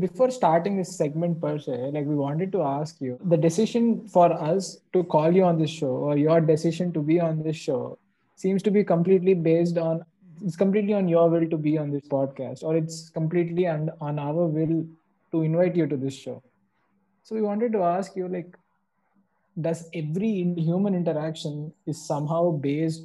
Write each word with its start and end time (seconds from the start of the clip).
Before 0.00 0.30
starting 0.30 0.76
this 0.76 0.96
segment 0.96 1.40
per 1.40 1.58
se, 1.58 1.90
like 1.92 2.06
we 2.06 2.16
wanted 2.16 2.50
to 2.52 2.62
ask 2.62 3.00
you 3.00 3.18
the 3.24 3.36
decision 3.36 4.08
for 4.08 4.32
us 4.32 4.78
to 4.92 5.04
call 5.04 5.32
you 5.32 5.44
on 5.44 5.58
this 5.58 5.70
show 5.70 5.86
or 5.86 6.18
your 6.18 6.40
decision 6.40 6.92
to 6.92 7.00
be 7.00 7.20
on 7.20 7.42
this 7.42 7.56
show 7.56 7.96
seems 8.34 8.62
to 8.64 8.70
be 8.70 8.82
completely 8.82 9.32
based 9.32 9.78
on 9.78 10.04
it's 10.44 10.56
completely 10.56 10.92
on 10.92 11.08
your 11.08 11.30
will 11.30 11.48
to 11.48 11.56
be 11.56 11.78
on 11.78 11.90
this 11.90 12.06
podcast 12.08 12.62
or 12.62 12.76
it's 12.76 13.08
completely 13.10 13.66
on, 13.66 13.90
on 14.00 14.18
our 14.18 14.46
will 14.46 14.84
to 15.32 15.42
invite 15.42 15.74
you 15.76 15.86
to 15.86 15.96
this 15.96 16.14
show. 16.14 16.42
So 17.22 17.34
we 17.34 17.40
wanted 17.40 17.72
to 17.72 17.82
ask 17.82 18.16
you 18.16 18.28
like 18.28 18.56
does 19.60 19.88
every 19.94 20.52
human 20.58 20.94
interaction 20.94 21.72
is 21.86 22.06
somehow 22.06 22.50
based 22.50 23.04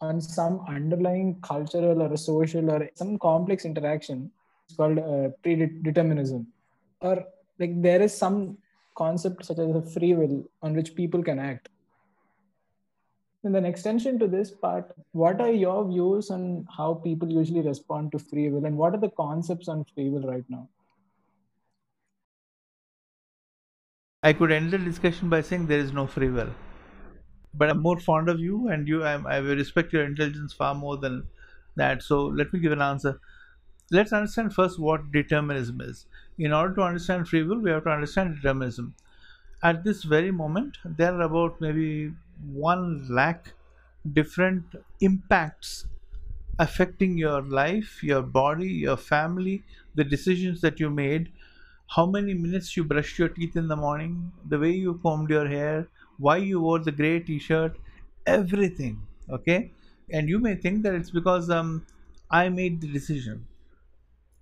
on 0.00 0.20
some 0.20 0.64
underlying 0.68 1.38
cultural 1.42 2.02
or 2.02 2.16
social 2.16 2.70
or 2.70 2.88
some 2.94 3.18
complex 3.18 3.64
interaction 3.64 4.30
it's 4.68 4.76
called 4.76 4.98
uh, 4.98 5.28
predeterminism 5.44 6.46
or 7.00 7.24
like 7.58 7.80
there 7.82 8.02
is 8.02 8.16
some 8.16 8.58
concept 8.96 9.44
such 9.44 9.58
as 9.58 9.74
a 9.74 9.82
free 9.82 10.14
will 10.14 10.44
on 10.62 10.74
which 10.74 10.94
people 10.94 11.22
can 11.22 11.38
act 11.38 11.68
in 13.44 13.54
an 13.54 13.64
extension 13.64 14.18
to 14.18 14.26
this 14.26 14.50
part 14.50 14.94
what 15.12 15.40
are 15.40 15.52
your 15.52 15.86
views 15.88 16.30
on 16.30 16.66
how 16.76 16.94
people 16.94 17.30
usually 17.30 17.60
respond 17.60 18.10
to 18.10 18.18
free 18.18 18.48
will 18.48 18.64
and 18.64 18.76
what 18.76 18.94
are 18.94 19.00
the 19.00 19.10
concepts 19.10 19.68
on 19.68 19.84
free 19.94 20.08
will 20.08 20.26
right 20.32 20.44
now 20.48 20.68
I 24.26 24.32
could 24.32 24.50
end 24.50 24.72
the 24.72 24.78
discussion 24.78 25.28
by 25.28 25.40
saying 25.40 25.66
there 25.66 25.78
is 25.78 25.92
no 25.92 26.04
free 26.04 26.30
will. 26.30 26.50
But 27.54 27.70
I'm 27.70 27.80
more 27.80 28.00
fond 28.00 28.28
of 28.28 28.40
you, 28.40 28.68
and 28.68 28.88
you, 28.88 29.04
I'm, 29.04 29.24
I 29.24 29.36
respect 29.36 29.92
your 29.92 30.04
intelligence 30.04 30.52
far 30.52 30.74
more 30.74 30.96
than 30.96 31.28
that. 31.76 32.02
So 32.02 32.24
let 32.24 32.52
me 32.52 32.58
give 32.58 32.72
an 32.72 32.82
answer. 32.82 33.20
Let's 33.90 34.12
understand 34.12 34.54
first 34.54 34.78
what 34.78 35.10
determinism 35.12 35.80
is. 35.80 36.06
In 36.38 36.52
order 36.52 36.74
to 36.76 36.82
understand 36.82 37.28
free 37.28 37.42
will, 37.42 37.58
we 37.58 37.70
have 37.70 37.84
to 37.84 37.90
understand 37.90 38.36
determinism. 38.36 38.94
At 39.62 39.84
this 39.84 40.04
very 40.04 40.30
moment, 40.30 40.78
there 40.84 41.14
are 41.14 41.22
about 41.22 41.60
maybe 41.60 42.14
one 42.52 43.08
lakh 43.08 43.52
different 44.12 44.64
impacts 45.00 45.86
affecting 46.58 47.18
your 47.18 47.42
life, 47.42 48.02
your 48.02 48.22
body, 48.22 48.68
your 48.68 48.96
family, 48.96 49.64
the 49.94 50.04
decisions 50.04 50.60
that 50.62 50.80
you 50.80 50.90
made 50.90 51.32
how 51.90 52.06
many 52.06 52.34
minutes 52.34 52.76
you 52.76 52.84
brushed 52.84 53.18
your 53.18 53.28
teeth 53.28 53.56
in 53.56 53.68
the 53.68 53.76
morning, 53.76 54.32
the 54.48 54.58
way 54.58 54.70
you 54.72 54.94
combed 55.02 55.30
your 55.30 55.48
hair, 55.48 55.88
why 56.18 56.36
you 56.36 56.60
wore 56.60 56.78
the 56.80 56.92
gray 56.92 57.20
t-shirt, 57.20 57.76
everything. 58.26 59.06
Okay, 59.30 59.72
and 60.10 60.28
you 60.28 60.38
may 60.38 60.54
think 60.56 60.82
that 60.82 60.94
it's 60.94 61.10
because 61.10 61.50
um, 61.50 61.86
I 62.30 62.48
made 62.48 62.80
the 62.80 62.88
decision. 62.92 63.46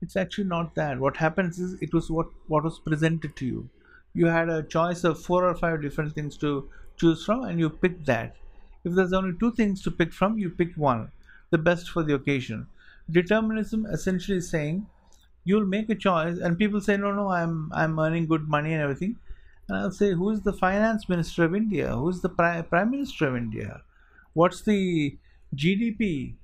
It's 0.05 0.17
actually 0.17 0.45
not 0.45 0.75
that. 0.77 1.01
What 1.01 1.17
happens 1.19 1.59
is 1.59 1.75
it 1.89 1.95
was 1.95 2.11
what 2.11 2.29
what 2.55 2.65
was 2.65 2.79
presented 2.79 3.37
to 3.37 3.47
you. 3.47 3.69
You 4.15 4.27
had 4.27 4.49
a 4.49 4.63
choice 4.77 5.05
of 5.05 5.21
four 5.29 5.45
or 5.49 5.55
five 5.65 5.83
different 5.83 6.15
things 6.15 6.37
to 6.39 6.53
choose 6.97 7.25
from, 7.25 7.45
and 7.45 7.59
you 7.59 7.71
picked 7.71 8.07
that. 8.07 8.37
If 8.85 8.95
there's 8.95 9.13
only 9.13 9.37
two 9.39 9.53
things 9.61 9.83
to 9.83 9.91
pick 9.91 10.13
from, 10.13 10.39
you 10.39 10.51
pick 10.51 10.75
one, 10.77 11.11
the 11.51 11.59
best 11.71 11.91
for 11.91 12.03
the 12.05 12.15
occasion. 12.15 12.67
Determinism 13.11 13.87
essentially 13.87 14.39
is 14.39 14.51
saying 14.51 14.87
you'll 15.45 15.67
make 15.67 15.89
a 15.91 15.95
choice 15.95 16.39
and 16.39 16.59
people 16.59 16.81
say 16.81 16.97
no 16.97 17.13
no 17.13 17.29
i'm 17.29 17.71
i'm 17.75 17.99
earning 17.99 18.27
good 18.27 18.49
money 18.49 18.73
and 18.73 18.83
everything 18.83 19.17
and 19.69 19.77
i'll 19.79 19.91
say 19.91 20.13
who's 20.13 20.41
the 20.43 20.53
finance 20.53 21.09
minister 21.09 21.45
of 21.45 21.55
india 21.55 21.95
who's 21.97 22.21
the 22.23 22.29
prime, 22.29 22.65
prime 22.65 22.91
minister 22.91 23.29
of 23.29 23.37
india 23.37 23.83
what's 24.33 24.63
the 24.63 25.17
gdp 25.55 26.35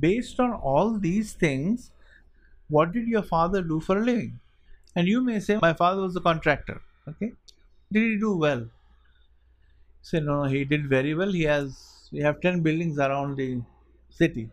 based 0.00 0.40
on 0.40 0.52
all 0.52 0.98
these 0.98 1.32
things 1.32 1.90
what 2.68 2.92
did 2.92 3.06
your 3.08 3.22
father 3.22 3.62
do 3.62 3.80
for 3.80 3.98
a 3.98 4.04
living? 4.04 4.40
And 4.96 5.08
you 5.08 5.20
may 5.20 5.40
say 5.40 5.58
my 5.60 5.72
father 5.72 6.02
was 6.02 6.16
a 6.16 6.20
contractor. 6.20 6.80
Okay? 7.08 7.32
Did 7.92 8.02
he 8.02 8.18
do 8.18 8.36
well? 8.36 8.68
Say 10.02 10.20
no, 10.20 10.42
no 10.42 10.48
he 10.48 10.64
did 10.64 10.88
very 10.88 11.14
well. 11.14 11.32
He 11.32 11.42
has 11.42 12.08
we 12.12 12.20
have 12.20 12.40
10 12.40 12.60
buildings 12.60 12.98
around 12.98 13.36
the 13.36 13.62
city. 14.10 14.50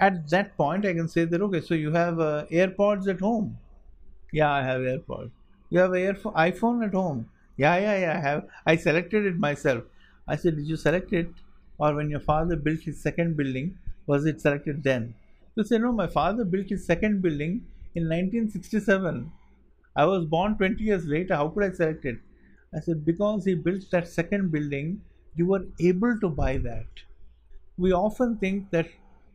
At 0.00 0.28
that 0.30 0.56
point 0.56 0.86
i 0.86 0.92
can 0.94 1.08
say 1.08 1.24
that 1.24 1.42
okay 1.42 1.60
so 1.60 1.74
you 1.74 1.92
have 1.92 2.20
uh, 2.20 2.46
airpods 2.50 3.08
at 3.08 3.20
home. 3.20 3.58
Yeah 4.32 4.52
i 4.52 4.62
have 4.62 4.80
airpods. 4.80 5.30
You 5.70 5.80
have 5.80 5.92
an 5.92 6.14
iphone 6.48 6.86
at 6.86 6.94
home. 6.94 7.28
Yeah 7.56 7.76
yeah 7.78 7.98
yeah 7.98 8.16
i 8.18 8.20
have 8.20 8.48
i 8.66 8.76
selected 8.76 9.26
it 9.26 9.38
myself. 9.38 9.84
I 10.26 10.36
said 10.36 10.56
did 10.56 10.66
you 10.66 10.76
select 10.76 11.12
it? 11.12 11.30
Or 11.78 11.94
when 11.94 12.10
your 12.10 12.20
father 12.20 12.56
built 12.56 12.80
his 12.80 13.00
second 13.00 13.36
building 13.36 13.78
was 14.06 14.24
it 14.26 14.40
selected 14.40 14.82
then 14.82 15.14
you 15.58 15.64
say 15.70 15.78
no 15.78 15.90
my 15.92 16.06
father 16.16 16.44
built 16.54 16.70
his 16.74 16.84
second 16.90 17.20
building 17.26 17.54
in 17.94 18.08
1967 18.08 19.18
i 19.96 20.04
was 20.12 20.24
born 20.34 20.56
20 20.60 20.84
years 20.90 21.06
later 21.14 21.36
how 21.40 21.48
could 21.48 21.64
i 21.68 21.70
select 21.80 22.04
it 22.12 22.18
i 22.74 22.80
said 22.86 23.04
because 23.10 23.44
he 23.50 23.54
built 23.68 23.90
that 23.90 24.08
second 24.16 24.50
building 24.56 24.90
you 25.34 25.46
were 25.52 25.64
able 25.90 26.18
to 26.24 26.30
buy 26.42 26.56
that 26.68 27.04
we 27.78 27.92
often 27.92 28.38
think 28.38 28.70
that 28.70 28.88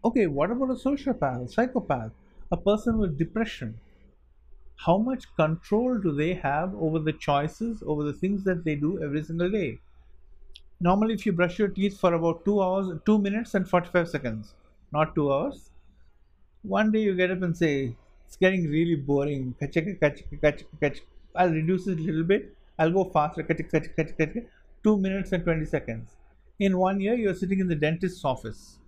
Okay, 0.07 0.27
what 0.27 0.51
about 0.51 0.69
a 0.69 0.75
sociopath, 0.75 1.49
psychopath, 1.51 2.11
a 2.51 2.57
person 2.57 2.97
with 2.99 3.17
depression? 3.17 3.79
How 4.85 4.99
much 4.99 5.35
control 5.35 5.97
do 5.97 6.11
they 6.11 6.35
have 6.35 6.75
over 6.75 6.99
the 6.99 7.11
choices, 7.11 7.81
over 7.81 8.03
the 8.03 8.13
things 8.13 8.43
that 8.43 8.63
they 8.65 8.75
do 8.75 9.01
every 9.01 9.23
single 9.23 9.49
day? 9.49 9.81
Normally, 10.79 11.15
if 11.15 11.25
you 11.25 11.33
brush 11.33 11.57
your 11.57 11.67
teeth 11.69 11.99
for 11.99 12.13
about 12.13 12.45
two 12.45 12.61
hours, 12.61 12.99
two 13.07 13.17
minutes 13.17 13.55
and 13.55 13.67
45 13.67 14.07
seconds, 14.09 14.55
not 14.91 15.15
two 15.15 15.33
hours, 15.33 15.72
one 16.63 16.91
day 16.91 16.99
you 16.99 17.15
get 17.15 17.31
up 17.31 17.41
and 17.41 17.55
say, 17.55 17.95
It's 18.25 18.35
getting 18.35 18.69
really 18.69 18.95
boring. 18.95 19.55
I'll 21.35 21.49
reduce 21.49 21.87
it 21.87 21.99
a 21.99 22.01
little 22.01 22.23
bit. 22.23 22.55
I'll 22.79 22.91
go 22.91 23.05
faster. 23.05 23.43
Two 24.83 24.97
minutes 24.97 25.31
and 25.31 25.43
20 25.43 25.65
seconds. 25.65 26.17
In 26.59 26.77
one 26.77 26.99
year, 26.99 27.15
you're 27.15 27.35
sitting 27.35 27.59
in 27.59 27.67
the 27.67 27.75
dentist's 27.75 28.25
office 28.25 28.79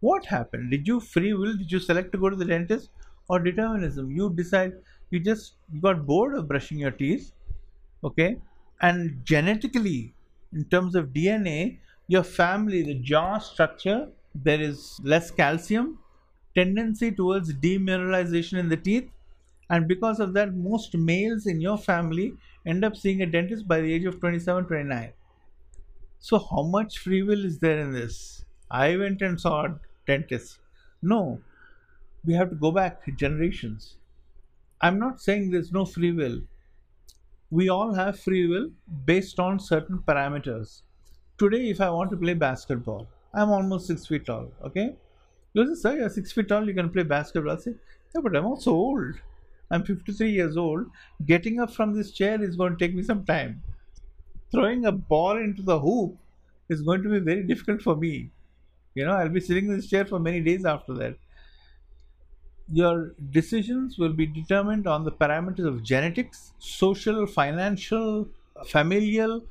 what 0.00 0.26
happened? 0.26 0.70
Did 0.70 0.88
you 0.88 1.00
free 1.00 1.32
will? 1.34 1.56
Did 1.56 1.70
you 1.70 1.78
select 1.78 2.12
to 2.12 2.18
go 2.18 2.30
to 2.30 2.36
the 2.36 2.44
dentist 2.44 2.90
or 3.28 3.38
determinism? 3.38 4.10
You 4.10 4.30
decide, 4.30 4.72
you 5.10 5.20
just 5.20 5.54
got 5.80 6.06
bored 6.06 6.34
of 6.34 6.48
brushing 6.48 6.78
your 6.78 6.90
teeth, 6.90 7.32
okay? 8.02 8.38
And 8.80 9.20
genetically, 9.24 10.14
in 10.52 10.64
terms 10.64 10.94
of 10.94 11.08
DNA, 11.08 11.78
your 12.08 12.22
family, 12.22 12.82
the 12.82 12.94
jaw 12.94 13.38
structure, 13.38 14.08
there 14.34 14.60
is 14.60 14.98
less 15.04 15.30
calcium, 15.30 15.98
tendency 16.54 17.10
towards 17.12 17.54
demineralization 17.54 18.58
in 18.58 18.68
the 18.68 18.76
teeth, 18.76 19.10
and 19.68 19.86
because 19.88 20.20
of 20.20 20.32
that, 20.34 20.54
most 20.54 20.96
males 20.96 21.46
in 21.46 21.60
your 21.60 21.78
family 21.78 22.34
end 22.66 22.84
up 22.84 22.96
seeing 22.96 23.22
a 23.22 23.26
dentist 23.26 23.68
by 23.68 23.80
the 23.80 23.92
age 23.92 24.04
of 24.04 24.20
27, 24.20 24.66
29. 24.66 25.12
So, 26.18 26.38
how 26.38 26.62
much 26.62 26.98
free 26.98 27.22
will 27.22 27.44
is 27.44 27.58
there 27.60 27.78
in 27.80 27.92
this? 27.92 28.44
I 28.70 28.96
went 28.96 29.22
and 29.22 29.40
saw 29.40 29.66
a 29.66 29.80
dentist. 30.06 30.58
No, 31.02 31.42
we 32.24 32.34
have 32.34 32.50
to 32.50 32.56
go 32.56 32.72
back 32.72 33.02
generations. 33.16 33.96
I'm 34.80 34.98
not 34.98 35.20
saying 35.20 35.50
there's 35.50 35.72
no 35.72 35.84
free 35.86 36.12
will. 36.12 36.42
We 37.50 37.68
all 37.68 37.94
have 37.94 38.18
free 38.18 38.46
will 38.46 38.70
based 39.04 39.38
on 39.38 39.58
certain 39.60 39.98
parameters. 39.98 40.82
Today, 41.38 41.68
if 41.70 41.80
I 41.80 41.90
want 41.90 42.10
to 42.10 42.16
play 42.16 42.34
basketball, 42.34 43.08
I'm 43.34 43.50
almost 43.50 43.86
six 43.86 44.06
feet 44.06 44.26
tall. 44.26 44.52
Okay, 44.64 44.96
you 45.52 45.74
say, 45.74 45.80
sir, 45.80 45.96
you're 45.98 46.08
six 46.10 46.32
feet 46.32 46.48
tall, 46.48 46.66
you 46.66 46.74
can 46.74 46.90
play 46.90 47.02
basketball. 47.02 47.52
I 47.52 47.56
say, 47.56 47.74
yeah, 48.14 48.20
but 48.22 48.36
I'm 48.36 48.46
also 48.46 48.72
old. 48.72 49.14
I'm 49.70 49.84
53 49.84 50.30
years 50.30 50.56
old. 50.56 50.86
Getting 51.26 51.60
up 51.60 51.72
from 51.72 51.94
this 51.94 52.10
chair 52.10 52.42
is 52.42 52.56
going 52.56 52.76
to 52.76 52.84
take 52.84 52.94
me 52.94 53.02
some 53.02 53.24
time. 53.24 53.62
Throwing 54.50 54.86
a 54.86 54.92
ball 54.92 55.36
into 55.36 55.62
the 55.62 55.78
hoop 55.78 56.16
is 56.68 56.82
going 56.82 57.02
to 57.02 57.08
be 57.08 57.20
very 57.20 57.42
difficult 57.44 57.82
for 57.82 57.96
me. 57.96 58.30
You 58.94 59.04
know, 59.06 59.12
I'll 59.12 59.28
be 59.28 59.40
sitting 59.40 59.66
in 59.66 59.76
this 59.76 59.88
chair 59.88 60.04
for 60.04 60.18
many 60.18 60.40
days 60.40 60.64
after 60.64 60.94
that. 60.94 61.16
Your 62.72 63.14
decisions 63.30 63.98
will 63.98 64.12
be 64.12 64.26
determined 64.26 64.86
on 64.86 65.04
the 65.04 65.12
parameters 65.12 65.66
of 65.66 65.82
genetics, 65.82 66.52
social, 66.58 67.26
financial, 67.26 68.28
familial, 68.66 69.44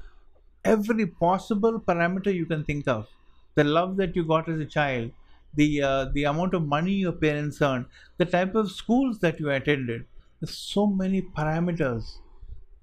every 0.65 1.07
possible 1.07 1.79
parameter 1.79 2.33
you 2.33 2.45
can 2.45 2.63
think 2.63 2.87
of. 2.87 3.07
The 3.55 3.63
love 3.65 3.97
that 3.97 4.15
you 4.15 4.23
got 4.25 4.49
as 4.49 4.59
a 4.59 4.65
child, 4.65 5.11
the 5.53 5.81
uh, 5.81 6.05
the 6.05 6.23
amount 6.23 6.53
of 6.53 6.65
money 6.67 6.93
your 6.93 7.11
parents 7.11 7.61
earned, 7.61 7.85
the 8.17 8.25
type 8.25 8.55
of 8.55 8.71
schools 8.71 9.19
that 9.19 9.39
you 9.39 9.49
attended. 9.49 10.05
There's 10.39 10.55
so 10.55 10.87
many 10.87 11.21
parameters 11.21 12.19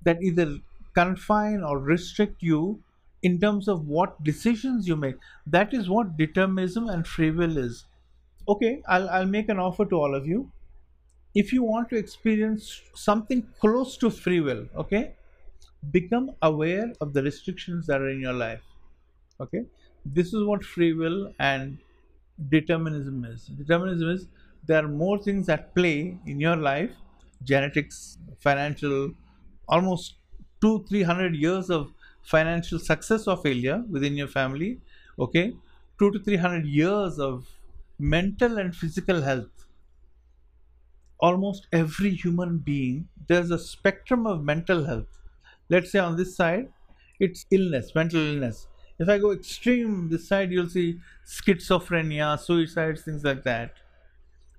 that 0.03 0.23
either 0.23 0.59
confine 0.95 1.63
or 1.63 1.79
restrict 1.79 2.43
you 2.43 2.83
in 3.23 3.41
terms 3.41 3.69
of 3.69 3.87
what 3.87 4.23
decisions 4.25 4.87
you 4.89 4.97
make. 4.97 5.17
That 5.47 5.75
is 5.75 5.89
what 5.89 6.17
determinism 6.17 6.89
and 6.89 7.07
free 7.07 7.31
will 7.31 7.57
is. 7.57 7.87
Okay, 8.49 8.83
I'll, 8.89 9.09
I'll 9.11 9.27
make 9.27 9.49
an 9.49 9.59
offer 9.59 9.85
to 9.87 9.97
all 9.97 10.15
of 10.15 10.27
you. 10.27 10.51
If 11.35 11.53
you 11.53 11.63
want 11.63 11.91
to 11.91 11.97
experience 11.97 12.83
something 12.95 13.47
close 13.61 13.97
to 13.99 14.11
free 14.11 14.41
will, 14.41 14.69
okay, 14.77 15.15
become 15.93 16.33
aware 16.43 16.93
of 17.01 17.13
the 17.13 17.23
restrictions 17.23 17.87
that 17.87 18.01
are 18.01 18.09
in 18.09 18.21
your 18.21 18.33
life. 18.33 18.63
Okay, 19.41 19.67
this 20.05 20.35
is 20.35 20.45
what 20.45 20.65
free 20.65 20.93
will 20.95 21.35
and 21.39 21.79
determinism 22.49 23.25
is. 23.25 23.47
Determinism 23.47 24.11
is 24.11 24.29
there 24.67 24.85
are 24.85 24.89
more 24.89 25.19
things 25.19 25.49
at 25.49 25.75
play 25.75 26.19
in 26.27 26.41
your 26.41 26.57
life 26.57 26.91
genetics, 27.45 28.19
financial, 28.39 29.13
almost 29.69 30.15
two, 30.61 30.85
three 30.89 31.03
hundred 31.03 31.35
years 31.37 31.71
of 31.71 31.93
financial 32.23 32.79
success 32.79 33.27
or 33.27 33.37
failure 33.37 33.85
within 33.91 34.15
your 34.17 34.29
family. 34.29 34.81
Okay, 35.19 35.55
two 35.99 36.11
to 36.11 36.19
three 36.19 36.37
hundred 36.37 36.67
years 36.67 37.19
of 37.19 37.47
mental 37.99 38.59
and 38.59 38.75
physical 38.75 39.23
health. 39.23 39.67
Almost 41.19 41.67
every 41.73 42.11
human 42.11 42.59
being, 42.59 43.09
there's 43.29 43.51
a 43.51 43.59
spectrum 43.59 44.27
of 44.27 44.43
mental 44.45 44.85
health. 44.85 45.23
Let's 45.69 45.91
say 45.91 45.99
on 45.99 46.17
this 46.17 46.37
side, 46.37 46.73
it's 47.19 47.47
illness, 47.51 47.95
mental 47.95 48.21
illness. 48.21 48.67
If 48.99 49.09
I 49.09 49.19
go 49.19 49.33
extreme 49.33 50.09
this 50.09 50.29
side, 50.29 50.51
you'll 50.53 50.69
see 50.69 51.01
schizophrenia, 51.27 52.39
suicides, 52.39 53.03
things 53.03 53.25
like 53.25 53.43
that. 53.45 53.75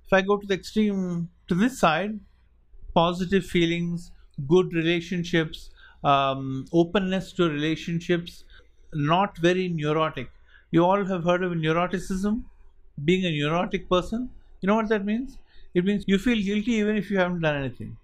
If 0.06 0.14
I 0.14 0.22
go 0.22 0.38
to 0.38 0.48
the 0.48 0.54
extreme 0.56 1.30
to 1.48 1.56
this 1.56 1.80
side, 1.80 2.20
positive 2.94 3.46
feelings, 3.46 4.12
good 4.48 4.74
relationships, 4.74 5.70
um, 6.04 6.66
openness 6.74 7.34
to 7.34 7.50
relationships, 7.50 8.44
not 8.94 9.38
very 9.38 9.70
neurotic. 9.70 10.30
You 10.72 10.86
all 10.86 11.06
have 11.06 11.24
heard 11.24 11.44
of 11.44 11.54
neuroticism, 11.54 12.44
being 13.06 13.26
a 13.26 13.32
neurotic 13.32 13.90
person. 13.90 14.30
You 14.62 14.68
know 14.68 14.76
what 14.76 14.90
that 14.90 15.06
means? 15.06 15.38
It 15.74 15.86
means 15.86 16.04
you 16.08 16.18
feel 16.18 16.42
guilty 16.44 16.74
even 16.74 16.98
if 16.98 17.12
you 17.12 17.20
haven't 17.20 17.42
done 17.42 17.56
anything. 17.56 17.98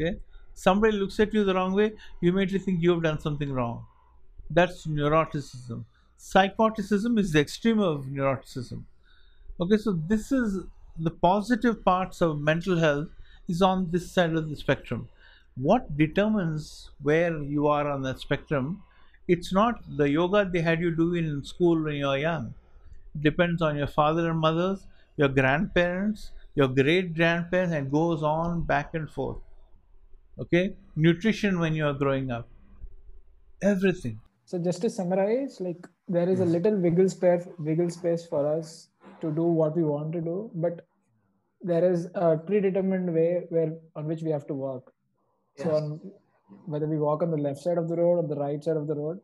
Okay? 0.00 0.18
Somebody 0.54 0.96
looks 0.98 1.20
at 1.20 1.34
you 1.34 1.44
the 1.44 1.54
wrong 1.54 1.74
way, 1.74 1.92
you 2.20 2.30
immediately 2.32 2.60
think 2.60 2.82
you 2.82 2.92
have 2.92 3.02
done 3.02 3.20
something 3.20 3.52
wrong. 3.52 3.86
That's 4.50 4.86
neuroticism. 4.86 5.84
Psychoticism 6.16 7.18
is 7.18 7.32
the 7.32 7.40
extreme 7.40 7.80
of 7.80 8.06
neuroticism. 8.06 8.84
Okay, 9.60 9.78
so 9.78 9.92
this 9.92 10.32
is 10.32 10.64
the 10.98 11.10
positive 11.10 11.84
parts 11.84 12.22
of 12.22 12.40
mental 12.40 12.78
health 12.78 13.08
is 13.48 13.62
on 13.62 13.90
this 13.90 14.10
side 14.10 14.34
of 14.34 14.48
the 14.50 14.56
spectrum. 14.56 15.08
What 15.56 15.96
determines 15.96 16.90
where 17.02 17.42
you 17.42 17.66
are 17.68 17.88
on 17.90 18.02
that 18.02 18.20
spectrum? 18.20 18.82
It's 19.28 19.52
not 19.52 19.82
the 19.96 20.08
yoga 20.10 20.44
they 20.50 20.62
had 20.62 20.80
you 20.80 20.94
do 20.94 21.14
in 21.14 21.44
school 21.44 21.82
when 21.82 21.96
you 21.96 22.08
are 22.08 22.18
young. 22.18 22.54
It 23.14 23.22
depends 23.22 23.62
on 23.62 23.76
your 23.76 23.86
father 23.86 24.30
and 24.30 24.40
mothers, 24.40 24.86
your 25.16 25.28
grandparents, 25.28 26.32
your 26.54 26.68
great 26.68 27.14
grandparents, 27.14 27.74
and 27.74 27.90
goes 27.90 28.22
on 28.22 28.62
back 28.62 28.94
and 28.94 29.10
forth. 29.10 29.38
Okay, 30.38 30.76
nutrition 30.96 31.58
when 31.58 31.74
you 31.74 31.86
are 31.86 31.92
growing 31.94 32.30
up, 32.30 32.48
everything. 33.60 34.20
So 34.46 34.58
just 34.58 34.82
to 34.82 34.90
summarize, 34.90 35.60
like 35.60 35.86
there 36.06 36.28
is 36.28 36.40
a 36.40 36.44
little 36.44 36.76
wiggle 36.76 37.08
space, 37.08 37.48
wiggle 37.58 37.90
space 37.90 38.26
for 38.26 38.46
us 38.46 38.88
to 39.22 39.30
do 39.30 39.42
what 39.42 39.74
we 39.76 39.84
want 39.84 40.12
to 40.12 40.20
do, 40.20 40.50
but 40.54 40.86
there 41.62 41.90
is 41.90 42.08
a 42.14 42.36
predetermined 42.36 43.12
way 43.12 43.46
where 43.48 43.72
on 43.96 44.06
which 44.06 44.22
we 44.22 44.30
have 44.30 44.46
to 44.48 44.54
work. 44.54 44.92
Yes. 45.56 45.66
So 45.66 45.74
on, 45.74 46.00
whether 46.66 46.86
we 46.86 46.98
walk 46.98 47.22
on 47.22 47.30
the 47.30 47.38
left 47.38 47.60
side 47.60 47.78
of 47.78 47.88
the 47.88 47.96
road 47.96 48.18
or 48.18 48.28
the 48.28 48.36
right 48.36 48.62
side 48.62 48.76
of 48.76 48.86
the 48.86 48.94
road, 48.94 49.18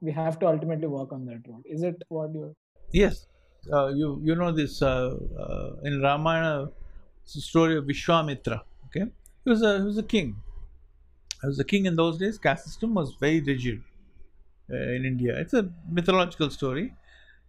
we 0.00 0.10
have 0.10 0.40
to 0.40 0.48
ultimately 0.48 0.88
walk 0.88 1.12
on 1.12 1.24
that 1.26 1.42
road. 1.48 1.62
Is 1.64 1.84
it 1.84 2.02
what 2.08 2.34
you? 2.34 2.54
Yes, 2.92 3.26
uh, 3.72 3.88
you 3.88 4.20
you 4.22 4.34
know 4.34 4.50
this 4.50 4.82
uh, 4.82 5.16
uh, 5.38 5.70
in 5.84 6.02
Ramayana, 6.02 6.70
story 7.24 7.78
of 7.78 7.84
Vishwamitra. 7.84 8.62
Okay, 8.86 9.06
he 9.44 9.50
was 9.50 9.62
a 9.62 9.78
he 9.78 9.84
was 9.84 9.98
a 9.98 10.02
king. 10.02 10.36
He 11.40 11.46
was 11.46 11.60
a 11.60 11.64
king 11.64 11.86
in 11.86 11.94
those 11.94 12.18
days. 12.18 12.36
Caste 12.36 12.64
system 12.64 12.94
was 12.94 13.14
very 13.20 13.40
rigid 13.40 13.82
in 14.68 15.04
India. 15.04 15.38
It's 15.38 15.54
a 15.54 15.68
mythological 15.90 16.50
story. 16.50 16.94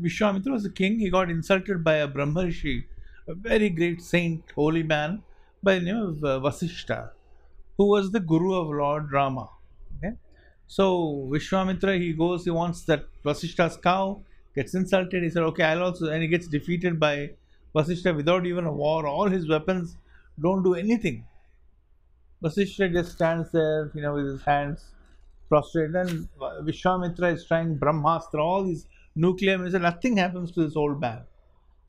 Vishwamitra 0.01 0.51
was 0.51 0.65
a 0.65 0.69
king. 0.69 0.99
He 0.99 1.09
got 1.09 1.29
insulted 1.29 1.83
by 1.83 1.95
a 1.95 2.07
Brahmarishi, 2.07 2.85
a 3.27 3.33
very 3.33 3.69
great 3.69 4.01
saint, 4.01 4.43
holy 4.53 4.83
man 4.83 5.23
by 5.63 5.75
the 5.75 5.81
name 5.81 5.97
of 5.97 6.23
uh, 6.23 6.39
Vasishta, 6.39 7.09
who 7.77 7.87
was 7.87 8.11
the 8.11 8.19
guru 8.19 8.53
of 8.53 8.67
Lord 8.67 9.11
Rama. 9.11 9.49
Okay? 9.97 10.15
So 10.67 11.27
Vishwamitra, 11.31 11.99
he 11.99 12.13
goes, 12.13 12.43
he 12.45 12.51
wants 12.51 12.81
that 12.83 13.05
Vasishta's 13.25 13.77
cow, 13.77 14.21
gets 14.55 14.75
insulted. 14.75 15.23
He 15.23 15.29
said, 15.29 15.43
okay, 15.43 15.63
I'll 15.63 15.83
also, 15.83 16.09
and 16.09 16.21
he 16.21 16.27
gets 16.27 16.47
defeated 16.47 16.99
by 16.99 17.31
Vasishta 17.73 18.15
without 18.15 18.45
even 18.45 18.65
a 18.65 18.71
war. 18.71 19.07
All 19.07 19.27
his 19.27 19.49
weapons 19.49 19.97
don't 20.39 20.63
do 20.63 20.75
anything. 20.75 21.25
Vasishta 22.43 22.91
just 22.91 23.13
stands 23.13 23.51
there, 23.51 23.91
you 23.95 24.01
know, 24.01 24.13
with 24.13 24.27
his 24.27 24.43
hands 24.43 24.91
prostrated. 25.47 25.95
And 25.95 26.29
Vishwamitra 26.39 27.33
is 27.33 27.45
trying 27.45 27.77
Brahmastra, 27.77 28.39
all 28.39 28.63
these 28.63 28.87
nuclear 29.15 29.57
missiles. 29.57 29.81
Nothing 29.81 30.17
happens 30.17 30.51
to 30.51 30.63
this 30.65 30.75
old 30.75 30.99
man. 30.99 31.23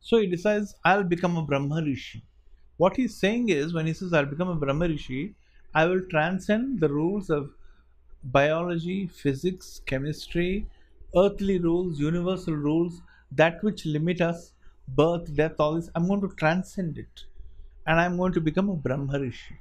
So 0.00 0.18
he 0.18 0.26
decides, 0.26 0.74
I'll 0.84 1.04
become 1.04 1.36
a 1.36 1.42
Brahma 1.42 1.82
Rishi. 1.84 2.22
What 2.76 2.96
he's 2.96 3.16
saying 3.16 3.48
is, 3.48 3.74
when 3.74 3.86
he 3.86 3.92
says, 3.92 4.12
I'll 4.12 4.26
become 4.26 4.48
a 4.48 4.54
Brahma 4.54 4.88
Rishi, 4.88 5.34
I 5.74 5.86
will 5.86 6.02
transcend 6.10 6.80
the 6.80 6.88
rules 6.88 7.30
of 7.30 7.50
biology, 8.24 9.06
physics, 9.06 9.80
chemistry, 9.86 10.66
earthly 11.16 11.58
rules, 11.58 11.98
universal 11.98 12.54
rules, 12.54 13.02
that 13.32 13.62
which 13.62 13.84
limit 13.84 14.20
us, 14.20 14.52
birth, 14.88 15.34
death, 15.34 15.54
all 15.58 15.74
this. 15.74 15.90
I'm 15.94 16.06
going 16.06 16.20
to 16.20 16.34
transcend 16.36 16.98
it. 16.98 17.24
And 17.86 18.00
I'm 18.00 18.16
going 18.16 18.32
to 18.34 18.40
become 18.40 18.68
a 18.70 18.74
Brahma 18.76 19.18
Rishi 19.18 19.58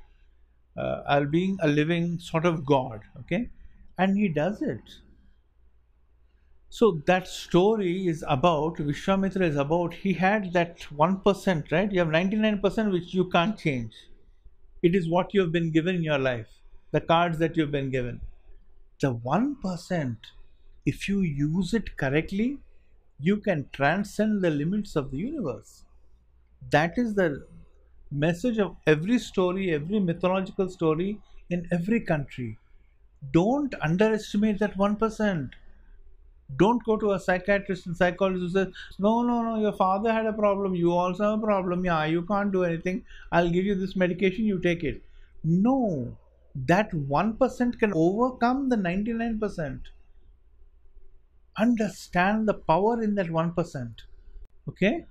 uh, 0.78 1.04
I'll 1.08 1.26
be 1.26 1.58
a 1.62 1.68
living 1.68 2.20
sort 2.20 2.46
of 2.46 2.66
God, 2.66 3.02
okay? 3.22 3.50
And 3.98 4.18
he 4.18 4.30
does 4.30 4.62
it. 4.62 5.02
So 6.70 7.02
that 7.08 7.28
story 7.28 8.08
is 8.08 8.24
about 8.26 8.78
Vishwamitra 8.78 9.42
is 9.42 9.58
about 9.58 9.94
he 9.94 10.14
had 10.14 10.54
that 10.54 10.84
one 10.92 11.20
percent, 11.20 11.72
right? 11.74 11.92
You 11.92 12.00
have 12.00 12.10
ninety 12.10 12.38
nine 12.38 12.60
percent 12.62 12.92
which 12.94 13.14
you 13.14 13.30
can't 13.30 13.58
change. 13.58 13.94
It 14.82 14.96
is 14.96 15.10
what 15.10 15.34
you 15.34 15.42
have 15.42 15.52
been 15.52 15.72
given 15.72 15.96
in 15.96 16.04
your 16.04 16.20
life, 16.20 16.48
the 16.92 17.02
cards 17.02 17.38
that 17.40 17.58
you've 17.58 17.72
been 17.72 17.90
given. 17.90 18.22
The 19.02 19.14
one 19.14 19.56
percent, 19.58 20.28
if 20.86 21.10
you 21.10 21.22
use 21.22 21.74
it 21.74 21.98
correctly, 21.98 22.60
you 23.20 23.38
can 23.38 23.70
transcend 23.74 24.42
the 24.44 24.52
limits 24.52 24.96
of 24.96 25.12
the 25.12 25.18
universe. 25.18 25.86
That 26.72 26.98
is 26.98 27.16
the 27.16 27.48
message 28.12 28.60
of 28.60 28.78
every 28.88 29.20
story, 29.20 29.74
every 29.74 30.00
mythological 30.00 30.70
story 30.70 31.20
in 31.50 31.68
every 31.72 32.02
country. 32.02 32.60
Don't 33.32 33.74
underestimate 33.82 34.60
that 34.60 34.78
1%. 34.78 35.50
Don't 36.56 36.84
go 36.86 36.96
to 36.96 37.12
a 37.12 37.20
psychiatrist 37.20 37.88
and 37.88 37.98
psychologist 37.98 38.42
who 38.42 38.50
says, 38.50 38.74
No, 39.00 39.22
no, 39.22 39.42
no, 39.42 39.60
your 39.60 39.74
father 39.74 40.14
had 40.14 40.26
a 40.26 40.34
problem, 40.34 40.76
you 40.76 40.94
also 40.94 41.32
have 41.32 41.40
a 41.40 41.46
problem. 41.46 41.84
Yeah, 41.84 42.06
you 42.06 42.22
can't 42.22 42.52
do 42.52 42.64
anything. 42.64 43.04
I'll 43.32 43.50
give 43.50 43.66
you 43.66 43.76
this 43.76 43.96
medication, 43.96 44.46
you 44.46 44.60
take 44.60 44.84
it. 44.84 45.02
No, 45.44 46.16
that 46.56 46.92
1% 46.92 47.80
can 47.80 47.92
overcome 47.94 48.70
the 48.70 48.78
99%. 48.78 49.80
Understand 51.58 52.48
the 52.48 52.54
power 52.54 53.02
in 53.02 53.16
that 53.16 53.28
1%. 53.28 53.92
Okay? 54.70 55.06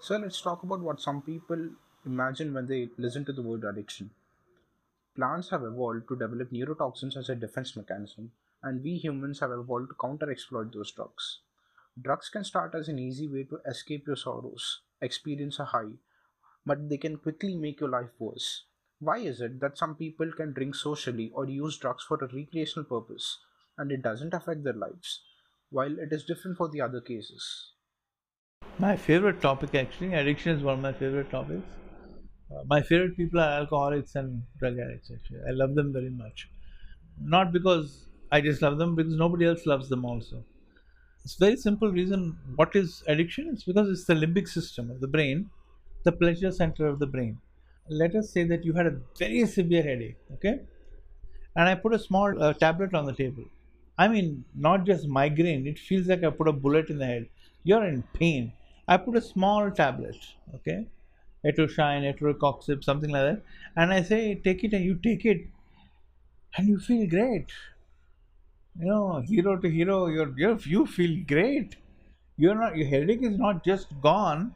So 0.00 0.16
let's 0.16 0.40
talk 0.40 0.62
about 0.62 0.80
what 0.80 1.00
some 1.00 1.22
people 1.22 1.70
imagine 2.06 2.52
when 2.52 2.66
they 2.66 2.90
listen 2.98 3.24
to 3.24 3.32
the 3.32 3.42
word 3.42 3.64
addiction. 3.64 4.10
Plants 5.14 5.50
have 5.50 5.62
evolved 5.62 6.08
to 6.08 6.16
develop 6.16 6.50
neurotoxins 6.50 7.16
as 7.16 7.28
a 7.28 7.36
defense 7.36 7.76
mechanism, 7.76 8.32
and 8.64 8.82
we 8.82 8.96
humans 8.96 9.38
have 9.38 9.52
evolved 9.52 9.90
to 9.90 9.96
counter 10.00 10.28
exploit 10.28 10.72
those 10.72 10.90
drugs. 10.90 11.40
Drugs 12.02 12.28
can 12.28 12.42
start 12.42 12.74
as 12.74 12.88
an 12.88 12.98
easy 12.98 13.28
way 13.28 13.44
to 13.44 13.60
escape 13.64 14.08
your 14.08 14.16
sorrows, 14.16 14.80
experience 15.00 15.60
a 15.60 15.66
high, 15.66 15.92
but 16.66 16.88
they 16.88 16.96
can 16.96 17.18
quickly 17.18 17.54
make 17.54 17.78
your 17.78 17.90
life 17.90 18.10
worse. 18.18 18.64
Why 18.98 19.18
is 19.18 19.40
it 19.40 19.60
that 19.60 19.78
some 19.78 19.94
people 19.94 20.32
can 20.32 20.52
drink 20.52 20.74
socially 20.74 21.30
or 21.32 21.46
use 21.48 21.78
drugs 21.78 22.02
for 22.02 22.16
a 22.16 22.26
recreational 22.34 22.84
purpose 22.84 23.38
and 23.78 23.92
it 23.92 24.02
doesn't 24.02 24.34
affect 24.34 24.64
their 24.64 24.72
lives, 24.72 25.20
while 25.70 25.96
it 25.98 26.12
is 26.12 26.24
different 26.24 26.56
for 26.56 26.68
the 26.68 26.80
other 26.80 27.00
cases? 27.00 27.70
My 28.80 28.96
favorite 28.96 29.40
topic, 29.40 29.76
actually, 29.76 30.14
addiction 30.14 30.56
is 30.56 30.64
one 30.64 30.74
of 30.74 30.80
my 30.80 30.92
favorite 30.92 31.30
topics. 31.30 31.66
My 32.66 32.82
favorite 32.82 33.16
people 33.16 33.40
are 33.40 33.50
alcoholics 33.60 34.14
and 34.14 34.44
drug 34.58 34.78
addicts, 34.78 35.10
actually. 35.10 35.40
I 35.46 35.50
love 35.50 35.74
them 35.74 35.92
very 35.92 36.10
much. 36.10 36.48
Not 37.20 37.52
because 37.52 38.06
I 38.32 38.40
just 38.40 38.62
love 38.62 38.78
them, 38.78 38.94
because 38.94 39.14
nobody 39.14 39.46
else 39.46 39.66
loves 39.66 39.88
them 39.88 40.04
also. 40.04 40.44
It's 41.24 41.36
very 41.36 41.56
simple 41.56 41.90
reason. 41.90 42.38
What 42.56 42.76
is 42.76 43.02
addiction? 43.08 43.48
It's 43.50 43.64
because 43.64 43.90
it's 43.90 44.06
the 44.06 44.14
limbic 44.14 44.48
system 44.48 44.90
of 44.90 45.00
the 45.00 45.08
brain, 45.08 45.50
the 46.04 46.12
pleasure 46.12 46.50
center 46.52 46.86
of 46.86 46.98
the 46.98 47.06
brain. 47.06 47.40
Let 47.88 48.14
us 48.16 48.30
say 48.30 48.44
that 48.44 48.64
you 48.64 48.74
had 48.74 48.86
a 48.86 49.00
very 49.18 49.46
severe 49.46 49.82
headache, 49.82 50.18
okay? 50.34 50.60
And 51.56 51.68
I 51.68 51.74
put 51.74 51.94
a 51.94 51.98
small 51.98 52.40
uh, 52.42 52.52
tablet 52.54 52.94
on 52.94 53.06
the 53.06 53.12
table. 53.14 53.44
I 53.98 54.08
mean, 54.08 54.44
not 54.54 54.84
just 54.84 55.06
migraine, 55.06 55.66
it 55.66 55.78
feels 55.78 56.06
like 56.08 56.24
I 56.24 56.30
put 56.30 56.48
a 56.48 56.52
bullet 56.52 56.90
in 56.90 56.98
the 56.98 57.06
head. 57.06 57.28
You're 57.62 57.84
in 57.86 58.02
pain 58.14 58.52
I 58.86 58.98
put 58.98 59.16
a 59.16 59.20
small 59.22 59.70
tablet, 59.70 60.16
okay, 60.56 60.86
Atoshine, 61.44 62.12
Atocoxib, 62.14 62.82
something 62.84 63.10
like 63.10 63.22
that, 63.22 63.42
and 63.76 63.92
I 63.92 64.02
say, 64.02 64.34
take 64.36 64.64
it 64.64 64.72
and 64.72 64.84
you 64.84 64.94
take 64.96 65.24
it, 65.24 65.46
and 66.56 66.68
you 66.68 66.78
feel 66.78 67.08
great. 67.08 67.52
You 68.78 68.86
know, 68.86 69.20
hero 69.20 69.56
to 69.58 69.68
hero, 69.68 70.06
you're, 70.06 70.32
you're 70.36 70.58
you 70.58 70.86
feel 70.86 71.24
great. 71.26 71.76
You're 72.36 72.54
not 72.54 72.76
your 72.76 72.88
headache 72.88 73.22
is 73.22 73.38
not 73.38 73.64
just 73.64 73.88
gone. 74.00 74.54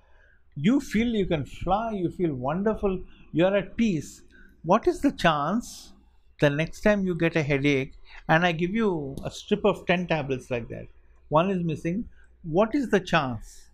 You 0.57 0.81
feel 0.81 1.09
you 1.09 1.27
can 1.27 1.45
fly. 1.45 1.93
You 1.93 2.11
feel 2.11 2.35
wonderful. 2.35 3.01
You're 3.33 3.57
at 3.57 3.77
peace. 3.77 4.23
what 4.65 4.87
is 4.87 5.01
the 5.01 5.13
chance 5.13 5.93
the 6.41 6.51
next 6.51 6.83
time 6.83 7.05
you 7.07 7.15
get 7.15 7.37
a 7.37 7.43
headache 7.43 7.95
and 8.29 8.45
I 8.47 8.53
give 8.53 8.75
you 8.75 9.17
a 9.25 9.31
strip 9.31 9.65
of 9.65 9.87
10 9.87 10.07
tablets 10.09 10.51
like 10.51 10.69
that, 10.69 10.87
one 11.29 11.51
is 11.51 11.63
missing, 11.65 12.09
what 12.43 12.75
is 12.75 12.91
the 12.91 13.01
chance, 13.01 13.71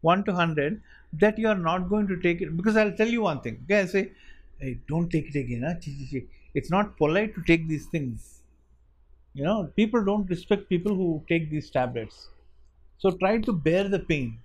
1 0.00 0.24
to 0.24 0.32
100, 0.32 0.80
that 1.14 1.38
you 1.38 1.48
are 1.48 1.58
not 1.58 1.88
going 1.88 2.06
to 2.08 2.16
take 2.20 2.40
it? 2.40 2.56
Because 2.56 2.76
I'll 2.76 2.92
tell 2.92 3.08
you 3.08 3.22
one 3.22 3.40
thing. 3.40 3.60
Okay, 3.64 3.80
I 3.80 3.86
say, 3.86 4.12
hey, 4.58 4.78
don't 4.88 5.10
take 5.10 5.34
it 5.34 5.38
again. 5.38 5.62
Huh? 5.62 6.20
It's 6.54 6.70
not 6.70 6.96
polite 6.96 7.34
to 7.34 7.42
take 7.42 7.68
these 7.68 7.86
things. 7.86 8.40
You 9.34 9.44
know, 9.44 9.70
people 9.76 10.04
don't 10.04 10.28
respect 10.28 10.68
people 10.68 10.94
who 10.94 11.24
take 11.28 11.50
these 11.50 11.70
tablets. 11.70 12.28
So 12.98 13.10
try 13.12 13.38
to 13.38 13.52
bear 13.52 13.88
the 13.88 13.98
pain. 13.98 14.38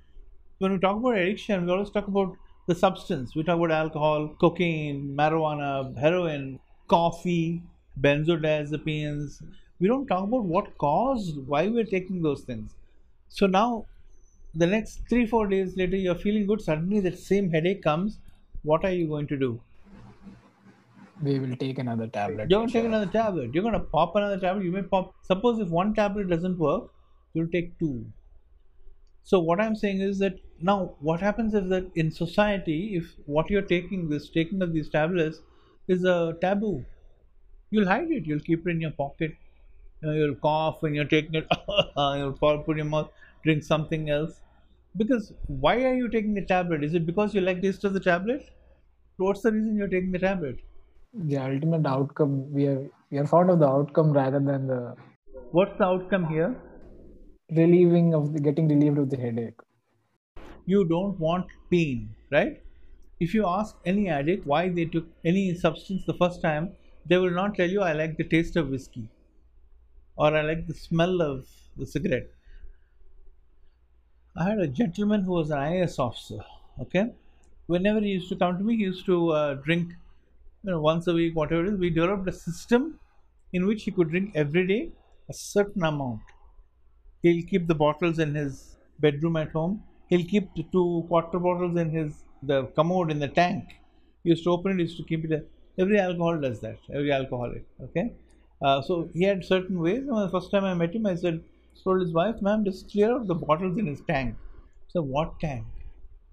When 0.59 0.71
we 0.71 0.79
talk 0.79 0.97
about 0.97 1.17
addiction, 1.17 1.65
we 1.65 1.71
always 1.71 1.89
talk 1.89 2.07
about 2.07 2.35
the 2.67 2.75
substance. 2.75 3.35
We 3.35 3.43
talk 3.43 3.57
about 3.57 3.71
alcohol, 3.71 4.29
cocaine, 4.39 5.15
marijuana, 5.15 5.95
heroin, 5.97 6.59
coffee, 6.87 7.61
benzodiazepines. 8.01 9.43
We 9.79 9.87
don't 9.87 10.07
talk 10.07 10.23
about 10.23 10.43
what 10.43 10.77
caused, 10.77 11.37
why 11.45 11.67
we're 11.67 11.83
taking 11.83 12.21
those 12.21 12.41
things. 12.41 12.71
So 13.29 13.45
now, 13.45 13.85
the 14.57 14.67
next 14.67 15.01
three, 15.09 15.25
four 15.25 15.47
days 15.47 15.77
later, 15.77 15.95
you're 15.95 16.15
feeling 16.15 16.47
good. 16.47 16.61
Suddenly, 16.61 16.99
that 17.01 17.19
same 17.19 17.49
headache 17.51 17.83
comes. 17.83 18.19
What 18.63 18.83
are 18.83 18.91
you 18.91 19.07
going 19.07 19.27
to 19.27 19.37
do? 19.37 19.61
We 21.21 21.39
will 21.39 21.55
take 21.55 21.79
another 21.79 22.07
tablet. 22.07 22.49
You're 22.49 22.59
going 22.59 22.67
to 22.67 22.73
take 22.73 22.85
another 22.85 23.11
tablet. 23.11 23.53
You're 23.53 23.63
going 23.63 23.73
to 23.73 23.79
pop 23.79 24.15
another 24.15 24.39
tablet. 24.39 24.63
You 24.65 24.71
may 24.71 24.81
pop. 24.81 25.13
Suppose 25.21 25.59
if 25.59 25.69
one 25.69 25.93
tablet 25.93 26.29
doesn't 26.29 26.57
work, 26.57 26.89
you'll 27.33 27.47
take 27.47 27.77
two. 27.79 28.05
So 29.23 29.39
what 29.39 29.59
I'm 29.59 29.75
saying 29.75 30.01
is 30.01 30.19
that 30.19 30.39
now 30.61 30.95
what 30.99 31.19
happens 31.19 31.53
is 31.53 31.69
that 31.69 31.89
in 31.95 32.11
society, 32.11 32.95
if 32.95 33.15
what 33.25 33.49
you're 33.49 33.61
taking, 33.73 34.09
this 34.09 34.29
taking 34.29 34.61
of 34.61 34.73
these 34.73 34.89
tablets, 34.89 35.41
is 35.87 36.03
a 36.03 36.35
taboo, 36.41 36.85
you'll 37.69 37.87
hide 37.87 38.11
it. 38.11 38.25
You'll 38.25 38.39
keep 38.39 38.65
it 38.65 38.71
in 38.71 38.81
your 38.81 38.91
pocket. 38.91 39.35
You 40.01 40.09
know, 40.09 40.15
you'll 40.15 40.35
cough 40.35 40.81
when 40.81 40.93
you're 40.93 41.05
taking 41.05 41.35
it. 41.35 41.47
you'll 41.97 42.33
put 42.33 42.69
in 42.69 42.77
your 42.77 42.85
mouth, 42.85 43.09
drink 43.43 43.63
something 43.63 44.09
else. 44.09 44.41
Because 44.95 45.33
why 45.47 45.83
are 45.83 45.93
you 45.93 46.09
taking 46.09 46.33
the 46.33 46.45
tablet? 46.45 46.83
Is 46.83 46.93
it 46.93 47.05
because 47.05 47.33
you 47.33 47.41
like 47.41 47.61
the 47.61 47.67
taste 47.67 47.83
of 47.83 47.93
the 47.93 47.99
tablet? 47.99 48.49
What's 49.17 49.41
the 49.41 49.51
reason 49.51 49.75
you're 49.75 49.87
taking 49.87 50.11
the 50.11 50.19
tablet? 50.19 50.59
The 51.13 51.37
ultimate 51.37 51.85
outcome 51.85 52.51
we 52.51 52.67
are 52.67 52.89
we 53.09 53.17
are 53.17 53.25
fond 53.25 53.49
of 53.49 53.59
the 53.59 53.67
outcome 53.67 54.11
rather 54.11 54.39
than 54.39 54.67
the. 54.67 54.95
What's 55.51 55.77
the 55.77 55.85
outcome 55.85 56.25
here? 56.27 56.55
Relieving 57.51 58.13
of 58.13 58.33
the 58.33 58.39
getting 58.39 58.67
relieved 58.67 58.97
of 58.97 59.09
the 59.09 59.17
headache. 59.17 59.59
You 60.65 60.85
don't 60.85 61.19
want 61.19 61.47
pain, 61.71 62.15
right? 62.31 62.61
If 63.19 63.33
you 63.33 63.47
ask 63.47 63.75
any 63.85 64.09
addict 64.09 64.45
why 64.45 64.69
they 64.69 64.85
took 64.85 65.05
any 65.25 65.55
substance 65.55 66.05
the 66.05 66.13
first 66.13 66.41
time, 66.41 66.73
they 67.05 67.17
will 67.17 67.31
not 67.31 67.55
tell 67.55 67.69
you, 67.69 67.81
I 67.81 67.93
like 67.93 68.17
the 68.17 68.23
taste 68.23 68.55
of 68.57 68.69
whiskey 68.69 69.09
or 70.17 70.35
I 70.35 70.41
like 70.41 70.67
the 70.67 70.73
smell 70.73 71.21
of 71.21 71.45
the 71.77 71.85
cigarette. 71.85 72.29
I 74.39 74.49
had 74.49 74.59
a 74.59 74.67
gentleman 74.67 75.23
who 75.23 75.31
was 75.31 75.49
an 75.49 75.57
IAS 75.57 75.97
officer. 75.97 76.39
Okay, 76.79 77.05
whenever 77.65 77.99
he 77.99 78.09
used 78.09 78.29
to 78.29 78.35
come 78.35 78.57
to 78.57 78.63
me, 78.63 78.77
he 78.77 78.83
used 78.83 79.05
to 79.07 79.31
uh, 79.31 79.53
drink, 79.55 79.89
you 80.63 80.71
know, 80.71 80.79
once 80.79 81.07
a 81.07 81.13
week, 81.13 81.35
whatever 81.35 81.65
it 81.65 81.73
is. 81.73 81.79
We 81.79 81.89
developed 81.89 82.29
a 82.29 82.31
system 82.31 82.99
in 83.53 83.65
which 83.65 83.83
he 83.83 83.91
could 83.91 84.09
drink 84.09 84.33
every 84.35 84.67
day 84.67 84.91
a 85.29 85.33
certain 85.33 85.83
amount. 85.83 86.21
He'll 87.23 87.45
keep 87.47 87.67
the 87.67 87.75
bottles 87.75 88.19
in 88.19 88.35
his 88.35 88.77
bedroom 88.99 89.37
at 89.37 89.51
home. 89.51 89.83
He'll 90.09 90.25
keep 90.25 90.53
the 90.55 90.63
two 90.71 91.05
quarter 91.07 91.39
bottles 91.39 91.77
in 91.77 91.89
his 91.89 92.23
the 92.43 92.65
commode 92.75 93.09
in 93.09 93.19
the 93.19 93.27
tank. 93.27 93.63
He 94.23 94.29
used 94.29 94.43
to 94.43 94.51
open 94.51 94.79
it. 94.79 94.83
Used 94.83 94.97
to 94.97 95.03
keep 95.03 95.25
it. 95.25 95.49
Every 95.79 95.99
alcohol 95.99 96.39
does 96.39 96.59
that. 96.61 96.77
Every 96.93 97.11
alcoholic. 97.11 97.65
Okay. 97.81 98.13
Uh, 98.61 98.81
so 98.81 99.09
he 99.13 99.23
had 99.23 99.43
certain 99.43 99.79
ways. 99.79 100.05
the 100.05 100.29
first 100.31 100.51
time 100.51 100.63
I 100.63 100.73
met 100.75 100.95
him, 100.95 101.05
I 101.05 101.15
said, 101.15 101.43
told 101.83 102.01
his 102.01 102.13
wife, 102.13 102.41
ma'am, 102.41 102.65
just 102.65 102.89
clear 102.91 103.11
out 103.13 103.27
the 103.27 103.35
bottles 103.35 103.77
in 103.77 103.87
his 103.87 104.01
tank. 104.01 104.35
So 104.87 105.01
what 105.01 105.39
tank? 105.39 105.65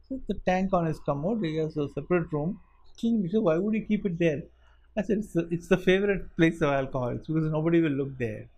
So 0.09 0.21
the 0.29 0.35
tank 0.47 0.73
on 0.73 0.87
his 0.87 1.01
commode. 1.01 1.45
He 1.45 1.57
has 1.57 1.77
a 1.77 1.89
separate 1.89 2.33
room. 2.33 2.61
He 2.97 3.29
said, 3.29 3.43
why 3.43 3.59
would 3.59 3.75
he 3.75 3.81
keep 3.81 4.07
it 4.07 4.19
there? 4.19 4.43
I 4.97 5.03
said, 5.03 5.19
it's 5.19 5.33
the, 5.33 5.49
it's 5.51 5.69
the 5.69 5.77
favorite 5.77 6.37
place 6.37 6.61
of 6.63 6.71
alcoholics 6.71 7.27
because 7.27 7.51
nobody 7.51 7.81
will 7.81 7.91
look 7.93 8.17
there. 8.19 8.49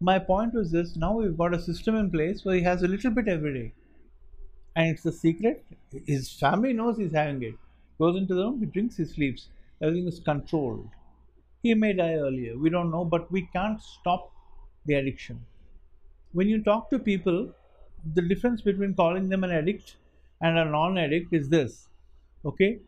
My 0.00 0.18
point 0.18 0.54
was 0.54 0.70
this 0.72 0.96
now 0.96 1.16
we've 1.16 1.38
got 1.38 1.54
a 1.54 1.60
system 1.60 1.94
in 1.96 2.10
place 2.10 2.44
where 2.44 2.56
he 2.56 2.62
has 2.62 2.82
a 2.82 2.88
little 2.88 3.10
bit 3.12 3.28
every 3.28 3.54
day. 3.54 3.72
And 4.74 4.88
it's 4.88 5.06
a 5.06 5.12
secret. 5.12 5.64
His 6.06 6.32
family 6.32 6.72
knows 6.72 6.98
he's 6.98 7.12
having 7.12 7.42
it. 7.42 7.54
Goes 7.98 8.16
into 8.16 8.34
the 8.34 8.42
room, 8.44 8.60
he 8.60 8.66
drinks, 8.66 8.96
he 8.96 9.04
sleeps. 9.04 9.48
Everything 9.80 10.08
is 10.08 10.18
controlled. 10.20 10.88
He 11.62 11.74
may 11.74 11.92
die 11.92 12.14
earlier. 12.14 12.58
We 12.58 12.70
don't 12.70 12.90
know, 12.90 13.04
but 13.04 13.30
we 13.30 13.46
can't 13.52 13.80
stop 13.82 14.32
the 14.86 14.94
addiction. 14.94 15.46
When 16.32 16.48
you 16.48 16.62
talk 16.62 16.90
to 16.90 16.98
people, 16.98 17.52
the 18.14 18.22
difference 18.22 18.62
between 18.62 18.94
calling 18.94 19.28
them 19.28 19.42
an 19.42 19.50
addict 19.50 19.96
and 20.40 20.56
a 20.58 20.64
non 20.64 20.96
addict 20.96 21.32
is 21.32 21.48
this 21.48 21.88
okay? 22.44 22.78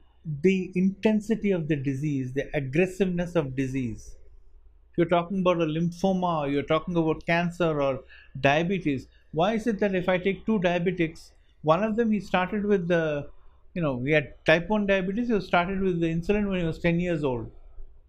The 0.43 0.71
intensity 0.77 1.51
of 1.51 1.67
the 1.67 1.75
disease 1.75 2.33
the 2.33 2.49
aggressiveness 2.55 3.35
of 3.35 3.57
disease. 3.57 4.17
If 4.93 4.99
you're 4.99 5.07
talking 5.07 5.41
about 5.41 5.61
a 5.61 5.67
lymphoma 5.67 6.43
or 6.43 6.49
you're 6.49 6.63
talking 6.63 6.97
about 6.97 7.27
cancer 7.27 7.83
or 7.83 8.05
diabetes. 8.41 9.09
Why 9.33 9.55
is 9.55 9.67
it 9.67 9.81
that 9.81 9.95
if 9.95 10.09
i 10.09 10.19
take 10.19 10.47
two 10.47 10.61
diabetics 10.61 11.33
one 11.63 11.83
of 11.83 11.97
them 11.97 12.13
he 12.13 12.21
started 12.21 12.65
with 12.65 12.87
the 12.87 13.29
you 13.75 13.83
know 13.83 14.01
he 14.05 14.13
had 14.13 14.35
type 14.45 14.69
1 14.69 14.87
diabetes 14.87 15.29
he 15.29 15.41
started 15.41 15.81
with 15.81 16.01
the 16.01 16.07
insulin 16.07 16.49
when 16.49 16.61
he 16.61 16.67
was 16.67 16.79
10 16.79 17.01
years 17.01 17.25
old. 17.25 17.51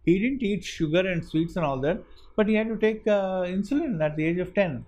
He 0.06 0.20
didn't 0.20 0.44
eat 0.44 0.64
sugar 0.64 1.08
and 1.08 1.26
sweets 1.26 1.56
and 1.56 1.66
all 1.66 1.80
that 1.80 2.04
but 2.36 2.48
he 2.48 2.54
had 2.54 2.68
to 2.68 2.78
take 2.78 3.08
uh, 3.08 3.44
insulin 3.58 4.04
at 4.04 4.16
the 4.16 4.26
age 4.26 4.38
of 4.38 4.54
10 4.54 4.86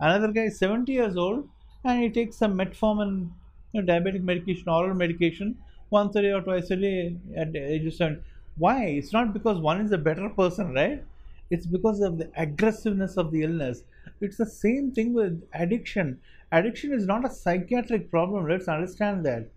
another 0.00 0.32
guy 0.32 0.42
is 0.42 0.58
70 0.58 0.92
years 0.92 1.16
old 1.16 1.48
and 1.84 2.02
he 2.02 2.10
takes 2.10 2.36
some 2.36 2.56
metformin 2.56 3.30
you 3.72 3.82
know, 3.82 3.92
diabetic 3.92 4.22
medication, 4.22 4.68
oral 4.68 4.94
medication, 4.94 5.58
once 5.90 6.14
a 6.16 6.22
day 6.22 6.32
or 6.32 6.40
twice 6.42 6.70
a 6.70 6.76
day 6.76 7.16
at 7.36 7.52
the 7.52 7.58
age 7.58 7.86
of 7.86 7.94
7. 7.94 8.22
Why? 8.56 8.84
It's 8.86 9.12
not 9.12 9.32
because 9.32 9.58
one 9.58 9.80
is 9.80 9.92
a 9.92 9.98
better 9.98 10.28
person, 10.28 10.74
right? 10.74 11.04
It's 11.50 11.66
because 11.66 12.00
of 12.00 12.18
the 12.18 12.30
aggressiveness 12.36 13.16
of 13.16 13.30
the 13.32 13.42
illness. 13.42 13.82
It's 14.20 14.36
the 14.36 14.46
same 14.46 14.92
thing 14.92 15.12
with 15.12 15.42
addiction. 15.52 16.20
Addiction 16.52 16.92
is 16.92 17.06
not 17.06 17.24
a 17.24 17.30
psychiatric 17.30 18.10
problem, 18.10 18.48
let's 18.48 18.68
understand 18.68 19.24
that. 19.26 19.48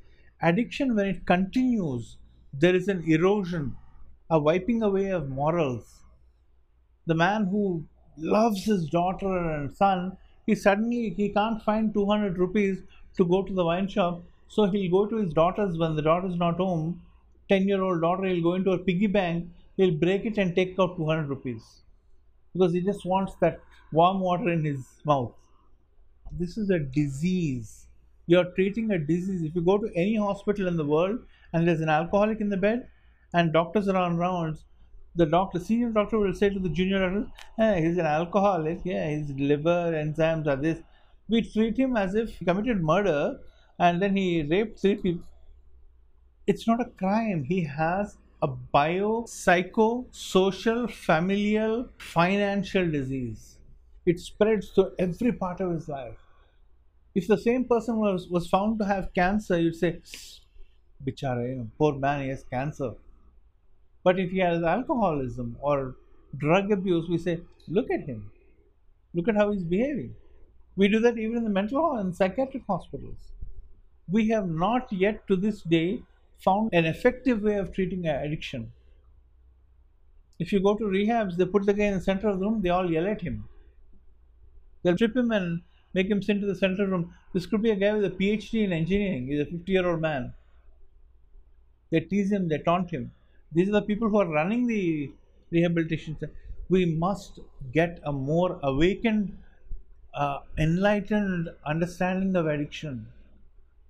Addiction, 0.42 0.96
when 0.96 1.08
it 1.08 1.26
continues, 1.26 2.18
there 2.54 2.76
is 2.76 2.88
an 2.88 3.04
erosion, 3.08 3.76
a 4.30 4.40
wiping 4.40 4.84
away 4.84 5.10
of 5.10 5.30
morals. 5.30 6.04
The 7.06 7.16
man 7.16 7.46
who 7.46 7.86
loves 8.18 8.66
his 8.66 8.90
daughter 8.90 9.38
and 9.38 9.74
son, 9.74 10.18
he 10.46 10.56
suddenly 10.56 11.10
he 11.10 11.30
can't 11.30 11.62
find 11.64 11.94
200 11.94 12.38
rupees 12.38 12.84
to 13.18 13.26
go 13.26 13.44
to 13.44 13.54
the 13.54 13.66
wine 13.66 13.88
shop. 13.88 14.22
So 14.48 14.66
he'll 14.66 14.92
go 14.92 15.06
to 15.08 15.18
his 15.18 15.34
daughter's 15.34 15.78
when 15.78 15.96
the 15.96 16.02
daughter's 16.02 16.36
not 16.36 16.58
home. 16.58 17.02
10 17.50 17.68
year 17.68 17.82
old 17.82 18.02
daughter, 18.02 18.26
he'll 18.26 18.44
go 18.44 18.54
into 18.54 18.72
a 18.72 18.78
piggy 18.78 19.08
bank, 19.08 19.50
he'll 19.78 19.96
break 19.96 20.26
it 20.26 20.38
and 20.38 20.56
take 20.56 20.80
out 20.80 20.96
200 20.98 21.28
rupees 21.28 21.82
because 22.54 22.74
he 22.74 22.82
just 22.82 23.06
wants 23.06 23.36
that 23.42 23.60
warm 23.92 24.20
water 24.20 24.50
in 24.50 24.64
his 24.64 24.86
mouth. 25.06 25.34
This 26.32 26.58
is 26.58 26.70
a 26.70 26.80
disease. 26.80 27.88
You're 28.28 28.52
treating 28.56 28.92
a 28.92 28.98
disease. 28.98 29.44
If 29.44 29.56
you 29.56 29.62
go 29.62 29.78
to 29.78 29.92
any 29.96 30.16
hospital 30.16 30.68
in 30.68 30.78
the 30.78 30.86
world 30.86 31.20
and 31.52 31.68
there's 31.68 31.82
an 31.82 31.90
alcoholic 31.90 32.42
in 32.42 32.50
the 32.50 32.58
bed 32.58 32.88
and 33.34 33.52
doctors 33.54 33.88
are 33.88 33.98
on 33.98 34.18
rounds, 34.18 34.64
the 35.16 35.26
doctor, 35.26 35.60
senior 35.60 35.90
doctor 35.90 36.18
will 36.18 36.34
say 36.34 36.50
to 36.50 36.60
the 36.60 36.70
junior 36.70 37.00
doctor, 37.00 37.32
hey, 37.58 37.64
eh, 37.64 37.82
he's 37.82 37.98
an 37.98 38.06
alcoholic, 38.06 38.82
yeah, 38.84 39.08
his 39.08 39.30
liver 39.32 39.92
enzymes 39.94 40.48
are 40.48 40.56
this 40.56 40.80
we 41.30 41.42
treat 41.42 41.78
him 41.78 41.96
as 41.98 42.16
if 42.16 42.38
he 42.38 42.46
committed 42.46 42.84
murder 42.84 43.40
and 43.80 44.02
then 44.02 44.16
he 44.16 44.44
raped 44.44 44.80
three 44.80 44.96
people. 44.96 45.28
It's 46.46 46.68
not 46.68 46.82
a 46.82 46.86
crime. 46.86 47.44
He 47.44 47.64
has 47.64 48.18
a 48.42 48.48
bio, 48.48 49.26
psycho, 49.26 50.06
social, 50.12 50.88
familial, 50.88 51.90
financial 51.98 52.90
disease. 52.90 53.58
It 54.06 54.20
spreads 54.20 54.72
to 54.72 54.92
every 55.00 55.32
part 55.32 55.62
of 55.62 55.72
his 55.72 55.88
life. 55.88 56.18
If 57.16 57.28
the 57.28 57.38
same 57.38 57.66
person 57.66 57.98
was, 57.98 58.28
was 58.28 58.48
found 58.48 58.80
to 58.80 58.86
have 58.86 59.14
cancer, 59.14 59.58
you'd 59.58 59.76
say, 59.76 60.02
Bichara, 61.06 61.48
you 61.48 61.72
poor 61.78 61.96
man, 61.96 62.24
he 62.24 62.30
has 62.30 62.44
cancer. 62.44 62.94
But 64.04 64.20
if 64.20 64.32
he 64.32 64.40
has 64.40 64.64
alcoholism 64.64 65.58
or 65.62 65.96
drug 66.38 66.72
abuse, 66.72 67.10
we 67.10 67.18
say, 67.18 67.40
look 67.68 67.90
at 67.90 68.02
him. 68.02 68.32
Look 69.14 69.28
at 69.28 69.36
how 69.36 69.52
he's 69.52 69.64
behaving. 69.64 70.16
We 70.76 70.88
do 70.88 71.00
that 71.00 71.18
even 71.18 71.38
in 71.38 71.44
the 71.44 71.50
mental 71.50 71.96
and 71.98 72.16
psychiatric 72.16 72.64
hospitals. 72.68 73.32
We 74.10 74.30
have 74.30 74.50
not 74.50 74.92
yet 74.92 75.28
to 75.28 75.36
this 75.36 75.62
day 75.62 76.02
found 76.40 76.74
an 76.74 76.86
effective 76.86 77.42
way 77.42 77.56
of 77.56 77.72
treating 77.72 78.06
addiction. 78.06 78.72
If 80.40 80.52
you 80.52 80.60
go 80.60 80.76
to 80.76 80.84
rehabs, 80.84 81.38
they 81.38 81.46
put 81.46 81.66
the 81.66 81.74
guy 81.74 81.86
in 81.86 81.94
the 81.94 82.02
center 82.02 82.28
of 82.28 82.40
the 82.40 82.46
room, 82.46 82.62
they 82.62 82.70
all 82.70 82.92
yell 82.92 83.08
at 83.08 83.22
him. 83.22 83.48
They'll 84.82 84.98
trip 84.98 85.16
him 85.16 85.32
and 85.32 85.62
make 85.94 86.10
him 86.10 86.22
sit 86.22 86.38
in 86.38 86.48
the 86.48 86.56
center 86.56 86.88
room. 86.88 87.14
This 87.34 87.46
could 87.46 87.62
be 87.62 87.70
a 87.70 87.76
guy 87.76 87.94
with 87.94 88.06
a 88.06 88.10
PhD 88.10 88.64
in 88.66 88.74
engineering, 88.74 89.28
he's 89.28 89.40
a 89.40 89.46
50 89.46 89.72
year 89.72 89.88
old 89.88 90.02
man. 90.02 90.34
They 91.92 92.02
tease 92.02 92.32
him, 92.32 92.50
they 92.50 92.58
taunt 92.58 92.90
him. 92.90 93.12
These 93.54 93.70
are 93.70 93.74
the 93.74 93.82
people 93.84 94.10
who 94.10 94.18
are 94.18 94.28
running 94.28 94.68
the 94.68 95.12
rehabilitation 95.52 96.18
center. 96.20 96.34
We 96.70 96.86
must 96.86 97.40
get 97.72 98.00
a 98.04 98.12
more 98.12 98.60
awakened, 98.64 99.38
uh, 100.14 100.40
enlightened 100.58 101.50
understanding 101.66 102.36
of 102.36 102.48
addiction. 102.48 103.08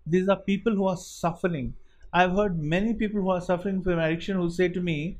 These 0.06 0.28
are 0.28 0.36
people 0.36 0.76
who 0.76 0.88
are 0.88 0.98
suffering. 0.98 1.76
I've 2.12 2.32
heard 2.32 2.62
many 2.62 2.94
people 2.94 3.22
who 3.22 3.30
are 3.30 3.42
suffering 3.42 3.82
from 3.82 4.00
addiction 4.00 4.38
who 4.38 4.50
say 4.50 4.68
to 4.68 4.82
me, 4.82 5.18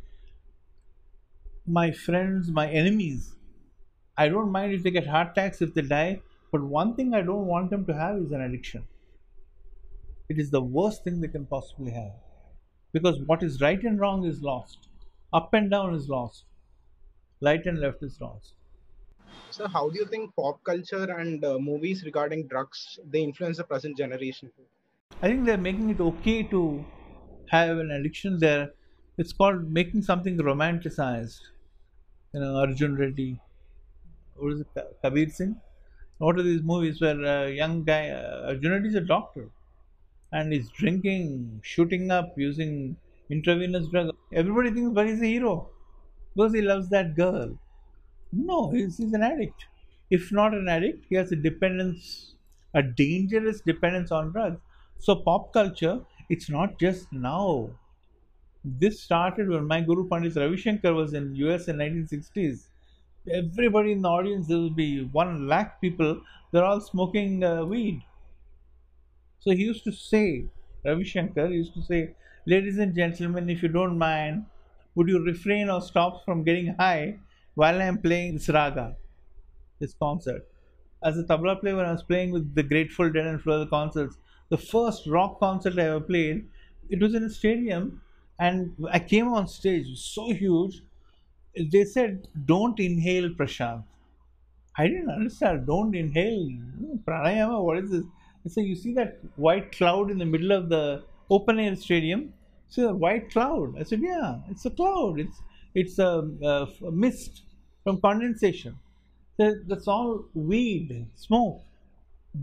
My 1.66 1.92
friends, 1.92 2.50
my 2.52 2.70
enemies, 2.70 3.36
I 4.18 4.28
don't 4.28 4.52
mind 4.52 4.74
if 4.74 4.84
they 4.84 4.92
get 4.92 5.08
heart 5.08 5.30
attacks, 5.32 5.62
if 5.62 5.74
they 5.74 5.82
die, 5.82 6.22
but 6.52 6.62
one 6.62 6.96
thing 6.96 7.14
I 7.14 7.22
don't 7.22 7.48
want 7.48 7.70
them 7.70 7.86
to 7.86 7.94
have 7.94 8.18
is 8.18 8.32
an 8.32 8.42
addiction. 8.42 8.86
It 10.30 10.38
is 10.38 10.52
the 10.52 10.62
worst 10.62 11.04
thing 11.04 11.22
they 11.22 11.30
can 11.30 11.46
possibly 11.46 11.92
have. 11.92 12.12
Because 12.94 13.20
what 13.24 13.44
is 13.44 13.60
right 13.60 13.84
and 13.84 14.00
wrong 14.00 14.24
is 14.26 14.42
lost, 14.42 14.88
up 15.34 15.54
and 15.54 15.70
down 15.70 15.94
is 15.94 16.08
lost, 16.08 16.46
right 17.42 17.66
and 17.66 17.80
left 17.80 18.04
is 18.04 18.20
lost. 18.22 18.54
So, 19.52 19.68
how 19.68 19.90
do 19.90 20.00
you 20.00 20.06
think 20.06 20.36
pop 20.36 20.64
culture 20.64 21.10
and 21.12 21.44
uh, 21.46 21.58
movies 21.58 22.04
regarding 22.04 22.48
drugs 22.48 23.00
they 23.06 23.22
influence 23.22 23.58
the 23.58 23.64
present 23.64 23.98
generation? 23.98 24.52
I 25.22 25.28
think 25.28 25.46
they're 25.46 25.58
making 25.58 25.90
it 25.90 26.00
okay 26.00 26.44
to 26.44 26.86
have 27.50 27.78
an 27.80 27.92
addiction 27.92 28.40
there. 28.40 28.74
It's 29.18 29.34
called 29.34 29.72
making 29.72 30.04
something 30.04 30.38
romanticized. 30.38 31.42
You 32.34 32.42
know, 32.42 32.58
Arjun 32.58 32.96
Reddy, 32.98 33.40
what 34.36 34.54
is 34.54 34.62
it, 34.62 34.68
Kabir 35.04 35.30
Singh? 35.30 35.62
What 36.20 36.40
are 36.40 36.44
these 36.44 36.64
movies 36.64 37.02
where 37.02 37.22
a 37.24 37.52
young 37.52 37.84
guy, 37.84 38.10
uh, 38.10 38.48
Arjun 38.50 38.72
Reddy 38.72 38.90
is 38.90 38.96
a 38.96 39.02
doctor, 39.02 39.50
and 40.34 40.54
he's 40.54 40.70
drinking, 40.72 41.62
shooting 41.64 42.12
up, 42.12 42.34
using 42.38 42.98
intravenous 43.30 43.88
drug. 43.90 44.16
Everybody 44.34 44.72
thinks, 44.72 44.94
but 44.94 45.08
he's 45.08 45.22
a 45.22 45.28
hero 45.28 45.72
because 46.36 46.54
he 46.54 46.62
loves 46.62 46.90
that 46.90 47.16
girl. 47.16 47.58
No, 48.32 48.72
he's, 48.72 48.98
he's 48.98 49.14
an 49.14 49.24
addict. 49.24 49.68
If 50.10 50.32
not 50.32 50.54
an 50.54 50.68
addict, 50.70 51.06
he 51.10 51.16
has 51.16 51.32
a 51.32 51.36
dependence, 51.38 52.36
a 52.74 52.84
dangerous 52.84 53.62
dependence 53.62 54.12
on 54.12 54.32
drugs. 54.32 54.62
So, 55.00 55.18
pop 55.18 55.54
culture, 55.54 56.06
it's 56.30 56.50
not 56.50 56.80
just 56.80 57.12
now. 57.14 57.72
This 58.66 59.02
started 59.02 59.50
when 59.50 59.68
my 59.68 59.82
Guru 59.82 60.10
Pandit 60.10 60.36
Ravi 60.36 60.58
Shankar 60.58 60.94
was 60.94 61.14
in 61.14 61.36
US 61.36 61.68
in 61.70 61.78
1960s. 61.78 62.70
Everybody 63.32 63.94
in 63.94 64.02
the 64.02 64.10
audience, 64.10 64.48
there 64.48 64.58
will 64.58 64.70
be 64.70 65.06
one 65.06 65.48
lakh 65.48 65.80
people, 65.82 66.22
they're 66.52 66.66
all 66.66 66.82
smoking 66.82 67.44
uh, 67.44 67.64
weed. 67.66 68.04
So 69.44 69.52
he 69.52 69.64
used 69.64 69.84
to 69.84 69.92
say, 69.92 70.46
Ravi 70.86 71.04
Shankar 71.04 71.48
used 71.48 71.74
to 71.74 71.82
say, 71.84 72.16
Ladies 72.46 72.78
and 72.78 72.96
gentlemen, 72.96 73.50
if 73.50 73.62
you 73.62 73.68
don't 73.68 73.98
mind, 73.98 74.46
would 74.96 75.10
you 75.10 75.22
refrain 75.24 75.70
or 75.70 75.82
stop 75.82 76.24
from 76.24 76.44
getting 76.44 76.76
high 76.80 77.20
while 77.56 77.82
I'm 77.82 77.98
playing 77.98 78.36
this 78.36 78.48
raga, 78.48 78.96
this 79.80 79.94
concert? 79.94 80.48
As 81.04 81.18
a 81.18 81.24
tabla 81.24 81.60
player, 81.60 81.76
when 81.76 81.86
I 81.86 81.92
was 81.92 82.04
playing 82.04 82.32
with 82.32 82.56
the 82.56 82.64
Grateful 82.64 83.12
Dead 83.12 83.28
and 83.28 83.42
few 83.42 83.66
concerts, 83.66 84.18
the 84.50 84.58
first 84.58 85.08
rock 85.08 85.40
concert 85.40 85.78
I 85.78 85.88
ever 85.88 86.00
played, 86.00 86.48
it 86.90 87.02
was 87.02 87.14
in 87.14 87.24
a 87.24 87.30
stadium, 87.30 88.02
and 88.40 88.74
I 88.92 89.00
came 89.00 89.28
on 89.28 89.50
stage, 89.50 89.98
so 90.00 90.32
huge. 90.32 90.82
They 91.56 91.84
said, 91.84 92.30
Don't 92.46 92.80
inhale 92.80 93.30
Prashant. 93.32 93.84
I 94.78 94.88
didn't 94.88 95.12
understand. 95.12 95.68
Don't 95.68 95.94
inhale 95.96 96.50
pranayama. 97.06 97.62
What 97.62 97.80
is 97.80 97.92
this? 97.92 98.04
Said, 98.48 98.66
you 98.66 98.76
see 98.76 98.94
that 98.96 99.20
white 99.38 99.72
cloud 99.72 100.12
in 100.12 100.18
the 100.18 100.26
middle 100.26 100.52
of 100.52 100.70
the 100.70 101.04
open 101.30 101.60
air 101.60 101.76
stadium? 101.76 102.34
See 102.70 102.82
the 102.82 102.94
white 102.94 103.32
cloud? 103.32 103.78
I 103.80 103.84
said, 103.84 104.02
yeah, 104.02 104.40
it's 104.50 104.66
a 104.66 104.70
cloud. 104.70 105.20
It's 105.20 105.42
it's 105.76 105.98
a, 106.00 106.30
a 106.44 106.64
f- 106.64 106.82
a 106.82 106.92
mist 106.92 107.44
from 107.84 108.00
condensation. 108.02 108.78
So 109.38 109.56
that's 109.68 109.88
all 109.88 110.26
weed, 110.34 111.08
smoke. 111.16 111.62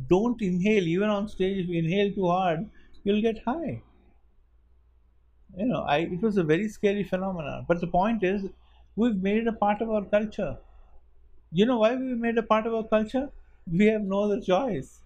Don't 0.09 0.41
inhale. 0.43 0.87
Even 0.89 1.09
on 1.11 1.29
stage, 1.29 1.59
if 1.65 1.69
you 1.69 1.79
inhale 1.79 2.13
too 2.13 2.27
hard, 2.29 2.69
you'll 3.05 3.23
get 3.23 3.43
high. 3.45 3.83
You 5.57 5.67
know, 5.67 5.83
I 5.83 5.99
it 5.99 6.23
was 6.23 6.37
a 6.39 6.43
very 6.43 6.69
scary 6.69 7.05
phenomenon. 7.05 7.65
But 7.69 7.81
the 7.81 7.87
point 7.87 8.25
is, 8.25 8.47
we've 8.97 9.23
made 9.23 9.39
it 9.43 9.47
a 9.47 9.53
part 9.53 9.81
of 9.81 9.91
our 9.91 10.05
culture. 10.05 10.59
You 11.53 11.67
know 11.67 11.79
why 11.79 11.95
we 11.97 12.15
made 12.15 12.37
it 12.37 12.39
a 12.39 12.43
part 12.45 12.67
of 12.67 12.75
our 12.75 12.85
culture? 12.85 13.31
We 13.71 13.87
have 13.87 14.03
no 14.03 14.25
other 14.25 14.41
choice. 14.41 15.03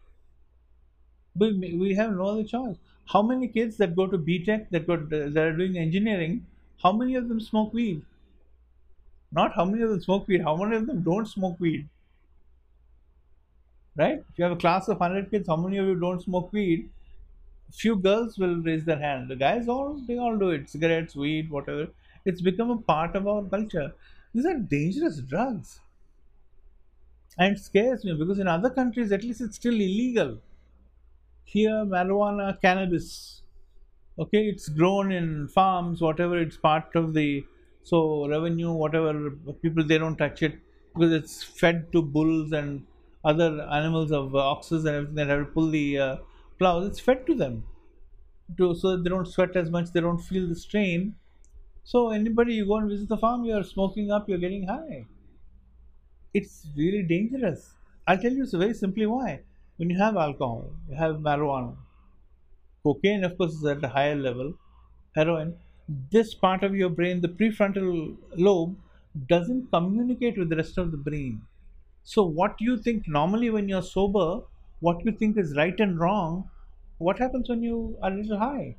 We, 1.37 1.75
we 1.75 1.95
have 1.95 2.13
no 2.13 2.27
other 2.27 2.45
choice. 2.45 2.77
How 3.07 3.23
many 3.23 3.49
kids 3.49 3.77
that 3.79 3.97
go 3.97 4.07
to 4.07 4.19
BTech 4.19 4.71
that 4.71 4.87
go 4.87 4.97
that 4.97 5.37
are 5.37 5.53
doing 5.57 5.77
engineering? 5.77 6.47
How 6.83 6.93
many 6.93 7.15
of 7.17 7.29
them 7.29 7.41
smoke 7.41 7.73
weed? 7.75 8.03
Not 9.33 9.55
how 9.55 9.65
many 9.65 9.83
of 9.83 9.91
them 9.91 10.01
smoke 10.01 10.29
weed. 10.29 10.43
How 10.43 10.57
many 10.57 10.77
of 10.77 10.87
them 10.87 11.03
don't 11.03 11.27
smoke 11.27 11.59
weed? 11.61 11.89
Right? 13.97 14.25
If 14.31 14.39
you 14.39 14.45
have 14.45 14.53
a 14.53 14.57
class 14.57 14.89
of 14.89 14.99
hundred 14.99 15.31
kids, 15.31 15.49
how 15.49 15.57
many 15.57 15.79
of 15.79 15.87
you 15.87 15.99
don't 15.99 16.23
smoke 16.23 16.53
weed? 16.53 16.89
Few 17.73 17.97
girls 17.97 18.39
will 18.39 18.57
raise 18.57 18.85
their 18.85 18.99
hand. 18.99 19.29
The 19.29 19.37
guys 19.37 19.69
all 19.69 19.95
they 20.07 20.19
all 20.19 20.37
do 20.37 20.51
it. 20.51 20.69
Cigarettes, 20.71 21.17
weed, 21.17 21.51
whatever. 21.51 21.89
It's 22.25 22.41
become 22.41 22.71
a 22.71 22.79
part 22.79 23.17
of 23.17 23.27
our 23.27 23.43
culture. 23.45 23.93
These 24.33 24.47
are 24.47 24.55
dangerous 24.59 25.19
drugs 25.21 25.81
and 27.39 27.57
it 27.57 27.61
scares 27.61 28.05
me 28.05 28.15
because 28.15 28.39
in 28.39 28.49
other 28.49 28.71
countries 28.71 29.13
at 29.13 29.23
least 29.23 29.41
it's 29.41 29.57
still 29.57 29.75
illegal 29.75 30.39
here 31.45 31.79
marijuana 31.95 32.47
cannabis 32.61 33.43
okay 34.19 34.43
it's 34.53 34.69
grown 34.69 35.13
in 35.13 35.49
farms 35.49 36.01
whatever 36.01 36.39
it's 36.39 36.57
part 36.57 36.95
of 37.03 37.15
the 37.15 37.29
so 37.83 37.99
revenue 38.29 38.73
whatever 38.73 39.13
people 39.65 39.85
they 39.93 39.99
don't 39.99 40.17
touch 40.17 40.43
it 40.43 40.55
because 40.95 41.13
it's 41.13 41.43
fed 41.43 41.91
to 41.93 42.03
bulls 42.03 42.53
and 42.53 42.87
other 43.25 43.51
animals 43.79 44.13
of 44.13 44.35
uh, 44.35 44.39
oxes 44.39 44.85
and 44.85 44.95
everything 44.97 45.15
that 45.17 45.29
have 45.29 45.47
to 45.47 45.53
pull 45.53 45.71
the 45.71 45.99
uh, 45.99 46.17
plows 46.59 46.87
it's 46.89 47.01
fed 47.01 47.27
to 47.27 47.35
them 47.35 47.65
to 48.59 48.75
so 48.75 48.97
they 48.97 49.11
don't 49.11 49.29
sweat 49.35 49.57
as 49.57 49.71
much 49.71 49.91
they 49.93 50.01
don't 50.01 50.25
feel 50.31 50.49
the 50.49 50.55
strain 50.55 51.15
so 51.85 52.11
anybody 52.11 52.55
you 52.55 52.67
go 52.67 52.77
and 52.77 52.91
visit 52.91 53.09
the 53.09 53.19
farm 53.27 53.45
you're 53.45 53.65
smoking 53.65 54.11
up 54.13 54.29
you're 54.29 54.45
getting 54.47 54.67
high 54.69 55.07
it's 56.33 56.67
really 56.77 57.03
dangerous. 57.03 57.75
I'll 58.07 58.19
tell 58.19 58.33
you 58.33 58.47
so 58.47 58.59
very 58.59 58.75
simply 58.75 59.07
why. 59.07 59.41
When 59.77 59.89
you 59.89 59.97
have 59.99 60.17
alcohol, 60.17 60.73
you 60.89 60.97
have 60.97 61.19
marijuana, 61.21 61.77
cocaine, 62.83 63.25
of 63.25 63.37
course, 63.39 63.55
is 63.55 63.65
at 63.65 63.83
a 63.85 63.89
higher 63.89 64.15
level, 64.15 64.55
heroin, 65.15 65.57
this 66.11 66.35
part 66.35 66.63
of 66.63 66.75
your 66.75 66.89
brain, 66.91 67.21
the 67.21 67.29
prefrontal 67.29 68.17
lobe, 68.37 68.77
doesn't 69.29 69.71
communicate 69.71 70.39
with 70.39 70.49
the 70.51 70.57
rest 70.57 70.79
of 70.79 70.91
the 70.91 70.97
brain. 70.97 71.43
So, 72.05 72.25
what 72.25 72.61
you 72.61 72.77
think 72.79 73.09
normally 73.09 73.51
when 73.51 73.69
you're 73.69 73.83
sober, 73.83 74.43
what 74.81 75.05
you 75.05 75.13
think 75.13 75.39
is 75.39 75.57
right 75.57 75.79
and 75.81 75.99
wrong, 75.99 76.51
what 76.99 77.19
happens 77.19 77.49
when 77.49 77.63
you 77.63 77.97
are 78.03 78.13
a 78.13 78.15
little 78.17 78.39
high? 78.39 78.77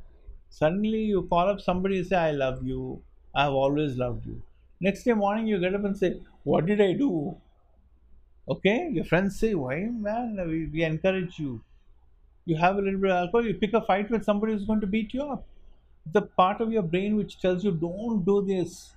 Suddenly 0.49 1.03
you 1.03 1.23
call 1.23 1.49
up 1.49 1.61
somebody 1.61 1.99
and 1.99 2.07
say, 2.07 2.15
I 2.17 2.31
love 2.31 2.65
you, 2.65 3.01
I've 3.35 3.53
always 3.53 3.97
loved 3.97 4.25
you. 4.25 4.41
Next 4.79 5.03
day 5.03 5.13
morning 5.13 5.47
you 5.47 5.59
get 5.59 5.75
up 5.75 5.83
and 5.85 5.97
say, 5.97 6.21
What 6.43 6.65
did 6.65 6.81
I 6.81 6.93
do? 6.93 7.37
Okay, 8.47 8.89
your 8.91 9.05
friends 9.05 9.39
say, 9.39 9.55
Why, 9.55 9.85
man? 9.85 10.37
We, 10.47 10.67
we 10.67 10.83
encourage 10.83 11.39
you. 11.39 11.61
You 12.45 12.57
have 12.57 12.75
a 12.77 12.81
little 12.81 12.99
bit 12.99 13.11
of 13.11 13.17
alcohol, 13.17 13.45
you 13.45 13.55
pick 13.55 13.73
a 13.73 13.81
fight 13.81 14.09
with 14.11 14.23
somebody 14.23 14.53
who's 14.53 14.65
going 14.65 14.81
to 14.81 14.87
beat 14.87 15.13
you 15.13 15.23
up. 15.23 15.47
The 16.13 16.21
part 16.23 16.61
of 16.61 16.71
your 16.71 16.83
brain 16.83 17.15
which 17.15 17.39
tells 17.41 17.63
you, 17.63 17.71
Don't 17.71 18.23
do 18.23 18.45
this, 18.45 18.95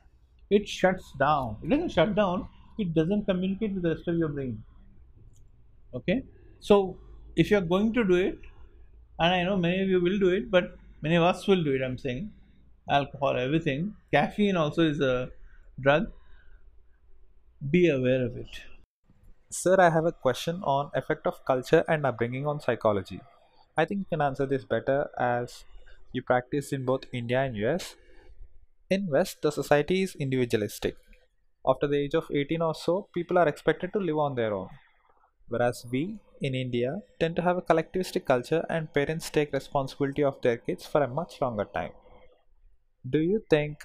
it 0.50 0.68
shuts 0.68 1.12
down. 1.18 1.56
It 1.62 1.70
doesn't 1.70 1.90
shut 1.90 2.14
down, 2.14 2.48
it 2.78 2.94
doesn't 2.94 3.24
communicate 3.24 3.72
with 3.74 3.82
the 3.82 3.94
rest 3.94 4.08
of 4.08 4.16
your 4.16 4.28
brain. 4.28 4.62
Okay, 5.94 6.24
so 6.60 6.98
if 7.36 7.50
you're 7.50 7.62
going 7.62 7.92
to 7.94 8.04
do 8.04 8.14
it, 8.14 8.38
and 9.18 9.34
I 9.34 9.44
know 9.44 9.56
many 9.56 9.82
of 9.82 9.88
you 9.88 10.00
will 10.00 10.18
do 10.18 10.28
it, 10.28 10.50
but 10.50 10.76
many 11.02 11.16
of 11.16 11.22
us 11.22 11.46
will 11.46 11.64
do 11.64 11.72
it, 11.74 11.82
I'm 11.82 11.98
saying 11.98 12.32
alcohol, 12.90 13.36
everything, 13.36 13.94
caffeine 14.12 14.56
also 14.56 14.82
is 14.82 15.00
a 15.00 15.30
drug. 15.80 16.10
Be 17.70 17.88
aware 17.88 18.24
of 18.26 18.36
it. 18.36 18.62
Sir, 19.50 19.76
I 19.78 19.90
have 19.90 20.06
a 20.06 20.12
question 20.12 20.62
on 20.62 20.90
effect 20.94 21.26
of 21.26 21.44
culture 21.44 21.84
and 21.86 22.06
upbringing 22.06 22.46
on 22.46 22.60
psychology. 22.60 23.20
I 23.76 23.84
think 23.84 24.00
you 24.00 24.06
can 24.06 24.22
answer 24.22 24.46
this 24.46 24.64
better 24.64 25.10
as 25.18 25.64
you 26.12 26.22
practice 26.22 26.72
in 26.72 26.86
both 26.86 27.04
India 27.12 27.42
and 27.42 27.54
US. 27.56 27.94
In 28.90 29.08
West, 29.08 29.42
the 29.42 29.52
society 29.52 30.02
is 30.02 30.16
individualistic. 30.16 30.96
After 31.66 31.86
the 31.86 31.98
age 31.98 32.14
of 32.14 32.30
18 32.32 32.62
or 32.62 32.74
so, 32.74 33.08
people 33.14 33.38
are 33.38 33.48
expected 33.48 33.92
to 33.94 34.00
live 34.00 34.18
on 34.18 34.34
their 34.36 34.54
own. 34.54 34.70
Whereas 35.48 35.86
we, 35.90 36.20
in 36.40 36.54
India, 36.54 37.02
tend 37.20 37.36
to 37.36 37.42
have 37.42 37.58
a 37.58 37.62
collectivistic 37.62 38.26
culture 38.26 38.66
and 38.70 38.92
parents 38.94 39.30
take 39.30 39.52
responsibility 39.52 40.24
of 40.24 40.40
their 40.42 40.58
kids 40.58 40.86
for 40.86 41.02
a 41.02 41.08
much 41.08 41.40
longer 41.40 41.66
time. 41.66 41.92
Do 43.10 43.18
you 43.18 43.44
think 43.50 43.84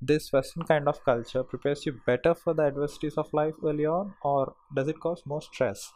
this 0.00 0.32
Western 0.32 0.64
kind 0.64 0.88
of 0.88 1.04
culture 1.04 1.44
prepares 1.44 1.86
you 1.86 2.00
better 2.06 2.34
for 2.34 2.54
the 2.54 2.62
adversities 2.64 3.16
of 3.16 3.32
life 3.32 3.54
early 3.64 3.86
on, 3.86 4.14
or 4.22 4.54
does 4.74 4.88
it 4.88 5.00
cause 5.00 5.22
more 5.26 5.42
stress? 5.42 5.92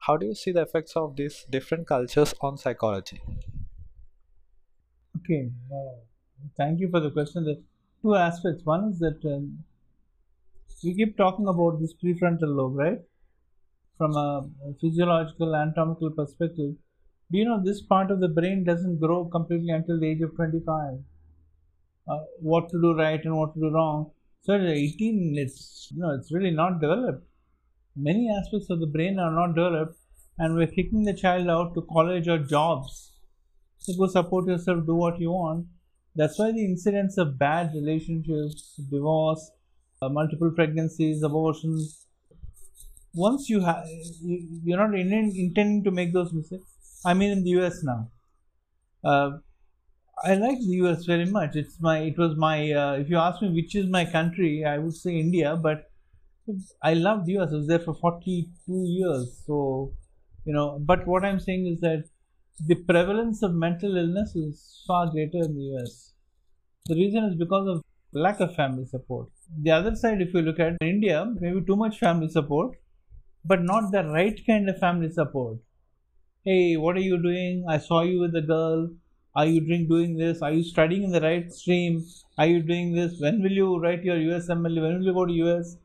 How 0.00 0.16
do 0.16 0.26
you 0.26 0.34
see 0.34 0.52
the 0.52 0.62
effects 0.62 0.96
of 0.96 1.16
these 1.16 1.46
different 1.50 1.86
cultures 1.86 2.34
on 2.40 2.58
psychology? 2.58 3.22
Okay, 5.18 5.52
uh, 5.72 6.00
thank 6.56 6.80
you 6.80 6.88
for 6.90 7.00
the 7.00 7.10
question. 7.10 7.44
The 7.44 7.62
two 8.02 8.14
aspects. 8.14 8.64
One 8.64 8.88
is 8.90 8.98
that 9.00 9.22
um, 9.24 9.64
we 10.82 10.94
keep 10.94 11.16
talking 11.16 11.46
about 11.46 11.78
this 11.78 11.92
prefrontal 11.94 12.54
lobe, 12.56 12.76
right? 12.76 13.00
From 13.98 14.16
a 14.16 14.50
physiological, 14.80 15.54
anatomical 15.56 16.10
perspective, 16.12 16.76
do 17.30 17.38
you 17.38 17.44
know 17.44 17.62
this 17.62 17.82
part 17.82 18.10
of 18.10 18.20
the 18.20 18.28
brain 18.28 18.64
doesn't 18.64 18.98
grow 19.00 19.26
completely 19.26 19.70
until 19.70 20.00
the 20.00 20.08
age 20.08 20.22
of 20.22 20.34
25? 20.36 21.04
Uh, 22.08 22.20
what 22.40 22.68
to 22.70 22.80
do 22.80 22.94
right 22.94 23.22
and 23.24 23.36
what 23.36 23.54
to 23.54 23.60
do 23.60 23.70
wrong. 23.70 24.10
So 24.42 24.54
at 24.54 24.62
18, 24.62 25.34
it's 25.36 25.88
you 25.94 26.00
know 26.00 26.14
it's 26.14 26.32
really 26.32 26.50
not 26.50 26.80
developed. 26.80 27.24
Many 27.96 28.30
aspects 28.30 28.70
of 28.70 28.80
the 28.80 28.86
brain 28.86 29.18
are 29.18 29.30
not 29.30 29.54
developed, 29.54 29.96
and 30.38 30.54
we're 30.54 30.68
kicking 30.68 31.04
the 31.04 31.12
child 31.12 31.48
out 31.48 31.74
to 31.74 31.86
college 31.92 32.28
or 32.28 32.38
jobs. 32.38 33.12
So 33.78 33.92
go 33.98 34.06
support 34.06 34.46
yourself, 34.46 34.86
do 34.86 34.94
what 34.94 35.20
you 35.20 35.30
want. 35.30 35.66
That's 36.14 36.38
why 36.38 36.52
the 36.52 36.64
incidence 36.64 37.18
of 37.18 37.38
bad 37.38 37.72
relationships, 37.74 38.80
divorce, 38.90 39.50
uh, 40.00 40.08
multiple 40.08 40.50
pregnancies, 40.54 41.22
abortions. 41.22 42.06
Once 43.14 43.48
you 43.48 43.60
have, 43.60 43.84
you, 43.86 44.60
you're 44.64 44.78
not 44.78 44.98
in, 44.98 45.12
intending 45.12 45.84
to 45.84 45.90
make 45.90 46.12
those 46.12 46.32
mistakes. 46.32 46.64
I 47.04 47.14
mean, 47.14 47.30
in 47.30 47.44
the 47.44 47.50
US 47.60 47.82
now. 47.82 48.10
Uh, 49.04 49.30
I 50.24 50.34
like 50.34 50.58
the 50.58 50.76
US 50.82 51.04
very 51.04 51.26
much. 51.26 51.56
It's 51.56 51.80
my, 51.80 51.98
it 51.98 52.18
was 52.18 52.36
my. 52.36 52.72
Uh, 52.72 52.92
if 52.94 53.08
you 53.08 53.16
ask 53.18 53.40
me 53.42 53.50
which 53.50 53.74
is 53.74 53.86
my 53.86 54.04
country, 54.04 54.64
I 54.64 54.78
would 54.78 54.94
say 54.94 55.16
India. 55.16 55.56
But 55.56 55.90
I 56.82 56.94
love 56.94 57.26
the 57.26 57.38
US. 57.38 57.52
I 57.52 57.56
was 57.56 57.66
there 57.66 57.78
for 57.78 57.94
42 57.94 58.84
years. 58.86 59.42
So, 59.46 59.92
you 60.44 60.52
know. 60.52 60.78
But 60.80 61.06
what 61.06 61.24
I'm 61.24 61.40
saying 61.40 61.66
is 61.66 61.80
that 61.80 62.04
the 62.66 62.74
prevalence 62.74 63.42
of 63.42 63.54
mental 63.54 63.96
illness 63.96 64.34
is 64.34 64.82
far 64.86 65.10
greater 65.10 65.38
in 65.38 65.54
the 65.54 65.76
US. 65.76 66.14
The 66.86 66.94
reason 66.94 67.24
is 67.24 67.36
because 67.36 67.68
of 67.68 67.82
lack 68.12 68.40
of 68.40 68.54
family 68.54 68.86
support. 68.86 69.28
The 69.62 69.70
other 69.70 69.94
side, 69.94 70.20
if 70.20 70.34
you 70.34 70.42
look 70.42 70.58
at 70.58 70.76
India, 70.80 71.32
maybe 71.40 71.60
too 71.64 71.76
much 71.76 71.98
family 71.98 72.28
support, 72.28 72.76
but 73.44 73.62
not 73.62 73.92
the 73.92 74.04
right 74.04 74.38
kind 74.46 74.68
of 74.68 74.78
family 74.78 75.10
support. 75.10 75.58
Hey, 76.44 76.76
what 76.76 76.96
are 76.96 77.00
you 77.00 77.22
doing? 77.22 77.64
I 77.68 77.78
saw 77.78 78.02
you 78.02 78.20
with 78.20 78.34
a 78.34 78.42
girl. 78.42 78.90
Are 79.38 79.46
you 79.46 79.60
doing 79.86 80.16
this? 80.16 80.42
Are 80.42 80.50
you 80.52 80.64
studying 80.64 81.04
in 81.04 81.12
the 81.12 81.20
right 81.20 81.52
stream? 81.52 82.04
Are 82.38 82.46
you 82.46 82.60
doing 82.60 82.92
this? 82.92 83.20
When 83.20 83.40
will 83.40 83.52
you 83.52 83.78
write 83.78 84.02
your 84.02 84.16
USMLE? 84.16 84.82
When 84.82 84.98
will 84.98 85.06
you 85.06 85.14
go 85.14 85.26
to 85.26 85.32
US? 85.32 85.76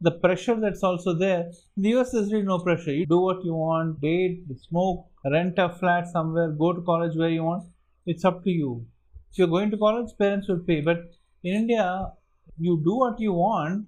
The 0.00 0.10
pressure 0.10 0.56
that's 0.60 0.82
also 0.82 1.14
there. 1.14 1.42
In 1.76 1.84
the 1.84 1.90
US, 1.90 2.10
there's 2.10 2.32
really 2.32 2.48
no 2.48 2.58
pressure. 2.58 2.92
You 2.92 3.06
do 3.06 3.20
what 3.20 3.44
you 3.44 3.54
want, 3.54 4.00
date, 4.00 4.42
smoke, 4.68 5.06
rent 5.30 5.58
a 5.58 5.68
flat 5.68 6.08
somewhere, 6.08 6.50
go 6.50 6.72
to 6.72 6.80
college 6.80 7.16
where 7.16 7.28
you 7.28 7.44
want. 7.44 7.70
It's 8.04 8.24
up 8.24 8.42
to 8.42 8.50
you. 8.50 8.84
If 9.30 9.38
you're 9.38 9.54
going 9.56 9.70
to 9.70 9.78
college, 9.78 10.10
parents 10.18 10.48
will 10.48 10.64
pay. 10.66 10.80
But 10.80 10.98
in 11.44 11.54
India, 11.54 12.10
you 12.58 12.82
do 12.84 12.96
what 12.96 13.20
you 13.20 13.32
want, 13.32 13.86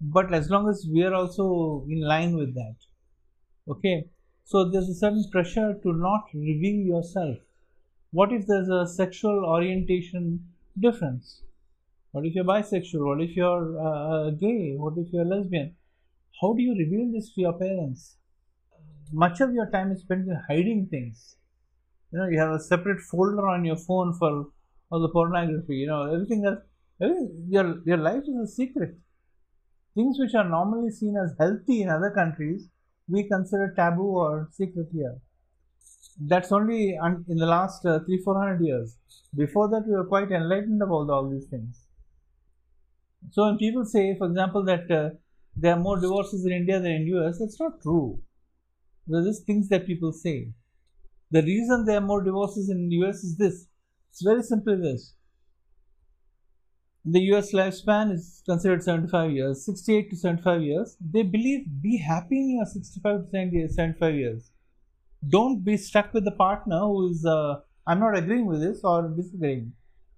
but 0.00 0.34
as 0.34 0.50
long 0.50 0.68
as 0.68 0.84
we 0.92 1.04
are 1.04 1.14
also 1.14 1.86
in 1.88 2.00
line 2.00 2.36
with 2.36 2.54
that. 2.54 2.74
Okay, 3.68 4.06
so 4.42 4.68
there's 4.68 4.88
a 4.88 4.94
certain 4.94 5.24
pressure 5.30 5.74
to 5.80 5.92
not 5.92 6.24
reveal 6.34 6.86
yourself. 6.94 7.36
What 8.10 8.32
if 8.32 8.46
there's 8.46 8.68
a 8.68 8.86
sexual 8.86 9.44
orientation 9.44 10.44
difference? 10.78 11.42
What 12.12 12.24
if 12.24 12.34
you're 12.34 12.44
bisexual? 12.44 13.06
What 13.06 13.20
if 13.20 13.36
you're 13.36 13.78
uh, 13.78 14.30
gay? 14.30 14.74
What 14.76 14.94
if 14.96 15.12
you're 15.12 15.24
lesbian? 15.24 15.76
How 16.40 16.54
do 16.54 16.62
you 16.62 16.74
reveal 16.78 17.12
this 17.12 17.34
to 17.34 17.40
your 17.42 17.52
parents? 17.52 18.16
Much 19.12 19.40
of 19.40 19.52
your 19.52 19.70
time 19.70 19.92
is 19.92 20.00
spent 20.00 20.26
in 20.26 20.40
hiding 20.48 20.88
things. 20.90 21.36
You 22.12 22.20
know, 22.20 22.28
you 22.28 22.38
have 22.38 22.52
a 22.52 22.60
separate 22.60 23.00
folder 23.00 23.46
on 23.46 23.64
your 23.64 23.76
phone 23.76 24.14
for 24.14 24.46
all 24.90 25.00
the 25.00 25.08
pornography. 25.08 25.76
You 25.76 25.88
know, 25.88 26.12
everything 26.12 26.46
else 26.46 26.60
your, 27.00 27.80
your 27.84 27.96
life 27.96 28.22
is 28.22 28.36
a 28.36 28.46
secret. 28.46 28.96
Things 29.94 30.16
which 30.18 30.34
are 30.34 30.48
normally 30.48 30.90
seen 30.90 31.16
as 31.16 31.34
healthy 31.38 31.82
in 31.82 31.88
other 31.88 32.10
countries, 32.10 32.68
we 33.08 33.24
consider 33.24 33.72
taboo 33.74 34.16
or 34.16 34.48
secret 34.52 34.88
here. 34.92 35.16
That's 36.20 36.50
only 36.50 36.96
in 37.28 37.36
the 37.36 37.46
last 37.46 37.84
uh, 37.86 38.00
three, 38.00 38.20
four 38.24 38.38
hundred 38.38 38.64
years. 38.64 38.96
Before 39.36 39.68
that, 39.68 39.84
we 39.86 39.94
were 39.94 40.06
quite 40.06 40.32
enlightened 40.32 40.82
about 40.82 41.10
all 41.10 41.28
these 41.28 41.46
things. 41.46 41.86
So 43.30 43.44
when 43.44 43.58
people 43.58 43.84
say, 43.84 44.16
for 44.16 44.26
example, 44.26 44.64
that 44.64 44.90
uh, 44.90 45.10
there 45.56 45.74
are 45.74 45.80
more 45.80 46.00
divorces 46.00 46.44
in 46.44 46.52
India 46.52 46.80
than 46.80 46.92
in 46.92 47.06
US, 47.08 47.38
that's 47.38 47.60
not 47.60 47.80
true. 47.82 48.20
Those 49.06 49.26
are 49.26 49.30
just 49.30 49.46
things 49.46 49.68
that 49.68 49.86
people 49.86 50.12
say. 50.12 50.50
The 51.30 51.42
reason 51.42 51.84
there 51.84 51.98
are 51.98 52.06
more 52.12 52.22
divorces 52.22 52.68
in 52.68 52.90
US 52.90 53.22
is 53.22 53.36
this. 53.36 53.66
It's 54.10 54.22
very 54.22 54.42
simply 54.42 54.76
this 54.76 55.14
the 57.10 57.20
US 57.32 57.52
lifespan 57.52 58.12
is 58.12 58.42
considered 58.44 58.82
75 58.82 59.30
years, 59.30 59.64
68 59.64 60.10
to 60.10 60.16
75 60.16 60.62
years. 60.62 60.96
They 61.00 61.22
believe 61.22 61.66
be 61.80 61.96
happy 61.96 62.38
in 62.38 62.56
your 62.56 62.66
65 62.66 63.30
to 63.30 63.68
75 63.68 64.14
years. 64.14 64.50
Don't 65.26 65.64
be 65.64 65.76
stuck 65.76 66.12
with 66.14 66.26
a 66.26 66.32
partner 66.32 66.78
who 66.80 67.10
is, 67.10 67.24
uh, 67.24 67.56
I'm 67.86 68.00
not 68.00 68.16
agreeing 68.16 68.46
with 68.46 68.60
this 68.60 68.80
or 68.84 69.08
disagreeing. 69.16 69.72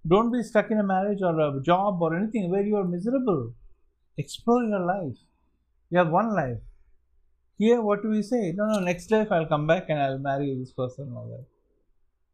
Don't 0.06 0.32
be 0.32 0.42
stuck 0.42 0.70
in 0.70 0.78
a 0.78 0.82
marriage 0.82 1.20
or 1.22 1.38
a 1.40 1.62
job 1.62 2.02
or 2.02 2.16
anything 2.16 2.50
where 2.50 2.62
you 2.62 2.76
are 2.76 2.84
miserable. 2.84 3.54
Explore 4.16 4.64
your 4.64 4.80
life. 4.80 5.16
You 5.90 5.98
have 5.98 6.10
one 6.10 6.34
life. 6.34 6.58
Here, 7.58 7.80
what 7.80 8.02
do 8.02 8.08
we 8.08 8.22
say? 8.22 8.52
No, 8.52 8.66
no, 8.66 8.80
next 8.80 9.10
life 9.10 9.28
I'll 9.30 9.46
come 9.46 9.66
back 9.66 9.86
and 9.88 9.98
I'll 9.98 10.18
marry 10.18 10.56
this 10.58 10.72
person 10.72 11.12
or 11.14 11.26
that. 11.28 11.44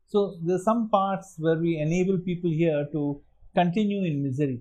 So, 0.09 0.38
there's 0.42 0.64
some 0.64 0.88
parts 0.88 1.35
where 1.38 1.57
we 1.57 1.79
enable 1.79 2.18
people 2.18 2.50
here 2.50 2.87
to 2.92 3.20
continue 3.55 4.05
in 4.05 4.22
misery. 4.22 4.61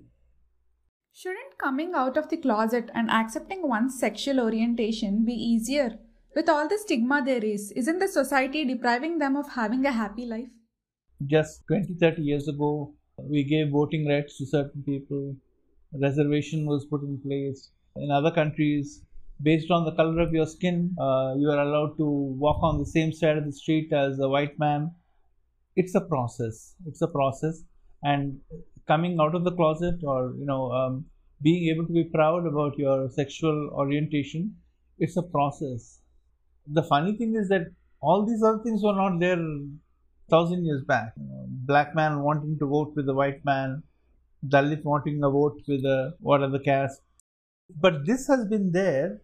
Shouldn't 1.12 1.56
coming 1.58 1.92
out 1.94 2.16
of 2.16 2.28
the 2.28 2.36
closet 2.36 2.90
and 2.94 3.10
accepting 3.10 3.68
one's 3.68 3.98
sexual 3.98 4.40
orientation 4.40 5.24
be 5.24 5.32
easier? 5.32 5.98
With 6.36 6.50
all 6.50 6.68
the 6.68 6.76
stigma 6.76 7.22
there 7.24 7.42
is, 7.42 7.72
isn't 7.72 7.98
the 7.98 8.06
society 8.06 8.66
depriving 8.66 9.16
them 9.16 9.36
of 9.36 9.48
having 9.48 9.86
a 9.86 9.90
happy 9.90 10.26
life? 10.26 10.50
Just 11.24 11.66
20 11.68 11.94
30 11.94 12.20
years 12.20 12.46
ago, 12.46 12.92
we 13.16 13.42
gave 13.42 13.70
voting 13.70 14.06
rights 14.06 14.36
to 14.36 14.44
certain 14.44 14.82
people, 14.82 15.34
reservation 15.94 16.66
was 16.66 16.84
put 16.84 17.00
in 17.04 17.18
place. 17.22 17.70
In 17.96 18.10
other 18.10 18.30
countries, 18.30 19.00
based 19.42 19.70
on 19.70 19.86
the 19.86 19.92
color 19.92 20.20
of 20.20 20.34
your 20.34 20.44
skin, 20.44 20.94
uh, 21.00 21.32
you 21.38 21.48
are 21.48 21.62
allowed 21.62 21.96
to 21.96 22.04
walk 22.04 22.62
on 22.62 22.78
the 22.78 22.84
same 22.84 23.14
side 23.14 23.38
of 23.38 23.46
the 23.46 23.52
street 23.52 23.90
as 23.94 24.18
a 24.18 24.28
white 24.28 24.58
man. 24.58 24.90
It's 25.74 25.94
a 25.94 26.02
process. 26.02 26.74
It's 26.86 27.00
a 27.00 27.08
process. 27.08 27.62
And 28.02 28.40
coming 28.86 29.18
out 29.18 29.34
of 29.34 29.44
the 29.44 29.52
closet 29.52 30.00
or 30.02 30.34
you 30.38 30.44
know 30.44 30.70
um, 30.70 31.06
being 31.40 31.74
able 31.74 31.86
to 31.86 31.94
be 31.94 32.04
proud 32.04 32.46
about 32.46 32.78
your 32.78 33.08
sexual 33.08 33.70
orientation 33.72 34.54
it's 34.98 35.16
a 35.16 35.22
process 35.22 36.00
the 36.66 36.82
funny 36.82 37.16
thing 37.16 37.34
is 37.34 37.48
that 37.48 37.66
all 38.00 38.24
these 38.24 38.42
other 38.42 38.62
things 38.62 38.82
were 38.82 38.94
not 38.94 39.18
there 39.18 39.38
thousand 40.30 40.64
years 40.64 40.82
back. 40.84 41.12
You 41.16 41.24
know, 41.24 41.46
black 41.48 41.94
man 41.94 42.20
wanting 42.20 42.58
to 42.58 42.66
vote 42.66 42.92
with 42.96 43.06
the 43.06 43.14
white 43.14 43.44
man 43.44 43.82
dalit 44.46 44.84
wanting 44.84 45.22
a 45.22 45.30
vote 45.30 45.60
with 45.66 45.82
the 45.82 46.14
what 46.20 46.42
other 46.42 46.58
caste. 46.58 47.00
But 47.80 48.06
this 48.06 48.26
has 48.28 48.46
been 48.46 48.72
there 48.72 49.20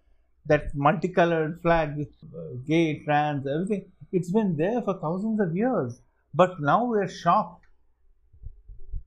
that 0.47 0.75
multicolored 0.75 1.61
flag 1.63 1.91
uh, 2.01 2.41
gay 2.67 3.03
trans 3.05 3.47
everything. 3.47 3.91
It's 4.13 4.33
been 4.33 4.57
there 4.57 4.83
for 4.83 4.99
thousands 5.01 5.41
of 5.41 5.55
years. 5.55 6.01
But 6.35 6.61
now 6.61 6.85
we're 6.85 7.09
shocked. 7.09 7.67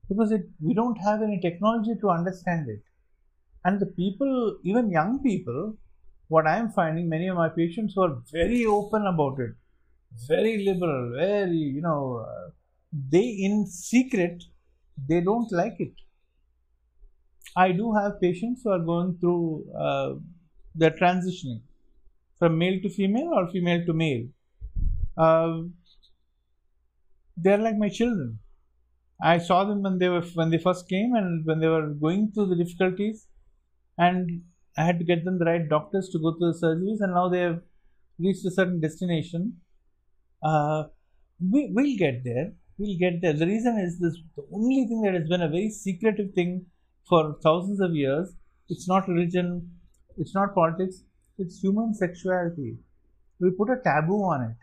Because 0.08 0.30
it, 0.30 0.48
we 0.60 0.72
don't 0.72 0.96
have 0.96 1.22
any 1.22 1.40
technology 1.40 1.94
to 2.00 2.10
understand 2.10 2.68
it. 2.68 2.82
And 3.64 3.80
the 3.80 3.86
people, 3.86 4.58
even 4.62 4.90
young 4.90 5.20
people, 5.22 5.76
what 6.28 6.46
I 6.46 6.56
am 6.56 6.70
finding, 6.70 7.08
many 7.08 7.28
of 7.28 7.36
my 7.36 7.48
patients 7.48 7.94
who 7.94 8.02
are 8.02 8.16
very 8.32 8.64
open 8.66 9.06
about 9.06 9.38
it, 9.38 9.52
very 10.28 10.64
liberal, 10.64 11.12
very, 11.16 11.56
you 11.56 11.80
know, 11.80 12.26
uh, 12.26 12.50
they 13.10 13.26
in 13.48 13.66
secret, 13.66 14.42
they 15.08 15.20
don't 15.20 15.50
like 15.52 15.76
it. 15.78 15.92
I 17.56 17.72
do 17.72 17.94
have 17.94 18.20
patients 18.20 18.62
who 18.64 18.70
are 18.70 18.84
going 18.84 19.18
through, 19.18 19.64
uh, 19.78 20.14
they're 20.74 20.90
transitioning 20.90 21.62
from 22.38 22.58
male 22.58 22.80
to 22.82 22.90
female 22.90 23.30
or 23.34 23.50
female 23.50 23.84
to 23.86 23.92
male. 23.92 24.26
Uh, 25.16 25.62
they're 27.36 27.58
like 27.58 27.76
my 27.76 27.88
children 27.88 28.38
I 29.20 29.38
saw 29.38 29.64
them 29.64 29.82
when 29.82 29.98
they 29.98 30.08
were 30.08 30.22
when 30.34 30.50
they 30.50 30.58
first 30.58 30.88
came 30.88 31.14
and 31.14 31.44
when 31.46 31.60
they 31.60 31.68
were 31.68 31.88
going 31.88 32.32
through 32.32 32.46
the 32.46 32.56
difficulties, 32.56 33.26
and 33.96 34.42
I 34.76 34.84
had 34.84 34.98
to 34.98 35.04
get 35.04 35.24
them 35.24 35.38
the 35.38 35.44
right 35.44 35.68
doctors 35.68 36.08
to 36.10 36.18
go 36.18 36.32
through 36.32 36.52
the 36.52 36.58
surgeries, 36.66 37.00
and 37.00 37.14
now 37.14 37.28
they 37.28 37.40
have 37.40 37.60
reached 38.18 38.44
a 38.44 38.50
certain 38.50 38.80
destination. 38.80 39.60
Uh, 40.42 40.84
we 41.40 41.70
will 41.72 41.96
get 41.96 42.24
there. 42.24 42.52
We'll 42.78 42.98
get 42.98 43.20
there. 43.22 43.32
The 43.32 43.46
reason 43.46 43.78
is 43.78 43.98
this: 43.98 44.18
the 44.36 44.46
only 44.52 44.86
thing 44.86 45.02
that 45.02 45.14
has 45.14 45.28
been 45.28 45.42
a 45.42 45.48
very 45.48 45.70
secretive 45.70 46.32
thing 46.34 46.66
for 47.08 47.36
thousands 47.42 47.80
of 47.80 47.94
years. 47.94 48.34
It's 48.68 48.88
not 48.88 49.08
religion. 49.08 49.70
It's 50.18 50.34
not 50.34 50.54
politics. 50.54 51.04
It's 51.38 51.60
human 51.60 51.94
sexuality. 51.94 52.78
We 53.40 53.50
put 53.50 53.70
a 53.70 53.76
taboo 53.82 54.22
on 54.24 54.42
it. 54.50 54.56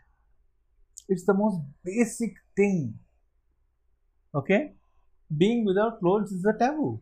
It's 1.08 1.24
the 1.24 1.34
most 1.34 1.60
basic 1.84 2.34
thing 2.56 2.98
Okay? 4.34 4.72
Being 5.36 5.64
without 5.64 6.00
clothes 6.00 6.32
is 6.32 6.44
a 6.44 6.58
taboo. 6.58 7.00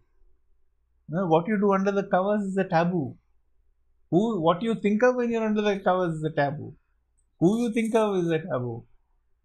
Know, 1.09 1.27
what 1.27 1.47
you 1.47 1.59
do 1.59 1.73
under 1.73 1.93
the 1.93 2.05
covers 2.05 2.43
is 2.43 2.57
a 2.57 2.65
taboo. 2.65 3.17
Who, 4.11 4.41
what 4.41 4.63
you 4.63 4.75
think 4.75 5.03
of 5.03 5.17
when 5.17 5.31
you're 5.31 5.45
under 5.45 5.63
the 5.63 5.79
covers 5.79 6.17
is 6.17 6.25
a 6.25 6.31
taboo. 6.31 6.75
Who 7.41 7.63
you 7.63 7.73
think 7.73 7.95
of 7.95 8.17
is 8.17 8.31
a 8.31 8.39
taboo. 8.39 8.85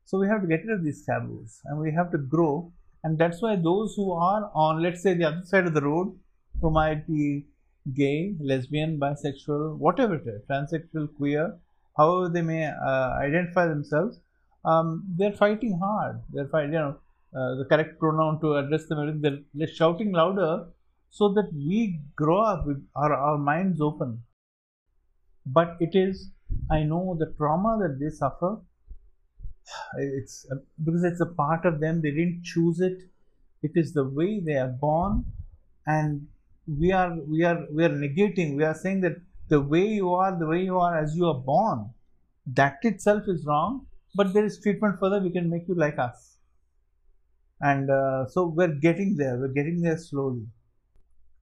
So 0.05 0.17
we 0.19 0.27
have 0.27 0.41
to 0.41 0.47
get 0.47 0.65
rid 0.65 0.77
of 0.77 0.83
these 0.85 1.05
taboos 1.05 1.59
and 1.65 1.79
we 1.79 1.91
have 1.91 2.11
to 2.11 2.17
grow. 2.17 2.71
And 3.03 3.17
that's 3.17 3.41
why 3.41 3.57
those 3.57 3.93
who 3.95 4.13
are 4.13 4.49
on, 4.53 4.81
let's 4.81 5.03
say, 5.03 5.13
the 5.13 5.25
other 5.25 5.43
side 5.43 5.67
of 5.67 5.73
the 5.73 5.81
road, 5.81 6.17
who 6.61 6.71
might 6.71 7.05
be 7.05 7.45
gay, 7.93 8.35
lesbian, 8.39 8.97
bisexual, 8.99 9.77
whatever 9.77 10.15
it 10.15 10.27
is, 10.27 10.41
transsexual, 10.49 11.13
queer, 11.17 11.57
however 11.97 12.29
they 12.29 12.41
may 12.41 12.65
uh, 12.67 13.17
identify 13.19 13.67
themselves, 13.67 14.19
um, 14.63 15.03
they're 15.17 15.33
fighting 15.33 15.77
hard. 15.77 16.21
They're 16.31 16.47
fighting, 16.47 16.73
you 16.73 16.79
know, 16.79 16.97
uh, 17.35 17.55
the 17.55 17.65
correct 17.65 17.99
pronoun 17.99 18.39
to 18.41 18.55
address 18.55 18.85
them. 18.85 19.21
They're, 19.21 19.39
they're 19.53 19.67
shouting 19.67 20.13
louder 20.13 20.67
so 21.09 21.29
that 21.33 21.49
we 21.53 22.01
grow 22.15 22.41
up 22.41 22.65
with 22.65 22.85
our, 22.95 23.13
our 23.13 23.37
minds 23.37 23.81
open. 23.81 24.23
But 25.45 25.77
it 25.79 25.91
is, 25.93 26.31
I 26.69 26.83
know 26.83 27.15
the 27.17 27.33
trauma 27.37 27.77
that 27.81 27.99
they 27.99 28.09
suffer, 28.09 28.57
it's 29.97 30.45
because 30.83 31.03
it's 31.03 31.21
a 31.21 31.25
part 31.25 31.65
of 31.65 31.79
them, 31.79 32.01
they 32.01 32.11
didn't 32.11 32.43
choose 32.43 32.79
it. 32.79 32.99
It 33.63 33.71
is 33.75 33.93
the 33.93 34.03
way 34.03 34.39
they 34.39 34.55
are 34.55 34.67
born, 34.67 35.25
and 35.85 36.27
we 36.67 36.91
are 36.91 37.15
we 37.27 37.43
are 37.43 37.65
we 37.73 37.83
are 37.83 37.89
negating 37.89 38.55
we 38.55 38.63
are 38.63 38.75
saying 38.75 39.01
that 39.01 39.15
the 39.49 39.59
way 39.59 39.85
you 39.85 40.13
are 40.13 40.37
the 40.37 40.45
way 40.45 40.61
you 40.63 40.77
are 40.77 40.97
as 40.97 41.15
you 41.15 41.25
are 41.25 41.33
born 41.33 41.89
that 42.45 42.77
itself 42.83 43.23
is 43.27 43.45
wrong. 43.45 43.87
But 44.15 44.33
there 44.33 44.45
is 44.45 44.59
treatment 44.59 44.99
for 44.99 45.09
that 45.09 45.21
we 45.21 45.31
can 45.31 45.49
make 45.49 45.67
you 45.67 45.75
like 45.75 45.99
us. 45.99 46.37
And 47.59 47.89
uh, 47.89 48.27
so 48.27 48.47
we're 48.47 48.75
getting 48.75 49.15
there 49.17 49.37
we're 49.37 49.49
getting 49.49 49.81
there 49.81 49.97
slowly 49.97 50.45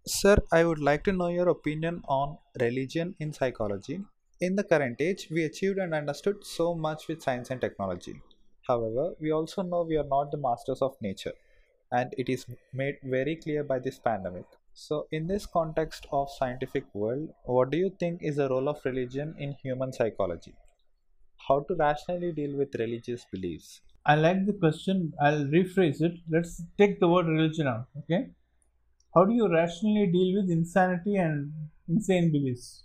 Sir, 0.07 0.37
I 0.51 0.63
would 0.63 0.79
like 0.79 1.03
to 1.03 1.11
know 1.11 1.27
your 1.27 1.47
opinion 1.49 2.01
on 2.07 2.39
religion 2.59 3.15
in 3.19 3.31
psychology. 3.31 4.03
In 4.41 4.55
the 4.55 4.63
current 4.63 4.99
age, 4.99 5.27
we 5.29 5.43
achieved 5.43 5.77
and 5.77 5.93
understood 5.93 6.43
so 6.43 6.73
much 6.73 7.07
with 7.07 7.21
science 7.21 7.51
and 7.51 7.61
technology. 7.61 8.21
However, 8.67 9.15
we 9.19 9.29
also 9.31 9.61
know 9.61 9.83
we 9.83 9.97
are 9.97 10.03
not 10.03 10.31
the 10.31 10.37
masters 10.37 10.81
of 10.81 10.99
nature, 11.01 11.33
and 11.91 12.15
it 12.17 12.29
is 12.29 12.47
made 12.73 12.97
very 13.03 13.35
clear 13.35 13.63
by 13.63 13.77
this 13.79 13.99
pandemic. 13.99 14.45
So, 14.73 15.07
in 15.11 15.27
this 15.27 15.45
context 15.45 16.07
of 16.11 16.31
scientific 16.31 16.85
world, 16.95 17.33
what 17.43 17.69
do 17.69 17.77
you 17.77 17.91
think 17.91 18.23
is 18.23 18.37
the 18.37 18.49
role 18.49 18.69
of 18.69 18.83
religion 18.85 19.35
in 19.37 19.53
human 19.53 19.93
psychology? 19.93 20.55
How 21.47 21.61
to 21.61 21.75
rationally 21.75 22.31
deal 22.33 22.57
with 22.57 22.75
religious 22.75 23.25
beliefs? 23.31 23.81
i 24.11 24.13
like 24.15 24.41
the 24.47 24.53
question 24.63 24.97
i'll 25.27 25.45
rephrase 25.53 25.99
it 26.07 26.15
let's 26.35 26.51
take 26.81 26.99
the 26.99 27.07
word 27.13 27.27
religion 27.27 27.67
out 27.71 27.87
okay 28.01 28.19
how 29.15 29.23
do 29.25 29.33
you 29.33 29.47
rationally 29.51 30.07
deal 30.15 30.31
with 30.37 30.49
insanity 30.57 31.15
and 31.15 31.51
insane 31.89 32.31
beliefs 32.31 32.83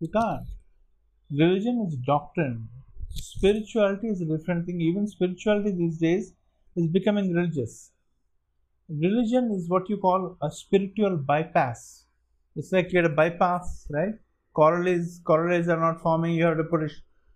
you 0.00 0.08
can't 0.18 1.38
religion 1.44 1.84
is 1.86 1.96
doctrine 2.12 2.68
spirituality 3.08 4.08
is 4.08 4.20
a 4.20 4.30
different 4.34 4.66
thing 4.66 4.80
even 4.80 5.06
spirituality 5.16 5.72
these 5.82 5.98
days 5.98 6.32
is 6.76 6.86
becoming 6.98 7.34
religious 7.34 7.92
religion 9.00 9.50
is 9.52 9.68
what 9.68 9.88
you 9.88 9.96
call 9.96 10.36
a 10.42 10.50
spiritual 10.50 11.16
bypass. 11.16 12.04
It's 12.56 12.72
like 12.72 12.92
you 12.92 12.98
had 12.98 13.10
a 13.10 13.14
bypass, 13.14 13.86
right? 13.90 14.14
Corollaries, 14.54 15.20
corollaries 15.24 15.68
are 15.68 15.80
not 15.80 16.02
forming, 16.02 16.34
you 16.34 16.44
have 16.44 16.58
to 16.58 16.64
put 16.64 16.82
a, 16.82 16.90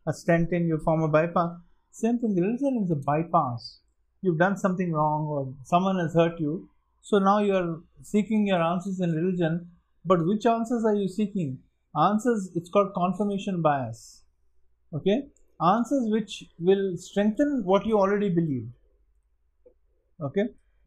a 0.07 0.13
stent 0.13 0.53
in, 0.53 0.67
you 0.67 0.79
form 0.79 1.03
a 1.03 1.09
bypass. 1.09 1.53
Same 1.91 2.19
thing, 2.19 2.37
religion 2.37 2.83
is 2.85 2.91
a 2.91 2.97
bypass. 2.97 3.79
You've 4.21 4.39
done 4.39 4.57
something 4.57 4.93
wrong 4.93 5.27
or 5.27 5.55
someone 5.65 5.99
has 5.99 6.15
hurt 6.15 6.39
you. 6.39 6.69
So 7.09 7.19
now 7.19 7.39
you 7.39 7.55
are 7.55 7.81
seeking 8.03 8.47
your 8.47 8.61
answers 8.61 9.01
in 9.01 9.13
religion, 9.13 9.71
but 10.05 10.27
which 10.27 10.47
answers 10.47 10.85
are 10.85 10.95
you 10.95 11.09
seeking? 11.09 11.59
Answers, 11.97 12.51
it's 12.55 12.69
called 12.69 12.95
confirmation 12.95 13.63
bias. 13.63 14.23
Okay? 14.93 15.19
Answers 15.61 16.11
which 16.11 16.45
will 16.59 16.97
strengthen 16.97 17.63
what 17.65 17.87
you 17.87 17.99
already 17.99 18.29
believed. 18.29 18.73
Okay? 20.21 20.47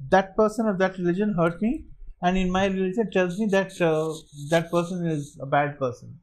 that 0.10 0.36
person 0.36 0.68
of 0.68 0.78
that 0.78 0.98
religion 0.98 1.34
hurt 1.34 1.62
me 1.62 1.84
and 2.22 2.38
in 2.38 2.50
my 2.50 2.66
religion 2.66 3.10
tells 3.12 3.38
me 3.38 3.46
that 3.48 3.80
uh, 3.82 4.14
that 4.50 4.72
person 4.72 5.06
is 5.06 5.38
a 5.42 5.46
bad 5.46 5.78
person 5.78 6.18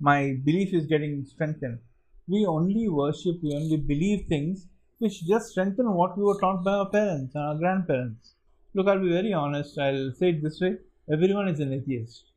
my 0.00 0.36
belief 0.44 0.72
is 0.72 0.86
getting 0.86 1.24
strengthened 1.26 1.78
we 2.26 2.46
only 2.46 2.88
worship 2.88 3.36
we 3.42 3.54
only 3.54 3.76
believe 3.76 4.26
things 4.28 4.66
which 4.98 5.26
just 5.26 5.50
strengthen 5.50 5.92
what 5.92 6.16
we 6.16 6.24
were 6.24 6.40
taught 6.40 6.64
by 6.64 6.72
our 6.72 6.88
parents 6.88 7.34
and 7.34 7.44
our 7.44 7.58
grandparents 7.58 8.34
look 8.78 8.88
i'll 8.92 9.04
be 9.08 9.14
very 9.20 9.32
honest 9.42 9.78
i'll 9.86 10.06
say 10.20 10.30
it 10.34 10.40
this 10.46 10.58
way 10.64 10.72
everyone 11.16 11.48
is 11.54 11.60
an 11.66 11.72
atheist 11.78 12.32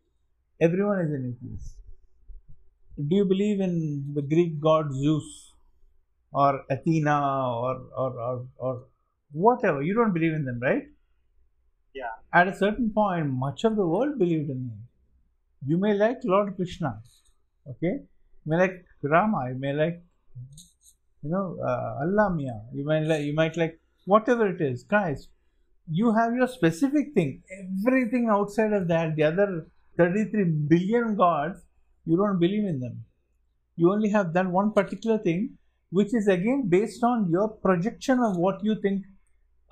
everyone 0.67 1.01
is 1.05 1.13
an 1.19 1.25
atheist 1.31 1.75
do 3.09 3.15
you 3.21 3.25
believe 3.33 3.61
in 3.69 3.75
the 4.17 4.25
greek 4.33 4.53
god 4.69 4.93
zeus 5.01 5.29
or 6.41 6.51
athena 6.75 7.17
or 7.65 7.75
or, 8.03 8.11
or, 8.29 8.35
or 8.57 8.73
whatever. 9.31 9.81
You 9.81 9.93
don't 9.93 10.13
believe 10.13 10.33
in 10.33 10.45
them, 10.45 10.59
right? 10.61 10.83
Yeah. 11.93 12.13
At 12.33 12.47
a 12.47 12.55
certain 12.55 12.91
point, 12.93 13.27
much 13.27 13.63
of 13.63 13.75
the 13.75 13.85
world 13.85 14.17
believed 14.17 14.49
in 14.49 14.67
them. 14.67 14.87
You 15.65 15.77
may 15.77 15.93
like 15.93 16.17
Lord 16.23 16.55
Krishna, 16.55 17.01
okay? 17.69 17.99
You 18.45 18.47
may 18.47 18.57
like 18.57 18.85
Rama. 19.03 19.49
You 19.49 19.59
may 19.59 19.73
like, 19.73 20.01
you 21.21 21.29
know, 21.29 21.57
uh, 21.61 22.03
Allah 22.03 22.33
Mia. 22.35 22.61
You 22.73 22.85
might 22.85 23.01
like, 23.01 23.23
you 23.23 23.33
might 23.33 23.57
like 23.57 23.79
whatever 24.05 24.47
it 24.47 24.61
is, 24.61 24.83
guys. 24.83 25.27
You 25.93 26.13
have 26.13 26.33
your 26.33 26.47
specific 26.47 27.13
thing. 27.13 27.43
Everything 27.85 28.27
outside 28.29 28.73
of 28.73 28.87
that, 28.87 29.15
the 29.15 29.23
other 29.23 29.67
33 29.97 30.43
billion 30.69 31.15
gods, 31.15 31.59
you 32.05 32.17
don't 32.17 32.39
believe 32.39 32.65
in 32.65 32.79
them. 32.79 33.03
You 33.75 33.91
only 33.91 34.09
have 34.09 34.33
that 34.33 34.47
one 34.47 34.71
particular 34.71 35.17
thing, 35.17 35.57
which 35.89 36.13
is 36.13 36.27
again 36.27 36.67
based 36.69 37.03
on 37.03 37.29
your 37.29 37.49
projection 37.49 38.19
of 38.19 38.37
what 38.37 38.63
you 38.63 38.75
think 38.81 39.03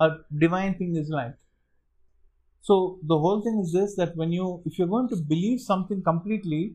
a 0.00 0.10
divine 0.36 0.74
thing 0.76 0.96
is 0.96 1.08
like. 1.08 1.36
So 2.62 2.98
the 3.02 3.18
whole 3.18 3.40
thing 3.42 3.60
is 3.64 3.72
this 3.72 3.96
that 3.96 4.16
when 4.16 4.32
you 4.32 4.62
if 4.66 4.78
you're 4.78 4.88
going 4.88 5.08
to 5.08 5.16
believe 5.16 5.60
something 5.60 6.02
completely, 6.02 6.74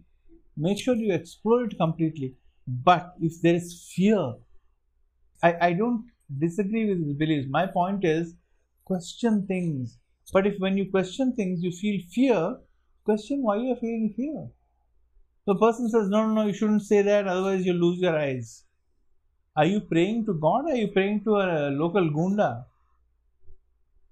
make 0.57 0.79
sure 0.79 0.95
you 0.95 1.13
explore 1.13 1.65
it 1.65 1.77
completely. 1.77 2.33
But 2.67 3.13
if 3.21 3.41
there 3.41 3.55
is 3.55 3.91
fear, 3.95 4.33
I, 5.43 5.55
I 5.67 5.73
don't 5.73 6.05
disagree 6.39 6.89
with 6.89 7.05
his 7.05 7.13
beliefs. 7.13 7.47
My 7.49 7.67
point 7.67 8.03
is 8.03 8.33
question 8.85 9.45
things. 9.47 9.97
But 10.31 10.47
if 10.47 10.59
when 10.59 10.77
you 10.77 10.89
question 10.89 11.33
things 11.33 11.61
you 11.61 11.71
feel 11.71 12.01
fear, 12.11 12.57
question 13.03 13.43
why 13.43 13.57
you 13.57 13.73
are 13.73 13.79
feeling 13.79 14.13
fear. 14.15 14.47
The 15.45 15.55
person 15.55 15.89
says, 15.89 16.07
No, 16.09 16.27
no, 16.27 16.33
no, 16.33 16.47
you 16.47 16.53
shouldn't 16.53 16.83
say 16.83 17.01
that, 17.01 17.27
otherwise 17.27 17.65
you'll 17.65 17.77
lose 17.77 17.99
your 17.99 18.17
eyes. 18.17 18.63
Are 19.55 19.65
you 19.65 19.81
praying 19.81 20.25
to 20.25 20.33
God 20.33 20.65
are 20.69 20.75
you 20.75 20.89
praying 20.89 21.23
to 21.23 21.35
a 21.35 21.69
local 21.69 22.09
gunda? 22.09 22.65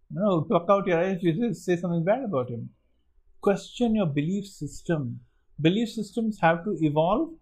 No, 0.09 0.43
pluck 0.43 0.65
out 0.69 0.87
your 0.87 1.03
eyes, 1.03 1.17
you 1.21 1.53
say 1.53 1.75
something 1.75 2.03
bad 2.03 2.23
about 2.23 2.49
him. 2.49 2.69
Question 3.41 3.95
your 3.95 4.05
belief 4.05 4.45
system. 4.45 5.19
Belief 5.59 5.89
systems 5.89 6.39
have 6.39 6.63
to 6.63 6.77
evolve 6.81 7.33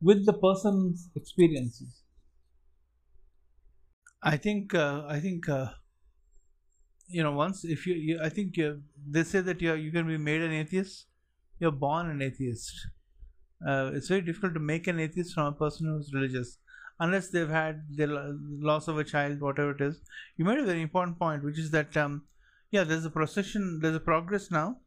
with 0.00 0.26
the 0.26 0.32
person's 0.32 1.08
experiences. 1.16 2.02
I 4.22 4.36
think, 4.36 4.74
uh, 4.74 5.04
I 5.08 5.18
think, 5.20 5.48
uh, 5.48 5.70
you 7.12 7.22
know, 7.22 7.32
once 7.32 7.64
if 7.64 7.86
you, 7.86 7.94
you 7.94 8.20
I 8.22 8.28
think 8.28 8.56
they 9.08 9.24
say 9.24 9.40
that 9.40 9.60
you 9.60 9.74
you 9.74 9.92
can 9.92 10.06
be 10.06 10.18
made 10.18 10.42
an 10.42 10.52
atheist. 10.52 11.06
You're 11.60 11.70
born 11.70 12.10
an 12.10 12.22
atheist. 12.22 12.72
Uh, 13.66 13.92
it's 13.94 14.08
very 14.08 14.22
difficult 14.22 14.54
to 14.54 14.60
make 14.60 14.88
an 14.88 14.98
atheist 14.98 15.34
from 15.34 15.46
a 15.46 15.52
person 15.52 15.86
who's 15.86 16.12
religious 16.12 16.58
unless 16.98 17.28
they've 17.30 17.48
had 17.48 17.82
the 17.96 18.06
loss 18.70 18.88
of 18.88 18.98
a 18.98 19.04
child, 19.04 19.40
whatever 19.40 19.72
it 19.72 19.80
is. 19.80 20.00
You 20.36 20.44
made 20.44 20.58
a 20.58 20.64
very 20.64 20.82
important 20.82 21.18
point, 21.18 21.44
which 21.44 21.58
is 21.58 21.70
that 21.70 21.96
um, 21.96 22.22
yeah, 22.70 22.84
there's 22.84 23.04
a 23.04 23.10
procession, 23.10 23.80
there's 23.80 23.96
a 23.96 24.00
progress 24.00 24.50
now, 24.50 24.78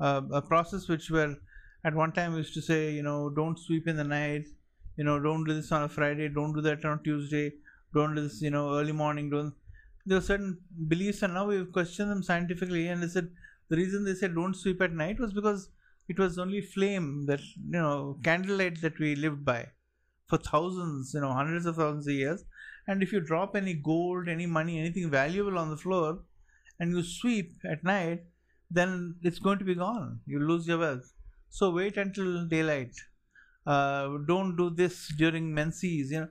uh, 0.00 0.22
a 0.32 0.42
process 0.42 0.88
which 0.88 1.10
were 1.10 1.36
at 1.84 1.94
one 1.94 2.12
time 2.12 2.36
used 2.36 2.54
to 2.54 2.62
say, 2.62 2.92
you 2.92 3.02
know, 3.02 3.28
don't 3.28 3.58
sweep 3.58 3.86
in 3.86 3.96
the 3.96 4.04
night, 4.04 4.46
you 4.96 5.04
know, 5.04 5.18
don't 5.20 5.44
do 5.44 5.54
this 5.54 5.70
on 5.72 5.82
a 5.82 5.88
Friday, 5.88 6.28
don't 6.28 6.54
do 6.54 6.60
that 6.62 6.84
on 6.84 7.02
Tuesday, 7.02 7.52
don't 7.92 8.14
do 8.14 8.22
this, 8.22 8.40
you 8.40 8.50
know, 8.50 8.74
early 8.74 8.92
morning, 8.92 9.28
don't. 9.30 9.54
There 10.06 10.18
are 10.18 10.22
certain 10.22 10.58
beliefs, 10.88 11.22
and 11.22 11.34
now 11.34 11.46
we've 11.46 11.72
questioned 11.72 12.10
them 12.10 12.22
scientifically, 12.22 12.88
and 12.88 13.02
they 13.02 13.08
said 13.08 13.30
the 13.68 13.76
reason 13.76 14.04
they 14.04 14.14
said 14.14 14.34
don't 14.34 14.54
sweep 14.54 14.82
at 14.82 14.92
night 14.92 15.18
was 15.18 15.32
because 15.32 15.70
it 16.08 16.18
was 16.18 16.38
only 16.38 16.60
flame 16.60 17.24
that 17.26 17.40
you 17.40 17.80
know 17.80 18.18
candlelight 18.22 18.80
that 18.82 18.98
we 18.98 19.14
lived 19.14 19.44
by 19.44 19.68
for 20.26 20.38
thousands, 20.38 21.12
you 21.14 21.20
know, 21.20 21.32
hundreds 21.32 21.66
of 21.66 21.76
thousands 21.76 22.06
of 22.06 22.14
years. 22.14 22.44
And 22.86 23.02
if 23.02 23.12
you 23.12 23.20
drop 23.20 23.56
any 23.56 23.74
gold, 23.74 24.28
any 24.28 24.46
money, 24.46 24.78
anything 24.78 25.10
valuable 25.10 25.58
on 25.58 25.70
the 25.70 25.76
floor, 25.76 26.20
and 26.78 26.90
you 26.90 27.02
sweep 27.02 27.52
at 27.64 27.84
night, 27.84 28.24
then 28.70 29.16
it's 29.22 29.38
going 29.38 29.58
to 29.58 29.64
be 29.64 29.74
gone. 29.74 30.20
You 30.26 30.40
lose 30.40 30.66
your 30.66 30.78
wealth. 30.78 31.12
So 31.48 31.70
wait 31.70 31.96
until 31.96 32.46
daylight. 32.46 32.94
Uh, 33.66 34.18
don't 34.26 34.56
do 34.56 34.70
this 34.70 35.12
during 35.16 35.54
menses. 35.54 36.10
You 36.10 36.20
know, 36.20 36.28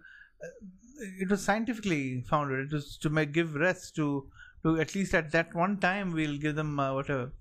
it 1.04 1.30
was 1.30 1.44
scientifically 1.44 2.22
founded. 2.22 2.68
It 2.68 2.74
was 2.74 2.98
to 3.00 3.10
make 3.10 3.32
give 3.34 3.56
rest 3.56 3.96
to 3.96 4.30
to 4.64 4.80
at 4.80 4.96
least 4.96 5.14
at 5.14 5.32
that 5.32 5.54
one 5.54 5.80
time 5.80 6.12
we'll 6.12 6.38
give 6.38 6.56
them 6.56 6.80
uh, 6.80 6.94
whatever. 6.94 7.34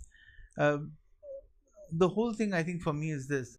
Uh, 0.57 0.79
the 1.93 2.09
whole 2.09 2.33
thing, 2.35 2.53
I 2.53 2.65
think, 2.65 2.83
for 2.83 2.93
me 2.93 3.11
is 3.13 3.29
this 3.29 3.59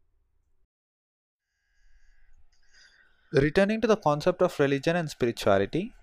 Returning 3.33 3.81
to 3.81 3.87
the 3.87 3.97
concept 3.97 4.41
of 4.41 4.57
religion 4.59 4.95
and 4.95 5.09
spirituality, 5.09 5.93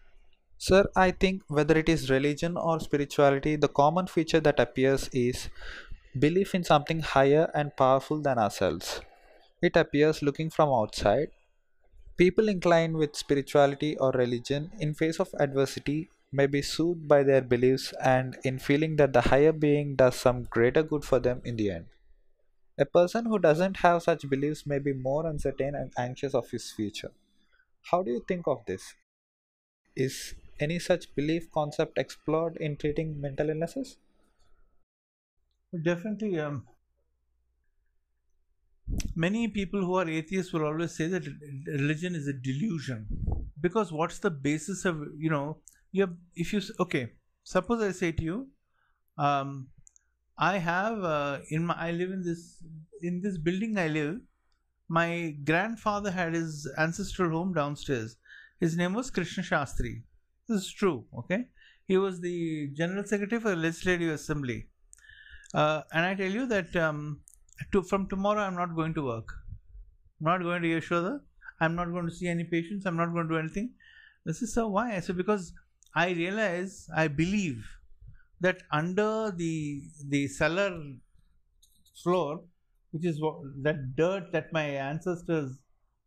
sir, 0.59 0.87
I 0.97 1.13
think 1.13 1.43
whether 1.49 1.79
it 1.79 1.89
is 1.89 2.11
religion 2.11 2.57
or 2.57 2.81
spirituality, 2.81 3.57
the 3.57 3.69
common 3.69 4.07
feature 4.09 4.41
that 4.41 4.61
appears 4.61 5.09
is 5.11 5.51
belief 6.19 6.55
in 6.55 6.65
something 6.65 7.01
higher 7.01 7.51
and 7.55 7.77
powerful 7.77 8.21
than 8.23 8.39
ourselves. 8.39 9.03
It 9.63 9.77
appears 9.77 10.23
looking 10.23 10.51
from 10.51 10.71
outside. 10.71 11.31
People 12.21 12.49
inclined 12.49 12.97
with 12.97 13.17
spirituality 13.17 13.99
or 13.99 14.13
religion 14.13 14.71
in 14.79 14.95
face 14.95 15.19
of 15.19 15.35
adversity 15.41 16.09
may 16.31 16.47
be 16.47 16.63
soothed 16.63 17.09
by 17.09 17.25
their 17.25 17.43
beliefs 17.43 17.93
and 18.01 18.39
in 18.45 18.61
feeling 18.61 18.95
that 18.95 19.13
the 19.13 19.23
higher 19.23 19.51
being 19.51 19.97
does 19.97 20.15
some 20.15 20.45
greater 20.45 20.85
good 20.85 21.05
for 21.05 21.19
them 21.19 21.43
in 21.45 21.57
the 21.57 21.69
end. 21.73 21.87
A 22.79 22.87
person 22.87 23.27
who 23.27 23.39
doesn't 23.39 23.79
have 23.79 24.03
such 24.05 24.29
beliefs 24.31 24.67
may 24.67 24.79
be 24.81 24.93
more 24.93 25.27
uncertain 25.27 25.75
and 25.75 25.93
anxious 25.99 26.35
of 26.35 26.51
his 26.51 26.73
future. 26.73 27.13
How 27.85 28.03
do 28.03 28.13
you 28.13 28.25
think 28.29 28.47
of 28.49 28.65
this? 28.67 28.95
Is 29.95 30.35
any 30.59 30.81
such 30.81 31.15
belief 31.15 31.49
concept 31.53 31.97
explored 31.97 32.57
in 32.57 32.77
treating 32.77 33.21
mental 33.21 33.51
illnesses? 33.51 33.99
definitely. 35.83 36.39
Um, 36.39 36.67
many 39.15 39.49
people 39.49 39.81
who 39.81 39.95
are 39.97 40.09
atheists 40.09 40.53
will 40.53 40.65
always 40.65 40.93
say 40.93 41.07
that 41.07 41.27
religion 41.67 42.15
is 42.15 42.29
a 42.29 42.33
delusion 42.33 43.07
because 43.61 43.93
what's 43.93 44.19
the 44.19 44.31
basis 44.31 44.85
of 44.85 44.97
you 45.17 45.31
know 45.31 45.59
you 45.93 46.03
have, 46.03 46.15
if 46.35 46.53
you 46.53 46.61
okay 46.79 47.13
suppose 47.43 47.83
i 47.83 47.91
say 47.93 48.13
to 48.13 48.23
you 48.23 48.49
um, 49.19 49.69
i 50.39 50.59
have 50.59 51.03
uh, 51.05 51.39
in 51.51 51.67
my 51.67 51.75
i 51.75 51.91
live 51.91 52.11
in 52.11 52.23
this 52.23 52.63
in 53.03 53.21
this 53.21 53.39
building 53.39 53.79
i 53.79 53.89
live 53.89 54.19
my 54.91 55.37
grandfather 55.45 56.11
had 56.11 56.35
his 56.35 56.69
ancestral 56.77 57.31
home 57.31 57.53
downstairs. 57.55 58.17
His 58.59 58.77
name 58.77 58.93
was 58.93 59.09
krishna 59.09 59.45
shastri. 59.45 60.03
This 60.49 60.63
is 60.63 60.73
true 60.73 61.05
okay? 61.17 61.45
He 61.87 61.97
was 61.97 62.21
the 62.21 62.71
general 62.75 63.05
secretary 63.05 63.41
for 63.41 63.51
the 63.51 63.57
legislative 63.57 64.13
assembly. 64.13 64.67
Uh, 65.55 65.83
and 65.93 66.05
i 66.07 66.15
tell 66.15 66.31
you 66.31 66.47
that 66.47 66.75
um, 66.77 67.21
to, 67.73 67.83
from 67.83 68.09
tomorrow 68.09 68.43
i'm 68.43 68.55
not 68.55 68.75
going 68.75 68.95
to 68.95 69.05
work. 69.05 69.29
I'm 70.21 70.27
not 70.27 70.43
going 70.43 70.63
to 70.63 70.69
yashoda 70.69 71.21
i'm 71.61 71.75
not 71.75 71.91
going 71.93 72.07
to 72.07 72.15
see 72.15 72.29
any 72.29 72.45
patients. 72.45 72.87
I'm 72.87 72.97
not 72.97 73.13
going 73.13 73.29
to 73.29 73.35
do 73.35 73.39
anything. 73.39 73.71
This 74.25 74.43
is 74.43 74.55
so 74.55 74.69
why? 74.69 74.97
I 74.97 75.01
said 75.01 75.17
because 75.17 75.53
i 75.95 76.11
realize 76.11 76.89
i 76.95 77.09
believe 77.09 77.67
that 78.41 78.63
under 78.71 79.33
the 79.37 79.83
the 80.09 80.29
cellar 80.29 80.71
floor 82.03 82.41
which 82.93 83.05
is 83.05 83.21
that 83.63 83.97
dirt 83.97 84.31
that 84.33 84.53
my 84.53 84.65
ancestors 84.65 85.59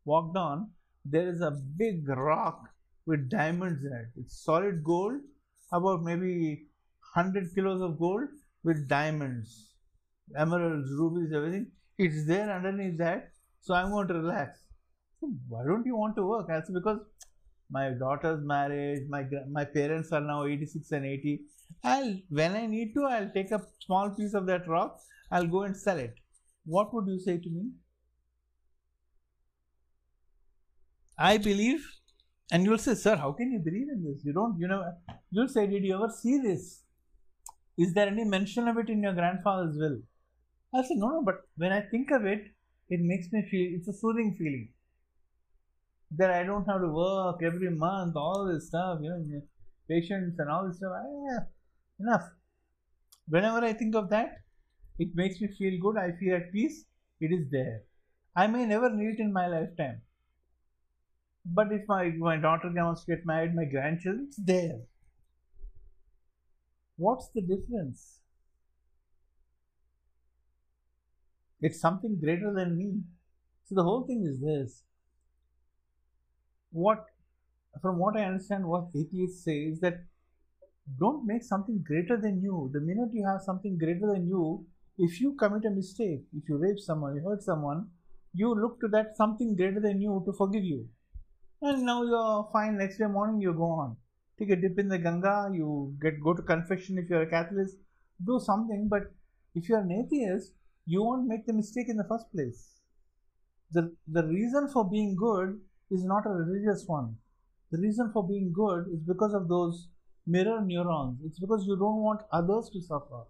walked 0.06 0.38
on 0.38 0.70
there 1.06 1.28
is 1.28 1.42
a 1.42 1.52
big 1.52 2.08
rock 2.08 2.70
with 3.06 3.30
diamonds 3.30 3.84
in 3.84 3.92
it. 3.92 4.08
It's 4.16 4.44
solid 4.44 4.84
gold 4.84 5.20
about 5.72 6.04
maybe 6.04 6.68
100 7.14 7.54
kilos 7.54 7.82
of 7.82 8.00
gold 8.00 8.30
with 8.64 8.88
diamonds 8.88 9.73
emeralds 10.38 10.90
rubies 10.92 11.34
everything. 11.34 11.68
It's 11.98 12.26
there 12.26 12.52
underneath 12.52 12.98
that 12.98 13.34
so 13.64 13.74
I'm 13.74 13.92
going 13.92 14.08
to 14.10 14.14
relax. 14.16 14.60
So 15.20 15.32
why 15.48 15.64
don't 15.66 15.86
you 15.86 15.96
want 15.96 16.16
to 16.18 16.24
work? 16.24 16.48
That's 16.50 16.70
because 16.70 17.00
my 17.70 17.90
daughter's 17.92 18.44
marriage 18.44 19.04
my 19.10 19.24
my 19.50 19.64
parents 19.64 20.12
are 20.12 20.22
now 20.22 20.46
86 20.46 20.92
and 20.92 21.06
80 21.06 21.40
i'll 21.92 22.12
when 22.40 22.58
i 22.58 22.66
need 22.74 22.94
to 22.96 23.06
i'll 23.12 23.30
take 23.38 23.52
a 23.58 23.60
small 23.86 24.12
piece 24.18 24.36
of 24.40 24.46
that 24.50 24.68
rock 24.68 25.00
i'll 25.32 25.48
go 25.48 25.64
and 25.64 25.76
sell 25.76 25.98
it. 25.98 26.14
What 26.66 26.94
would 26.94 27.08
you 27.08 27.20
say 27.20 27.38
to 27.38 27.50
me? 27.50 27.72
I 31.18 31.38
believe 31.38 31.88
and 32.52 32.66
you'll 32.66 32.84
say 32.86 32.96
sir 32.96 33.16
how 33.16 33.32
can 33.32 33.52
you 33.52 33.60
believe 33.60 33.88
in 33.96 34.04
this? 34.04 34.24
You 34.26 34.34
don't 34.34 34.60
you 34.60 34.68
know 34.68 34.84
you'll 35.32 35.48
say 35.48 35.66
did 35.66 35.84
you 35.84 35.96
ever 35.96 36.12
see 36.22 36.40
this? 36.40 36.84
Is 37.78 37.94
there 37.94 38.08
any 38.08 38.26
mention 38.26 38.68
of 38.68 38.78
it 38.78 38.90
in 38.90 39.02
your 39.02 39.14
grandfather's 39.14 39.78
will 39.78 40.00
i 40.74 40.84
said 40.84 40.98
no 40.98 41.10
no 41.16 41.22
but 41.24 41.42
when 41.58 41.72
i 41.72 41.82
think 41.82 42.12
of 42.12 42.26
it 42.26 42.48
it 42.90 43.02
makes 43.12 43.32
me 43.32 43.42
feel 43.52 43.76
it's 43.76 43.88
a 43.88 43.94
soothing 43.94 44.36
feeling 44.38 44.68
that 46.18 46.30
I 46.30 46.44
don't 46.44 46.66
have 46.66 46.82
to 46.82 46.88
work 46.88 47.42
every 47.44 47.70
month, 47.70 48.16
all 48.16 48.46
this 48.46 48.68
stuff, 48.68 49.00
you 49.02 49.10
know, 49.10 49.42
patients 49.90 50.40
and 50.40 50.50
all 50.50 50.68
this 50.68 50.78
stuff. 50.78 50.92
Ah, 50.96 51.46
enough. 52.00 52.30
Whenever 53.28 53.66
I 53.66 53.74
think 53.74 53.96
of 53.96 54.10
that, 54.10 54.42
it 55.00 55.10
makes 55.16 55.42
me 55.42 55.48
feel 55.48 55.80
good. 55.82 55.98
I 55.98 56.12
feel 56.20 56.36
at 56.36 56.52
peace. 56.52 56.86
It 57.20 57.32
is 57.32 57.50
there. 57.52 57.84
I 58.36 58.48
may 58.48 58.66
never 58.66 58.90
need 58.90 59.16
it 59.16 59.20
in 59.20 59.34
my 59.34 59.48
lifetime. 59.48 60.02
But 61.46 61.72
if 61.72 61.82
my, 61.88 62.10
my 62.18 62.38
daughter 62.38 62.72
wants 62.74 63.06
to 63.06 63.16
get 63.16 63.26
married, 63.26 63.56
my 63.56 63.66
grandchildren, 63.66 64.28
it's 64.28 64.38
there. 64.38 64.82
What's 66.96 67.30
the 67.30 67.42
difference? 67.42 68.23
It's 71.64 71.80
something 71.80 72.20
greater 72.20 72.54
than 72.54 72.78
me. 72.78 73.02
So 73.66 73.76
the 73.76 73.84
whole 73.84 74.04
thing 74.06 74.26
is 74.30 74.40
this 74.42 74.84
what 76.72 77.06
from 77.82 77.98
what 77.98 78.18
I 78.18 78.26
understand, 78.26 78.66
what 78.66 78.90
atheists 78.96 79.44
say 79.44 79.58
is 79.72 79.80
that 79.80 80.04
don't 81.00 81.26
make 81.26 81.44
something 81.44 81.84
greater 81.88 82.18
than 82.18 82.42
you. 82.42 82.70
The 82.74 82.82
minute 82.82 83.10
you 83.14 83.26
have 83.26 83.42
something 83.42 83.78
greater 83.78 84.12
than 84.14 84.28
you, 84.28 84.66
if 84.98 85.22
you 85.22 85.34
commit 85.36 85.66
a 85.66 85.70
mistake, 85.70 86.24
if 86.34 86.50
you 86.50 86.58
rape 86.58 86.80
someone, 86.80 87.16
you 87.16 87.24
hurt 87.28 87.42
someone, 87.42 87.88
you 88.34 88.54
look 88.54 88.80
to 88.82 88.90
that 88.90 89.16
something 89.16 89.56
greater 89.56 89.80
than 89.80 90.02
you 90.02 90.22
to 90.26 90.34
forgive 90.34 90.64
you. 90.64 90.88
And 91.62 91.86
now 91.86 92.04
you're 92.04 92.50
fine. 92.52 92.78
Next 92.78 92.98
day 92.98 93.06
morning, 93.06 93.40
you 93.40 93.54
go 93.54 93.72
on. 93.72 93.96
Take 94.38 94.50
a 94.50 94.56
dip 94.58 94.78
in 94.78 94.90
the 94.90 94.98
Ganga, 94.98 95.50
you 95.54 95.96
get 96.02 96.20
go 96.22 96.34
to 96.34 96.42
confession 96.42 96.98
if 96.98 97.10
you're 97.10 97.22
a 97.22 97.30
Catholic, 97.30 97.68
do 98.26 98.40
something. 98.44 98.88
But 98.90 99.04
if 99.56 99.70
you're 99.70 99.80
an 99.80 99.92
atheist, 99.92 100.52
you 100.86 101.04
won't 101.04 101.28
make 101.28 101.46
the 101.46 101.54
mistake 101.54 101.88
in 101.90 101.98
the 101.98 102.04
first 102.04 102.32
place. 102.32 102.70
The, 103.72 103.96
the 104.08 104.24
reason 104.24 104.70
for 104.72 104.90
being 104.90 105.16
good 105.16 105.60
is 105.90 106.04
not 106.04 106.26
a 106.26 106.30
religious 106.30 106.86
one. 106.88 107.18
The 107.72 107.80
reason 107.80 108.12
for 108.14 108.28
being 108.28 108.54
good 108.54 108.88
is 108.94 109.00
because 109.00 109.34
of 109.34 109.48
those 109.48 109.88
mirror 110.28 110.62
neurons. 110.62 111.20
It's 111.26 111.40
because 111.40 111.66
you 111.66 111.76
don't 111.76 112.02
want 112.02 112.22
others 112.32 112.70
to 112.74 112.82
suffer. 112.82 113.24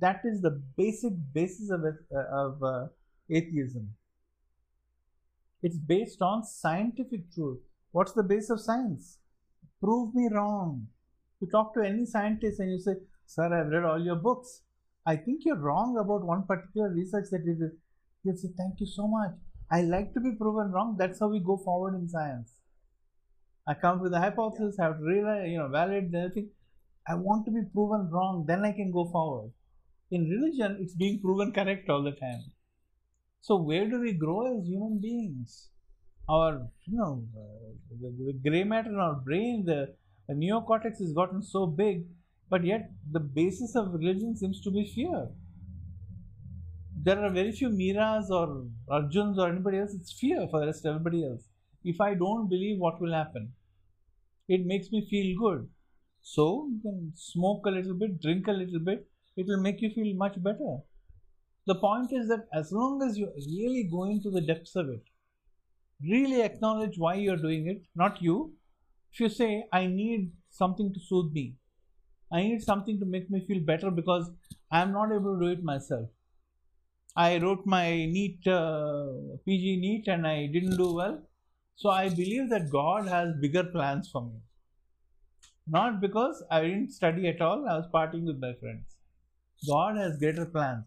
That 0.00 0.22
is 0.24 0.40
the 0.40 0.62
basic 0.76 1.12
basis 1.32 1.70
of, 1.70 1.84
uh, 1.84 2.18
of 2.32 2.62
uh, 2.62 2.86
atheism. 3.30 3.94
It's 5.62 5.78
based 5.78 6.20
on 6.20 6.44
scientific 6.44 7.32
truth. 7.32 7.60
What's 7.92 8.12
the 8.12 8.22
base 8.22 8.50
of 8.50 8.60
science? 8.60 9.18
Prove 9.80 10.14
me 10.14 10.28
wrong. 10.30 10.88
You 11.40 11.48
talk 11.48 11.74
to 11.74 11.80
any 11.80 12.06
scientist 12.06 12.58
and 12.58 12.72
you 12.72 12.78
say, 12.78 12.96
Sir, 13.26 13.44
I've 13.44 13.68
read 13.68 13.84
all 13.84 14.04
your 14.04 14.16
books. 14.16 14.62
I 15.06 15.16
think 15.16 15.42
you're 15.44 15.58
wrong 15.58 15.98
about 15.98 16.26
one 16.26 16.44
particular 16.46 16.88
research 16.90 17.26
that 17.30 17.42
you 17.44 17.54
did. 17.54 17.72
He'll 18.22 18.36
say, 18.36 18.48
Thank 18.56 18.80
you 18.80 18.86
so 18.86 19.06
much. 19.06 19.32
I 19.70 19.82
like 19.82 20.14
to 20.14 20.20
be 20.20 20.32
proven 20.32 20.72
wrong. 20.72 20.96
That's 20.98 21.20
how 21.20 21.28
we 21.28 21.40
go 21.40 21.56
forward 21.56 21.94
in 21.94 22.08
science. 22.08 22.54
I 23.66 23.74
come 23.74 24.00
with 24.00 24.12
a 24.12 24.20
hypothesis, 24.20 24.78
I 24.78 24.84
have 24.84 24.98
to 24.98 25.04
realize, 25.04 25.48
you 25.48 25.58
know, 25.58 25.68
validate 25.68 26.14
everything. 26.14 26.50
I 27.08 27.14
want 27.14 27.46
to 27.46 27.50
be 27.50 27.62
proven 27.72 28.10
wrong, 28.10 28.44
then 28.46 28.64
I 28.64 28.72
can 28.72 28.92
go 28.92 29.06
forward. 29.10 29.52
In 30.10 30.28
religion, 30.28 30.78
it's 30.80 30.94
being 30.94 31.20
proven 31.20 31.52
correct 31.52 31.88
all 31.88 32.02
the 32.02 32.12
time. 32.12 32.52
So 33.40 33.56
where 33.56 33.88
do 33.88 34.00
we 34.00 34.12
grow 34.12 34.58
as 34.58 34.66
human 34.66 35.00
beings? 35.00 35.68
Our, 36.28 36.66
you 36.86 36.96
know, 36.96 37.24
the, 38.00 38.08
the 38.26 38.32
gray 38.48 38.64
matter 38.64 38.90
in 38.90 38.98
our 38.98 39.14
brain, 39.14 39.64
the, 39.66 39.94
the 40.28 40.34
neocortex 40.34 40.98
has 41.00 41.12
gotten 41.12 41.42
so 41.42 41.66
big, 41.66 42.04
but 42.54 42.64
yet 42.72 42.90
the 43.16 43.24
basis 43.40 43.76
of 43.82 43.94
religion 44.00 44.36
seems 44.42 44.60
to 44.66 44.70
be 44.78 44.84
fear 44.96 45.22
there 47.04 47.22
are 47.22 47.30
very 47.30 47.52
few 47.52 47.68
Miras 47.68 48.30
or 48.30 48.64
Arjuns 48.90 49.36
or 49.36 49.50
anybody 49.50 49.78
else. 49.78 49.94
It's 49.94 50.12
fear 50.18 50.48
for 50.50 50.60
the 50.60 50.66
rest 50.66 50.86
of 50.86 50.94
everybody 50.94 51.22
else. 51.22 51.42
If 51.84 52.00
I 52.00 52.14
don't 52.14 52.48
believe 52.48 52.78
what 52.78 52.98
will 52.98 53.12
happen, 53.12 53.52
it 54.48 54.64
makes 54.64 54.90
me 54.90 55.06
feel 55.10 55.38
good. 55.38 55.68
So 56.22 56.66
you 56.70 56.80
can 56.80 57.12
smoke 57.14 57.66
a 57.66 57.70
little 57.70 57.92
bit, 57.92 58.22
drink 58.22 58.48
a 58.48 58.52
little 58.52 58.80
bit, 58.80 59.06
it 59.36 59.46
will 59.46 59.60
make 59.60 59.82
you 59.82 59.90
feel 59.90 60.16
much 60.16 60.42
better. 60.42 60.78
The 61.66 61.74
point 61.74 62.10
is 62.12 62.28
that 62.28 62.46
as 62.54 62.72
long 62.72 63.02
as 63.06 63.18
you're 63.18 63.34
really 63.36 63.86
go 63.90 64.04
into 64.04 64.30
the 64.30 64.40
depths 64.40 64.74
of 64.74 64.88
it, 64.88 65.02
really 66.02 66.40
acknowledge 66.42 66.94
why 66.96 67.14
you're 67.16 67.36
doing 67.36 67.68
it, 67.68 67.82
not 67.94 68.22
you. 68.22 68.54
If 69.12 69.20
you 69.20 69.28
say, 69.28 69.66
I 69.72 69.86
need 69.86 70.32
something 70.48 70.92
to 70.94 71.00
soothe 71.00 71.32
me, 71.32 71.56
I 72.32 72.42
need 72.42 72.62
something 72.62 72.98
to 73.00 73.06
make 73.06 73.30
me 73.30 73.44
feel 73.46 73.60
better 73.60 73.90
because 73.90 74.30
I'm 74.70 74.92
not 74.92 75.12
able 75.12 75.38
to 75.38 75.44
do 75.46 75.52
it 75.52 75.62
myself. 75.62 76.08
I 77.16 77.38
wrote 77.38 77.64
my 77.64 77.90
NEET, 77.90 78.46
uh, 78.46 79.06
PG 79.44 79.76
NEET, 79.76 80.08
and 80.08 80.26
I 80.26 80.46
didn't 80.46 80.76
do 80.76 80.94
well. 80.94 81.22
So 81.76 81.90
I 81.90 82.08
believe 82.08 82.50
that 82.50 82.70
God 82.70 83.06
has 83.08 83.34
bigger 83.40 83.64
plans 83.64 84.08
for 84.10 84.22
me. 84.22 84.40
Not 85.66 86.00
because 86.00 86.42
I 86.50 86.62
didn't 86.62 86.90
study 86.92 87.28
at 87.28 87.40
all, 87.40 87.68
I 87.68 87.76
was 87.76 87.86
partying 87.92 88.26
with 88.26 88.38
my 88.40 88.52
friends. 88.54 88.96
God 89.66 89.96
has 89.96 90.18
greater 90.18 90.46
plans. 90.46 90.84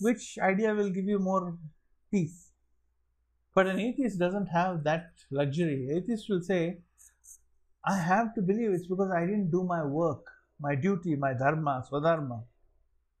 which 0.00 0.38
idea 0.42 0.74
will 0.74 0.90
give 0.90 1.06
you 1.06 1.18
more 1.18 1.56
peace. 2.10 2.52
But 3.54 3.66
an 3.66 3.80
atheist 3.80 4.18
doesn't 4.18 4.48
have 4.48 4.84
that 4.84 5.12
luxury. 5.30 5.88
Atheist 5.90 6.28
will 6.28 6.42
say, 6.42 6.80
I 7.84 7.96
have 7.96 8.34
to 8.34 8.42
believe 8.42 8.72
it's 8.72 8.86
because 8.86 9.10
I 9.10 9.20
didn't 9.24 9.50
do 9.50 9.64
my 9.64 9.84
work, 9.84 10.26
my 10.60 10.74
duty, 10.74 11.16
my 11.16 11.34
dharma, 11.34 11.84
swadharma. 11.90 12.42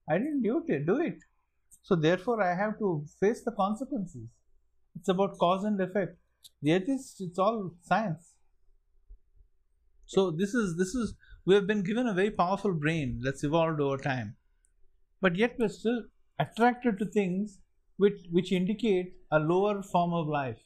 I 0.08 0.18
didn't 0.18 0.42
do 0.42 0.64
it, 0.66 0.86
do 0.86 1.00
it. 1.00 1.18
So 1.82 1.94
therefore 1.94 2.42
I 2.42 2.54
have 2.54 2.78
to 2.78 3.04
face 3.20 3.42
the 3.44 3.52
consequences. 3.52 4.28
It's 4.98 5.08
about 5.08 5.38
cause 5.38 5.64
and 5.64 5.80
effect. 5.80 6.16
The 6.62 6.72
atheist, 6.72 7.20
it's 7.20 7.38
all 7.38 7.72
science. 7.82 8.32
So 10.06 10.30
this 10.30 10.54
is 10.54 10.76
this 10.76 10.94
is 10.94 11.14
we 11.44 11.54
have 11.54 11.66
been 11.66 11.82
given 11.82 12.06
a 12.06 12.14
very 12.14 12.30
powerful 12.30 12.72
brain 12.72 13.20
that's 13.22 13.44
evolved 13.44 13.80
over 13.80 13.98
time. 13.98 14.36
But 15.20 15.36
yet 15.36 15.56
we're 15.58 15.68
still 15.68 16.02
attracted 16.38 16.98
to 16.98 17.04
things 17.04 17.58
which 17.96 18.20
which 18.30 18.52
indicate 18.52 19.14
a 19.30 19.38
lower 19.38 19.82
form 19.82 20.12
of 20.12 20.28
life. 20.28 20.62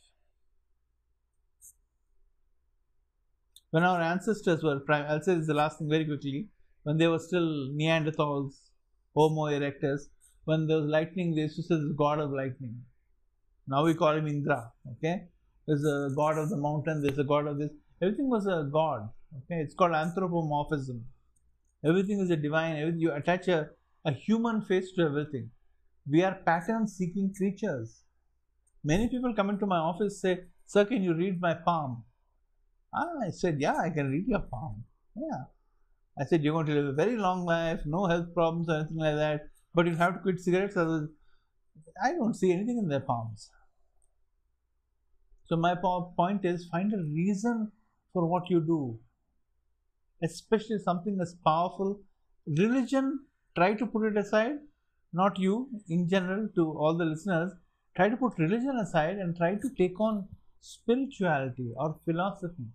When 3.71 3.85
our 3.85 4.01
ancestors 4.01 4.63
were, 4.63 4.81
prime, 4.81 5.07
I'll 5.09 5.23
say 5.23 5.37
this 5.37 5.47
the 5.47 5.55
last 5.55 5.79
thing 5.79 5.89
very 5.89 6.05
quickly, 6.05 6.49
when 6.83 6.97
they 6.99 7.07
were 7.07 7.19
still 7.19 7.71
Neanderthals, 7.81 8.55
Homo 9.15 9.47
erectus, 9.47 10.09
when 10.45 10.67
there 10.67 10.79
was 10.79 10.87
lightning, 10.87 11.35
they 11.35 11.43
used 11.43 11.57
to 11.57 11.63
say 11.63 11.75
the 11.75 11.95
god 11.97 12.19
of 12.19 12.33
lightning. 12.33 12.83
Now 13.67 13.85
we 13.85 13.95
call 13.95 14.17
him 14.17 14.27
Indra. 14.27 14.73
Okay, 14.93 15.29
there's 15.67 15.85
a 15.85 16.11
god 16.15 16.39
of 16.39 16.49
the 16.49 16.57
mountain. 16.57 17.03
There's 17.03 17.19
a 17.19 17.25
god 17.25 17.47
of 17.47 17.59
this. 17.59 17.71
Everything 18.03 18.29
was 18.29 18.47
a 18.47 18.69
god. 18.73 19.09
Okay, 19.39 19.61
it's 19.61 19.75
called 19.75 19.93
anthropomorphism. 19.93 21.05
Everything 21.85 22.21
is 22.21 22.31
a 22.31 22.37
divine. 22.37 22.77
Everything, 22.77 23.01
you 23.01 23.13
attach 23.13 23.49
a, 23.49 23.71
a 24.05 24.13
human 24.13 24.63
face 24.63 24.93
to 24.93 25.03
everything. 25.03 25.51
We 26.11 26.23
are 26.25 26.35
pattern-seeking 26.35 27.35
creatures. 27.37 28.03
Many 28.83 29.09
people 29.09 29.35
come 29.35 29.51
into 29.51 29.67
my 29.67 29.79
office 29.79 30.21
say, 30.21 30.45
"Sir, 30.67 30.85
can 30.85 31.03
you 31.03 31.15
read 31.15 31.41
my 31.41 31.55
palm?" 31.55 32.05
Ah, 32.95 33.27
I 33.27 33.31
said, 33.31 33.61
"Yeah, 33.61 33.77
I 33.77 33.91
can 33.91 34.11
read 34.11 34.27
your 34.27 34.41
palm." 34.41 34.85
Yeah. 35.15 35.45
I 36.21 36.25
said, 36.25 36.45
"You're 36.45 36.53
going 36.53 36.67
to 36.67 36.75
live 36.75 36.87
a 36.87 36.93
very 36.93 37.17
long 37.17 37.45
life, 37.47 37.81
no 37.87 38.07
health 38.07 38.35
problems 38.35 38.69
or 38.69 38.77
anything 38.77 38.99
like 38.99 39.17
that, 39.17 39.49
but 39.75 39.87
you 39.87 39.97
have 39.97 40.15
to 40.15 40.21
quit 40.21 40.41
cigarettes." 40.41 40.77
I 40.77 42.13
don't 42.13 42.35
see 42.35 42.53
anything 42.53 42.79
in 42.79 42.89
their 42.89 43.01
palms. 43.01 43.51
So 45.47 45.57
my 45.57 45.75
point 45.75 46.45
is, 46.45 46.67
find 46.67 46.93
a 46.95 46.99
reason 46.99 47.73
for 48.13 48.27
what 48.27 48.51
you 48.51 48.61
do, 48.61 48.99
especially 50.23 50.79
something 50.79 51.19
as 51.21 51.35
powerful. 51.45 52.01
Religion, 52.47 53.27
try 53.57 53.75
to 53.75 53.87
put 53.87 54.07
it 54.11 54.17
aside. 54.17 54.59
Not 55.13 55.39
you, 55.39 55.69
in 55.89 56.09
general, 56.09 56.49
to 56.55 56.71
all 56.79 56.97
the 56.97 57.05
listeners. 57.05 57.53
Try 57.97 58.09
to 58.09 58.17
put 58.17 58.39
religion 58.39 58.77
aside 58.77 59.17
and 59.19 59.37
try 59.37 59.57
to 59.57 59.71
take 59.77 59.99
on 60.01 60.29
spirituality 60.61 61.73
or 61.77 61.99
philosophy. 62.05 62.69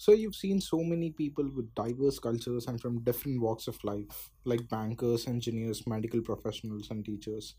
So 0.00 0.12
you've 0.12 0.34
seen 0.34 0.62
so 0.62 0.78
many 0.78 1.10
people 1.10 1.46
with 1.54 1.74
diverse 1.74 2.18
cultures 2.18 2.66
and 2.68 2.80
from 2.80 3.04
different 3.04 3.38
walks 3.38 3.68
of 3.68 3.84
life, 3.84 4.30
like 4.46 4.66
bankers, 4.66 5.26
engineers, 5.26 5.86
medical 5.86 6.22
professionals, 6.22 6.88
and 6.90 7.04
teachers. 7.04 7.54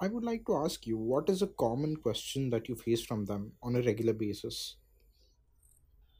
I 0.00 0.08
would 0.08 0.24
like 0.24 0.46
to 0.46 0.56
ask 0.56 0.86
you 0.86 0.96
what 0.96 1.28
is 1.28 1.42
a 1.42 1.48
common 1.62 1.96
question 1.96 2.48
that 2.48 2.70
you 2.70 2.76
face 2.76 3.04
from 3.04 3.26
them 3.26 3.52
on 3.62 3.76
a 3.76 3.82
regular 3.82 4.14
basis? 4.14 4.76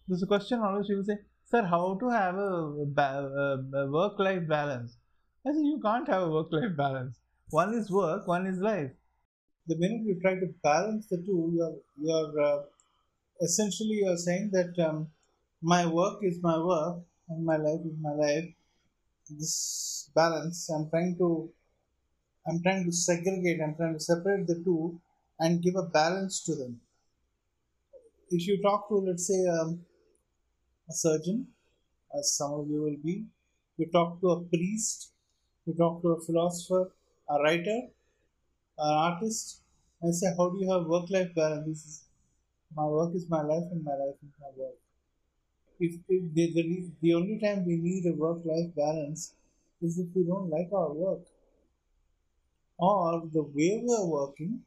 There's 0.07 0.23
a 0.23 0.27
question 0.27 0.61
always 0.61 0.89
people 0.89 1.05
say, 1.05 1.17
Sir, 1.47 1.63
how 1.63 1.97
to 2.01 2.11
have 2.11 2.35
a, 2.35 2.85
ba- 2.85 3.63
a 3.77 3.87
work 3.91 4.19
life 4.19 4.47
balance? 4.47 4.99
I 5.47 5.53
say, 5.53 5.61
You 5.61 5.81
can't 5.83 6.07
have 6.09 6.25
a 6.25 6.29
work 6.29 6.49
life 6.53 6.77
balance. 6.77 7.19
One 7.49 7.73
is 7.73 7.91
work, 7.91 8.29
one 8.29 8.47
is 8.47 8.59
life. 8.59 8.91
The 9.69 9.79
minute 9.79 10.03
you 10.05 10.21
try 10.21 10.35
to 10.35 10.53
balance 10.63 11.07
the 11.07 11.17
two, 11.17 11.51
you're, 11.55 11.77
you're 11.99 12.43
uh, 12.45 12.59
essentially 13.41 14.01
you're 14.03 14.19
saying 14.19 14.51
that 14.53 14.79
um, 14.87 15.09
my 15.63 15.87
work 15.87 16.19
is 16.23 16.39
my 16.43 16.59
work 16.59 16.99
and 17.29 17.45
my 17.45 17.57
life 17.57 17.81
is 17.85 17.97
my 18.01 18.13
life. 18.13 18.49
This 19.29 20.11
balance, 20.15 20.69
I'm 20.71 20.89
trying 20.91 21.17
to 21.19 21.51
I'm 22.47 22.63
trying 22.63 22.85
to 22.85 22.93
segregate, 22.93 23.61
I'm 23.63 23.77
trying 23.77 23.95
to 23.95 24.01
separate 24.01 24.47
the 24.47 24.63
two 24.65 25.01
and 25.39 25.63
give 25.63 25.77
a 25.77 25.83
balance 25.83 26.43
to 26.45 26.55
them. 26.55 26.81
If 28.31 28.47
you 28.47 28.63
talk 28.63 28.89
to, 28.89 28.95
let's 28.95 29.27
say, 29.27 29.47
um, 29.47 29.81
a 30.89 30.93
surgeon, 30.93 31.49
as 32.19 32.33
some 32.33 32.53
of 32.53 32.69
you 32.69 32.83
will 32.83 32.97
be, 33.05 33.25
you 33.77 33.87
talk 33.93 34.21
to 34.21 34.31
a 34.31 34.41
priest, 34.45 35.13
you 35.67 35.75
talk 35.75 36.03
to 36.03 36.09
a 36.09 36.21
philosopher, 36.21 36.93
a 37.29 37.43
writer, 37.43 37.81
an 38.79 38.95
artist, 39.07 39.61
and 40.03 40.15
say, 40.15 40.29
How 40.37 40.51
do 40.51 40.59
you 40.59 40.73
have 40.73 40.87
work 40.87 41.11
life 41.11 41.35
balance? 41.35 42.05
My 42.75 42.85
work 42.85 43.15
is 43.15 43.29
my 43.29 43.43
life, 43.43 43.65
and 43.71 43.85
my 43.85 43.93
life 43.93 44.17
is 44.23 44.33
my 44.41 44.49
work. 44.57 44.77
If, 45.81 45.95
if 46.09 46.35
the, 46.35 46.53
the, 46.53 46.91
the 47.01 47.15
only 47.15 47.39
time 47.41 47.67
we 47.67 47.77
need 47.77 48.07
a 48.07 48.15
work 48.15 48.45
life 48.45 48.75
balance 48.77 49.33
is 49.83 49.99
if 49.99 50.09
we 50.15 50.25
don't 50.25 50.51
like 50.51 50.71
our 50.73 50.93
work 50.93 51.23
or 52.81 53.23
the 53.33 53.43
way 53.43 53.83
we 53.85 53.95
are 53.99 54.07
working. 54.07 54.61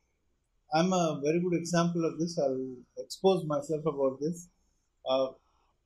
I'm 0.73 0.93
a 0.93 1.19
very 1.23 1.39
good 1.39 1.53
example 1.53 2.05
of 2.05 2.19
this. 2.19 2.37
I'll 2.39 2.75
expose 2.97 3.43
myself 3.45 3.85
about 3.85 4.19
this. 4.19 4.47
Uh, 5.07 5.29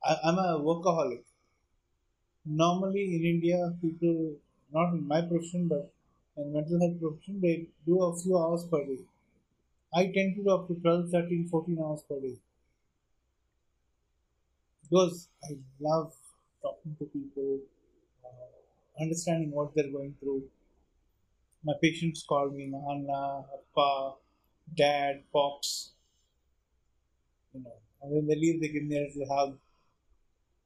I, 0.04 0.16
am 0.28 0.38
a 0.38 0.60
workaholic. 0.60 1.22
Normally 2.44 3.16
in 3.16 3.24
India, 3.24 3.74
people, 3.82 4.34
not 4.72 4.92
in 4.92 5.06
my 5.06 5.22
profession, 5.22 5.68
but 5.68 5.90
in 6.36 6.52
mental 6.52 6.80
health 6.80 7.00
profession, 7.00 7.40
they 7.40 7.66
do 7.86 8.02
a 8.02 8.16
few 8.16 8.38
hours 8.38 8.64
per 8.64 8.84
day. 8.84 9.00
I 9.94 10.04
tend 10.06 10.36
to 10.36 10.44
do 10.44 10.50
up 10.50 10.68
to 10.68 10.74
12, 10.74 11.10
13, 11.10 11.48
14 11.50 11.78
hours 11.82 12.02
per 12.08 12.20
day. 12.20 12.36
Because 14.88 15.28
I 15.44 15.56
love 15.80 16.14
talking 16.62 16.96
to 16.98 17.04
people, 17.06 17.60
uh, 18.24 19.02
understanding 19.02 19.50
what 19.52 19.74
they're 19.74 19.90
going 19.90 20.14
through, 20.20 20.44
my 21.64 21.74
patients 21.82 22.24
call 22.28 22.50
me 22.50 22.66
Nana, 22.66 23.44
Appa, 23.54 24.14
Dad, 24.74 25.22
Pops. 25.32 25.92
You 27.52 27.60
know, 27.60 27.72
and 28.02 28.10
when 28.12 28.26
they 28.26 28.36
leave, 28.36 28.60
they 28.60 28.68
give 28.68 28.84
me 28.84 28.96
a 28.96 29.00
little 29.18 29.34
hug. 29.36 29.58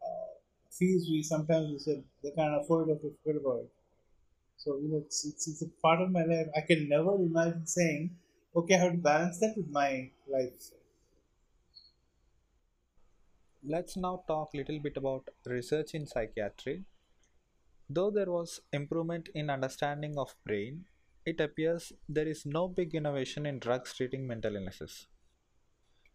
Uh, 0.02 0.34
fees 0.70 1.08
we 1.10 1.22
sometimes 1.22 1.70
we 1.70 1.78
said 1.78 2.02
they 2.22 2.30
can't 2.30 2.60
afford 2.60 2.88
it 2.88 3.00
or 3.02 3.10
forget 3.24 3.40
about 3.40 3.60
it. 3.60 3.70
So 4.58 4.78
you 4.78 4.88
know, 4.90 4.98
it's, 4.98 5.24
it's 5.26 5.48
it's 5.48 5.62
a 5.62 5.68
part 5.82 6.00
of 6.02 6.10
my 6.12 6.24
life. 6.24 6.48
I 6.56 6.62
can 6.62 6.88
never 6.88 7.14
imagine 7.16 7.66
saying, 7.66 8.16
okay, 8.56 8.74
I 8.76 8.78
have 8.78 8.92
to 8.92 8.98
balance 8.98 9.38
that 9.40 9.54
with 9.56 9.70
my 9.70 10.10
life. 10.28 10.72
Let's 13.64 13.96
now 13.96 14.24
talk 14.28 14.52
a 14.52 14.58
little 14.58 14.78
bit 14.78 14.98
about 14.98 15.30
research 15.46 15.94
in 15.94 16.06
psychiatry 16.06 16.84
Though 17.88 18.10
there 18.10 18.28
was 18.28 18.60
improvement 18.72 19.28
in 19.36 19.48
understanding 19.48 20.18
of 20.18 20.34
brain, 20.44 20.86
it 21.24 21.40
appears 21.40 21.92
there 22.08 22.26
is 22.26 22.44
no 22.44 22.66
big 22.66 22.92
innovation 22.92 23.46
in 23.46 23.60
drugs 23.60 23.94
treating 23.94 24.26
mental 24.26 24.56
illnesses. 24.56 25.06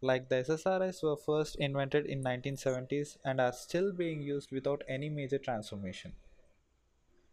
Like 0.00 0.28
the 0.28 0.40
SSRIs 0.42 1.04
were 1.04 1.16
first 1.16 1.54
invented 1.54 2.04
in 2.06 2.20
1970s 2.20 3.16
and 3.24 3.40
are 3.40 3.52
still 3.52 3.92
being 3.92 4.20
used 4.20 4.50
without 4.50 4.82
any 4.88 5.08
major 5.08 5.38
transformation. 5.38 6.16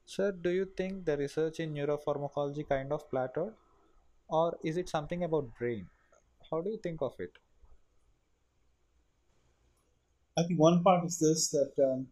Sir, 0.03 0.31
do 0.31 0.49
you 0.49 0.65
think 0.65 1.05
the 1.05 1.15
research 1.15 1.59
in 1.59 1.75
neuropharmacology 1.75 2.67
kind 2.67 2.91
of 2.91 3.07
plateaued? 3.11 3.53
Or 4.29 4.57
is 4.63 4.77
it 4.77 4.89
something 4.89 5.23
about 5.23 5.57
brain? 5.57 5.89
How 6.51 6.61
do 6.61 6.71
you 6.71 6.77
think 6.77 7.01
of 7.01 7.19
it? 7.19 7.37
I 10.37 10.43
think 10.43 10.59
one 10.59 10.83
part 10.83 11.05
is 11.05 11.17
this 11.19 11.49
that 11.49 11.73
um, 11.83 12.07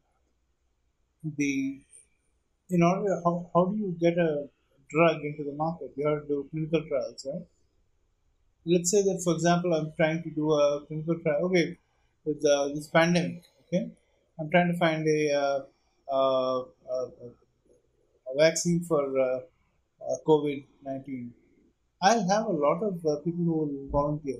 the 1.37 1.81
in 2.69 2.81
order 2.81 3.21
how, 3.23 3.49
how 3.53 3.65
do 3.65 3.77
you 3.77 3.95
get 3.99 4.17
a 4.17 4.47
drug 4.89 5.23
into 5.23 5.43
the 5.43 5.51
market? 5.53 5.91
You 5.95 6.07
have 6.07 6.21
to 6.21 6.27
do 6.27 6.47
clinical 6.51 6.83
trials 6.87 7.27
right? 7.29 7.45
Let's 8.65 8.91
say 8.91 9.01
that 9.03 9.21
for 9.23 9.33
example 9.33 9.73
i'm 9.73 9.91
trying 9.97 10.23
to 10.23 10.29
do 10.29 10.51
a 10.53 10.85
clinical 10.87 11.19
trial 11.19 11.45
okay 11.45 11.77
with 12.23 12.43
uh, 12.45 12.69
this 12.69 12.87
pandemic 12.87 13.43
okay? 13.67 13.91
I'm 14.39 14.49
trying 14.49 14.71
to 14.71 14.77
find 14.77 15.05
a, 15.07 15.31
uh, 15.31 15.59
uh, 16.11 16.59
uh 16.61 17.07
a 18.29 18.37
vaccine 18.37 18.83
for 18.83 19.03
uh, 19.19 19.39
uh, 20.07 20.17
covid-19 20.25 21.29
i'll 22.01 22.27
have 22.29 22.45
a 22.45 22.57
lot 22.65 22.81
of 22.81 22.95
people 23.25 23.43
who 23.45 23.57
will 23.61 23.87
volunteer 23.91 24.39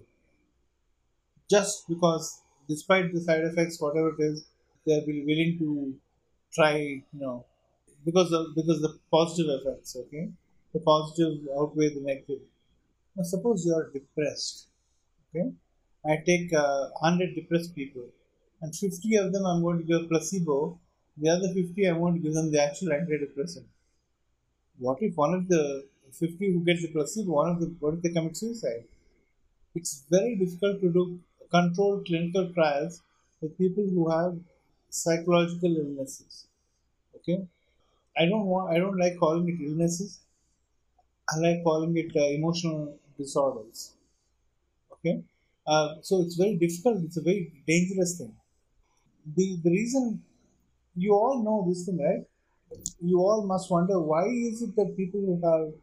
just 1.49 1.87
because 1.87 2.42
despite 2.67 3.13
the 3.13 3.21
side 3.21 3.43
effects 3.43 3.79
whatever 3.81 4.09
it 4.17 4.21
is 4.23 4.45
they'll 4.85 5.05
be 5.05 5.23
willing 5.29 5.57
to 5.57 5.93
try 6.53 6.75
you 6.77 7.21
know 7.25 7.45
because 8.05 8.31
of 8.31 8.55
because 8.55 8.81
the 8.81 8.97
positive 9.11 9.49
effects 9.59 9.95
okay? 9.95 10.29
The 10.73 10.79
positive 10.79 11.39
outweigh 11.57 11.93
the 11.93 12.01
negative. 12.01 12.41
Now 13.15 13.23
suppose 13.23 13.65
you 13.65 13.73
are 13.75 13.89
depressed 13.93 14.67
okay? 15.29 15.51
I 16.05 16.17
take 16.25 16.53
uh, 16.53 16.89
100 16.99 17.35
depressed 17.35 17.75
people 17.75 18.07
and 18.61 18.75
50 18.75 19.15
of 19.17 19.31
them 19.33 19.45
i'm 19.45 19.61
going 19.61 19.79
to 19.79 19.83
give 19.83 20.09
placebo. 20.09 20.79
The 21.17 21.29
other 21.29 21.49
50 21.53 21.85
i'm 21.85 21.99
going 21.99 22.15
to 22.15 22.19
give 22.19 22.33
them 22.33 22.51
the 22.51 22.61
actual 22.61 22.89
antidepressant. 22.89 23.65
What 24.79 25.01
if 25.01 25.15
one 25.15 25.33
of 25.33 25.47
the 25.47 25.85
50 26.11 26.53
who 26.53 26.59
gets 26.65 26.81
the 26.81 26.89
placebo, 26.89 27.31
one 27.31 27.49
of 27.49 27.59
the, 27.59 27.67
what 27.79 27.95
if 27.95 28.01
they 28.01 28.09
commit 28.09 28.37
suicide? 28.37 28.83
It's 29.75 30.03
very 30.09 30.35
difficult 30.35 30.81
to 30.81 30.89
do 30.91 31.19
controlled 31.53 32.05
clinical 32.07 32.51
trials 32.53 33.01
with 33.41 33.57
people 33.57 33.85
who 33.93 34.09
have 34.09 34.37
psychological 34.89 35.75
illnesses. 35.77 36.47
Okay, 37.17 37.39
I 38.17 38.25
don't 38.25 38.47
want, 38.47 38.73
I 38.75 38.79
don't 38.79 38.97
like 38.99 39.17
calling 39.19 39.49
it 39.49 39.63
illnesses. 39.69 40.19
I 41.29 41.37
like 41.39 41.63
calling 41.63 41.95
it 41.97 42.15
uh, 42.15 42.29
emotional 42.29 42.97
disorders. 43.17 43.93
Okay, 44.93 45.23
uh, 45.67 45.95
so 46.01 46.21
it's 46.21 46.35
very 46.35 46.55
difficult. 46.55 47.03
It's 47.03 47.17
a 47.17 47.21
very 47.21 47.51
dangerous 47.67 48.17
thing. 48.17 48.33
The 49.35 49.57
the 49.63 49.69
reason 49.71 50.23
you 50.95 51.13
all 51.13 51.43
know 51.43 51.65
this 51.67 51.85
thing, 51.85 51.99
right? 51.99 52.25
You 53.01 53.19
all 53.19 53.45
must 53.45 53.71
wonder 53.71 53.99
why 53.99 54.25
is 54.27 54.61
it 54.63 54.75
that 54.77 54.95
people 54.97 55.21
who 55.21 55.35
have 55.49 55.73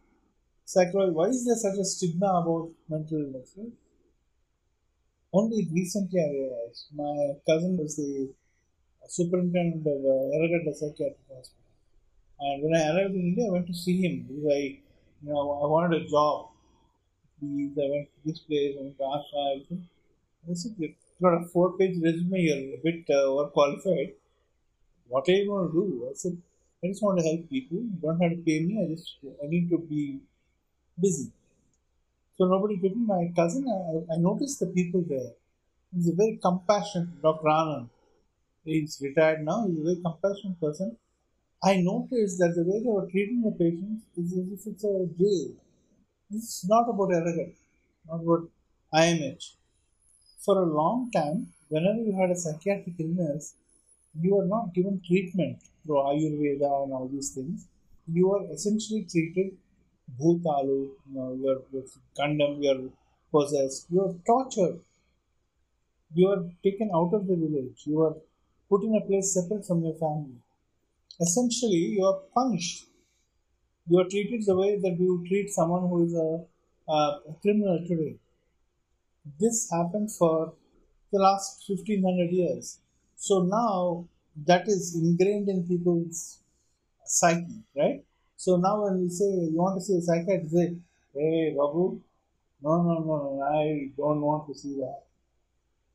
psychology, 0.64 1.12
why 1.12 1.26
is 1.28 1.44
there 1.46 1.56
such 1.56 1.78
a 1.78 1.84
stigma 1.84 2.26
about 2.42 2.70
mental 2.88 3.20
illness? 3.20 3.54
Right? 3.56 3.72
Only 5.32 5.68
recently 5.72 6.20
I 6.20 6.28
realized 6.28 6.86
my 6.94 7.34
cousin 7.48 7.76
was 7.76 7.96
the 7.96 8.30
superintendent 9.08 9.86
of 9.86 10.00
uh, 10.04 10.36
Erragadda 10.36 10.74
Psychiatric 10.74 11.18
Hospital. 11.28 11.60
And 12.40 12.62
when 12.64 12.74
I 12.74 12.88
arrived 12.90 13.14
in 13.14 13.20
India, 13.20 13.46
I 13.46 13.52
went 13.52 13.66
to 13.68 13.74
see 13.74 14.00
him 14.02 14.26
because 14.26 14.46
I, 14.50 14.60
you 15.22 15.30
know, 15.30 15.60
I 15.62 15.66
wanted 15.66 16.02
a 16.02 16.08
job. 16.08 16.48
Please, 17.38 17.72
I 17.78 17.88
went 17.90 18.08
to 18.12 18.18
this 18.24 18.40
place, 18.40 18.76
I 18.78 18.82
went 18.82 18.98
to 18.98 19.04
Asha, 19.04 19.54
everything. 19.54 19.88
I 20.50 20.54
said, 20.54 20.74
you've 20.78 20.94
got 21.22 21.42
a 21.42 21.46
four-page 21.46 22.02
resume, 22.02 22.40
you're 22.40 22.74
a 22.74 22.80
bit 22.82 23.04
uh, 23.08 23.28
overqualified. 23.28 24.14
What 25.08 25.28
are 25.28 25.32
you 25.32 25.46
going 25.46 25.68
to 25.68 25.72
do? 25.72 26.08
I 26.10 26.14
said, 26.14 26.36
I 26.82 26.88
just 26.88 27.02
want 27.02 27.18
to 27.18 27.24
help 27.24 27.48
people. 27.48 27.78
You 27.78 27.98
don't 28.02 28.20
have 28.20 28.30
to 28.30 28.36
pay 28.38 28.60
me. 28.60 28.82
I 28.82 28.94
just, 28.94 29.16
I 29.42 29.46
need 29.46 29.68
to 29.70 29.78
be 29.78 30.20
busy. 31.00 31.30
So 32.40 32.46
nobody 32.46 32.76
me. 32.76 32.92
My 33.04 33.30
cousin, 33.36 33.66
I, 33.68 34.14
I 34.14 34.16
noticed 34.16 34.60
the 34.60 34.68
people 34.68 35.04
there. 35.06 35.32
He's 35.94 36.08
a 36.08 36.14
very 36.14 36.38
compassionate, 36.42 37.20
Dr. 37.20 37.48
Anand. 37.48 37.90
He's 38.64 38.98
retired 39.02 39.44
now. 39.44 39.66
He's 39.68 39.78
a 39.78 39.82
very 39.82 40.00
compassionate 40.02 40.58
person. 40.58 40.96
I 41.62 41.82
noticed 41.82 42.38
that 42.38 42.54
the 42.56 42.64
way 42.64 42.80
they 42.80 42.88
were 42.88 43.10
treating 43.10 43.42
the 43.42 43.50
patients 43.50 44.04
is 44.16 44.32
as 44.38 44.46
if 44.54 44.72
it's 44.72 44.84
a 44.84 45.06
jail. 45.20 45.50
Is 46.32 46.64
not 46.66 46.88
about 46.88 47.12
arrogance, 47.12 47.58
not 48.08 48.22
about 48.22 48.48
IMH. 48.94 49.56
For 50.38 50.62
a 50.62 50.72
long 50.80 51.10
time, 51.10 51.48
whenever 51.68 52.00
you 52.00 52.16
had 52.18 52.30
a 52.30 52.36
psychiatric 52.36 52.94
illness, 52.98 53.54
you 54.18 54.34
were 54.34 54.46
not 54.46 54.72
given 54.72 55.02
treatment 55.06 55.58
through 55.84 55.96
Ayurveda 55.96 56.84
and 56.84 56.94
all 56.94 57.10
these 57.12 57.34
things. 57.34 57.66
You 58.10 58.28
were 58.28 58.50
essentially 58.50 59.06
treated 59.10 59.58
bhutalu, 60.18 60.90
you 61.06 61.14
know, 61.14 61.38
you're, 61.40 61.62
you're 61.72 61.90
condemned, 62.16 62.62
you're 62.62 62.90
possessed, 63.32 63.86
you're 63.90 64.14
tortured. 64.26 64.80
You 66.14 66.28
are 66.28 66.44
taken 66.62 66.90
out 66.94 67.12
of 67.14 67.26
the 67.26 67.36
village, 67.36 67.82
you 67.84 68.00
are 68.02 68.16
put 68.68 68.82
in 68.84 68.94
a 68.96 69.00
place 69.00 69.34
separate 69.34 69.66
from 69.66 69.82
your 69.82 69.94
family. 69.94 70.36
Essentially, 71.20 71.84
you 71.96 72.04
are 72.04 72.20
punished. 72.34 72.86
You 73.88 73.98
are 74.00 74.08
treated 74.08 74.44
the 74.46 74.56
way 74.56 74.78
that 74.78 74.98
you 74.98 75.24
treat 75.28 75.50
someone 75.50 75.88
who 75.88 76.04
is 76.04 76.14
a, 76.14 76.92
a 76.92 77.20
criminal 77.42 77.78
today. 77.86 78.16
This 79.38 79.70
happened 79.70 80.12
for 80.12 80.52
the 81.12 81.18
last 81.18 81.64
1500 81.68 82.30
years. 82.30 82.78
So 83.16 83.42
now 83.42 84.08
that 84.46 84.68
is 84.68 84.94
ingrained 84.94 85.48
in 85.48 85.66
people's 85.66 86.38
psyche, 87.04 87.64
right? 87.76 88.04
So 88.40 88.56
now 88.56 88.84
when 88.84 89.02
we 89.02 89.08
say 89.10 89.26
you 89.52 89.58
want 89.62 89.78
to 89.78 89.84
see 89.84 89.98
a 89.98 90.00
psychiatrist, 90.00 90.54
say, 90.54 90.74
hey 91.14 91.54
Babu, 91.54 92.00
no, 92.62 92.82
no, 92.82 92.94
no, 93.00 93.16
no, 93.24 93.42
I 93.42 93.90
don't 93.94 94.22
want 94.22 94.48
to 94.48 94.54
see 94.58 94.76
that. 94.76 95.02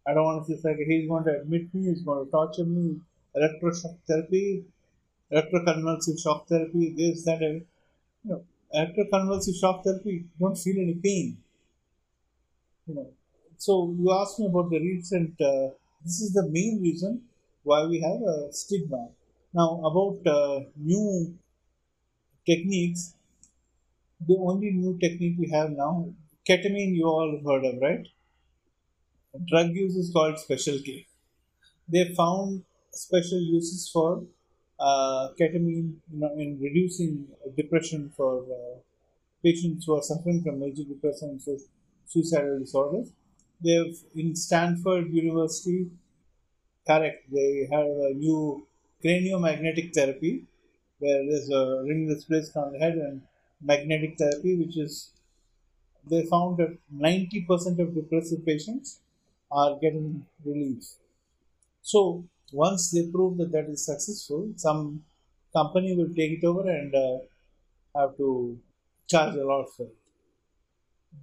I 0.05 0.13
don't 0.13 0.25
want 0.25 0.45
to 0.45 0.47
see 0.47 0.59
a 0.59 0.61
psychiatrist. 0.61 0.91
He's 0.91 1.09
going 1.09 1.23
to 1.23 1.39
admit 1.41 1.73
me, 1.73 1.89
he's 1.89 2.03
going 2.03 2.23
to 2.23 2.29
torture 2.29 2.65
me, 2.65 2.99
electroshock 3.35 3.97
therapy, 4.07 4.63
electroconvulsive 5.31 6.21
shock 6.21 6.47
therapy, 6.47 6.93
this, 6.95 7.25
that, 7.25 7.41
you 7.41 7.65
know, 8.25 8.43
electroconvulsive 8.75 9.59
shock 9.59 9.83
therapy, 9.83 10.11
you 10.11 10.25
don't 10.39 10.55
feel 10.55 10.77
any 10.77 10.93
pain. 10.93 11.37
You 12.85 12.93
know, 12.93 13.07
so 13.57 13.91
you 13.97 14.11
asked 14.11 14.39
me 14.39 14.45
about 14.45 14.69
the 14.69 14.79
recent, 14.79 15.41
uh, 15.41 15.69
this 16.03 16.21
is 16.21 16.33
the 16.33 16.47
main 16.47 16.79
reason 16.83 17.23
why 17.63 17.85
we 17.85 18.01
have 18.01 18.21
a 18.21 18.53
stigma. 18.53 19.07
Now, 19.51 19.81
about 19.83 20.19
uh, 20.27 20.59
new 20.75 21.33
techniques, 22.45 23.13
the 24.27 24.35
only 24.35 24.71
new 24.71 24.97
technique 24.99 25.37
we 25.39 25.49
have 25.51 25.71
now, 25.71 26.13
ketamine 26.45 26.93
you 26.93 27.05
all 27.05 27.39
heard 27.45 27.63
of, 27.63 27.81
right? 27.81 28.05
Drug 29.47 29.69
use 29.75 29.95
is 29.95 30.11
called 30.11 30.39
special 30.39 30.79
K. 30.79 31.05
They 31.89 32.13
found 32.15 32.63
special 32.91 33.39
uses 33.41 33.89
for 33.89 34.23
uh, 34.79 35.29
ketamine 35.39 35.95
you 36.11 36.19
know, 36.19 36.33
in 36.37 36.59
reducing 36.61 37.27
depression 37.57 38.11
for 38.17 38.43
uh, 38.43 38.79
patients 39.43 39.85
who 39.85 39.95
are 39.95 40.03
suffering 40.03 40.43
from 40.43 40.59
major 40.59 40.83
depression 40.83 41.29
and 41.31 41.61
suicidal 42.07 42.59
disorders. 42.59 43.11
They 43.61 43.73
have 43.75 43.95
in 44.15 44.35
Stanford 44.35 45.11
University, 45.13 45.89
correct, 46.87 47.31
they 47.31 47.67
have 47.71 47.85
a 47.85 48.13
new 48.13 48.65
craniomagnetic 49.03 49.93
therapy 49.93 50.43
where 50.99 51.25
there's 51.27 51.49
a 51.49 51.83
ring 51.87 52.07
that's 52.07 52.25
placed 52.25 52.55
on 52.57 52.73
the 52.73 52.79
head 52.79 52.95
and 52.95 53.21
magnetic 53.61 54.17
therapy, 54.17 54.55
which 54.55 54.77
is 54.77 55.11
they 56.09 56.25
found 56.25 56.57
that 56.57 56.77
90% 56.93 57.79
of 57.79 57.95
depressive 57.95 58.45
patients 58.45 58.99
are 59.51 59.77
getting 59.79 60.25
relief. 60.43 60.83
So 61.81 62.25
once 62.51 62.91
they 62.91 63.07
prove 63.07 63.37
that 63.37 63.51
that 63.51 63.69
is 63.69 63.85
successful, 63.85 64.51
some 64.55 65.03
company 65.53 65.95
will 65.95 66.13
take 66.13 66.33
it 66.39 66.45
over 66.45 66.69
and 66.69 66.93
uh, 66.95 67.17
have 67.95 68.17
to 68.17 68.59
charge 69.07 69.35
a 69.35 69.45
lot 69.45 69.67
for 69.75 69.83
it. 69.83 69.95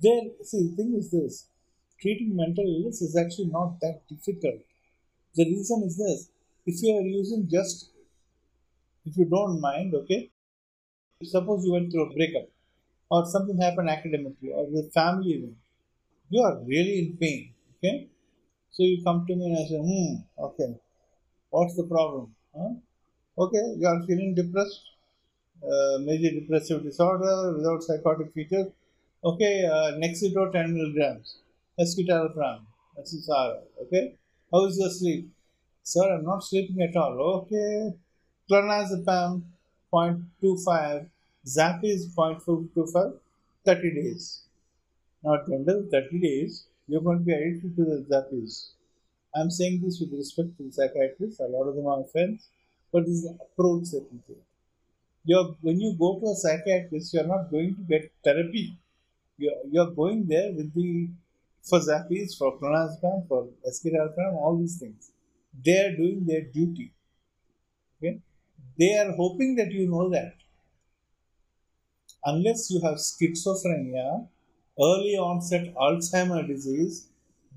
There, 0.03 0.23
see, 0.43 0.69
the 0.69 0.77
thing 0.77 0.95
is 0.97 1.11
this: 1.11 1.47
treating 2.01 2.35
mental 2.37 2.65
illness 2.67 3.01
is 3.01 3.17
actually 3.17 3.47
not 3.47 3.81
that 3.81 4.07
difficult. 4.09 4.61
The 5.35 5.45
reason 5.45 5.83
is 5.85 5.97
this: 5.97 6.31
if 6.67 6.83
you 6.83 6.97
are 6.97 7.03
using 7.03 7.49
just 7.49 7.91
if 9.05 9.17
you 9.17 9.25
don't 9.25 9.61
mind, 9.61 9.95
okay, 9.95 10.31
suppose 11.23 11.65
you 11.65 11.73
went 11.73 11.91
through 11.91 12.11
a 12.11 12.15
breakup 12.15 12.49
or 13.11 13.27
something 13.27 13.59
happened 13.61 13.91
academically 13.91 14.51
or 14.53 14.67
with 14.67 14.93
family 14.93 15.55
you 16.33 16.43
are 16.43 16.59
really 16.65 16.99
in 17.01 17.17
pain, 17.21 17.53
okay? 17.77 18.09
So 18.71 18.85
you 18.85 19.03
come 19.05 19.27
to 19.27 19.37
me 19.37 19.47
and 19.47 19.59
I 19.59 19.65
say, 19.69 19.81
hmm, 19.89 20.45
okay, 20.47 20.81
what's 21.51 21.77
the 21.77 21.85
problem? 21.85 22.35
Huh? 22.57 22.71
Okay, 23.39 23.65
you 23.77 23.87
are 23.87 24.03
feeling 24.07 24.35
depressed, 24.35 24.81
uh, 25.63 25.99
major 25.99 26.31
depressive 26.41 26.83
disorder 26.83 27.55
without 27.57 27.83
psychotic 27.83 28.33
features. 28.33 28.69
Okay, 29.23 29.67
uh, 29.67 29.93
Nexito 30.01 30.51
10 30.51 30.73
milligrams, 30.75 31.37
escitalopram, 31.79 32.61
SSRI, 32.99 33.61
okay? 33.83 34.15
How 34.51 34.65
is 34.65 34.79
your 34.79 34.91
sleep? 34.91 35.31
Sir, 35.83 36.15
I'm 36.15 36.25
not 36.25 36.45
sleeping 36.45 36.81
at 36.81 36.97
all. 36.97 37.21
Okay, 37.43 37.93
clonazepam 38.51 39.43
0.25, 39.93 41.07
Zappy 41.47 41.97
0.25, 42.17 43.15
30 43.65 43.95
days. 43.95 44.43
Now, 45.23 45.35
at 45.35 45.47
the 45.47 45.55
end 45.55 45.69
of 45.69 45.89
30 45.91 46.19
days, 46.19 46.65
you're 46.89 47.01
going 47.01 47.19
to 47.19 47.25
be 47.25 47.33
addicted 47.33 47.77
to 47.77 47.85
the 47.85 48.05
Zappies. 48.11 48.71
I'm 49.35 49.51
saying 49.51 49.81
this 49.83 50.01
with 50.01 50.13
respect 50.13 50.57
to 50.59 50.65
the 50.65 50.73
psychiatrists, 50.73 51.41
a 51.41 51.45
lot 51.45 51.69
of 51.69 51.77
them 51.77 51.87
are 51.87 52.05
friends, 52.05 52.49
but 52.93 53.05
this 53.05 53.15
is 53.15 53.23
the 53.25 53.39
approach 53.45 53.91
that 53.91 54.07
we 54.13 54.19
take. 54.27 54.43
You're, 55.25 55.55
when 55.61 55.81
you 55.81 55.95
go 55.99 56.19
to 56.19 56.27
a 56.27 56.35
psychiatrist, 56.35 57.15
you're 57.15 57.27
not 57.27 57.51
going 57.51 57.77
to 57.77 57.83
get 57.83 58.13
therapy. 58.25 58.77
You're, 59.39 59.55
you're 59.71 59.91
going 59.91 60.27
there 60.27 60.53
with 60.53 60.75
the 60.75 61.09
for 61.63 61.79
Zappies, 61.79 62.37
for 62.37 62.59
clonazepam, 62.59 63.29
for 63.29 63.49
escitalopram, 63.67 64.35
all 64.35 64.59
these 64.59 64.79
things. 64.79 65.11
They 65.65 65.79
are 65.79 65.97
doing 65.97 66.25
their 66.27 66.43
duty. 66.43 66.91
Okay? 67.99 68.19
They 68.83 68.99
are 68.99 69.13
hoping 69.13 69.55
that 69.55 69.71
you 69.71 69.89
know 69.89 70.11
that. 70.11 70.35
Unless 72.25 72.71
you 72.71 72.81
have 72.81 72.97
schizophrenia, 72.97 74.27
early 74.81 75.15
onset 75.17 75.73
Alzheimer 75.75 76.45
disease, 76.45 77.09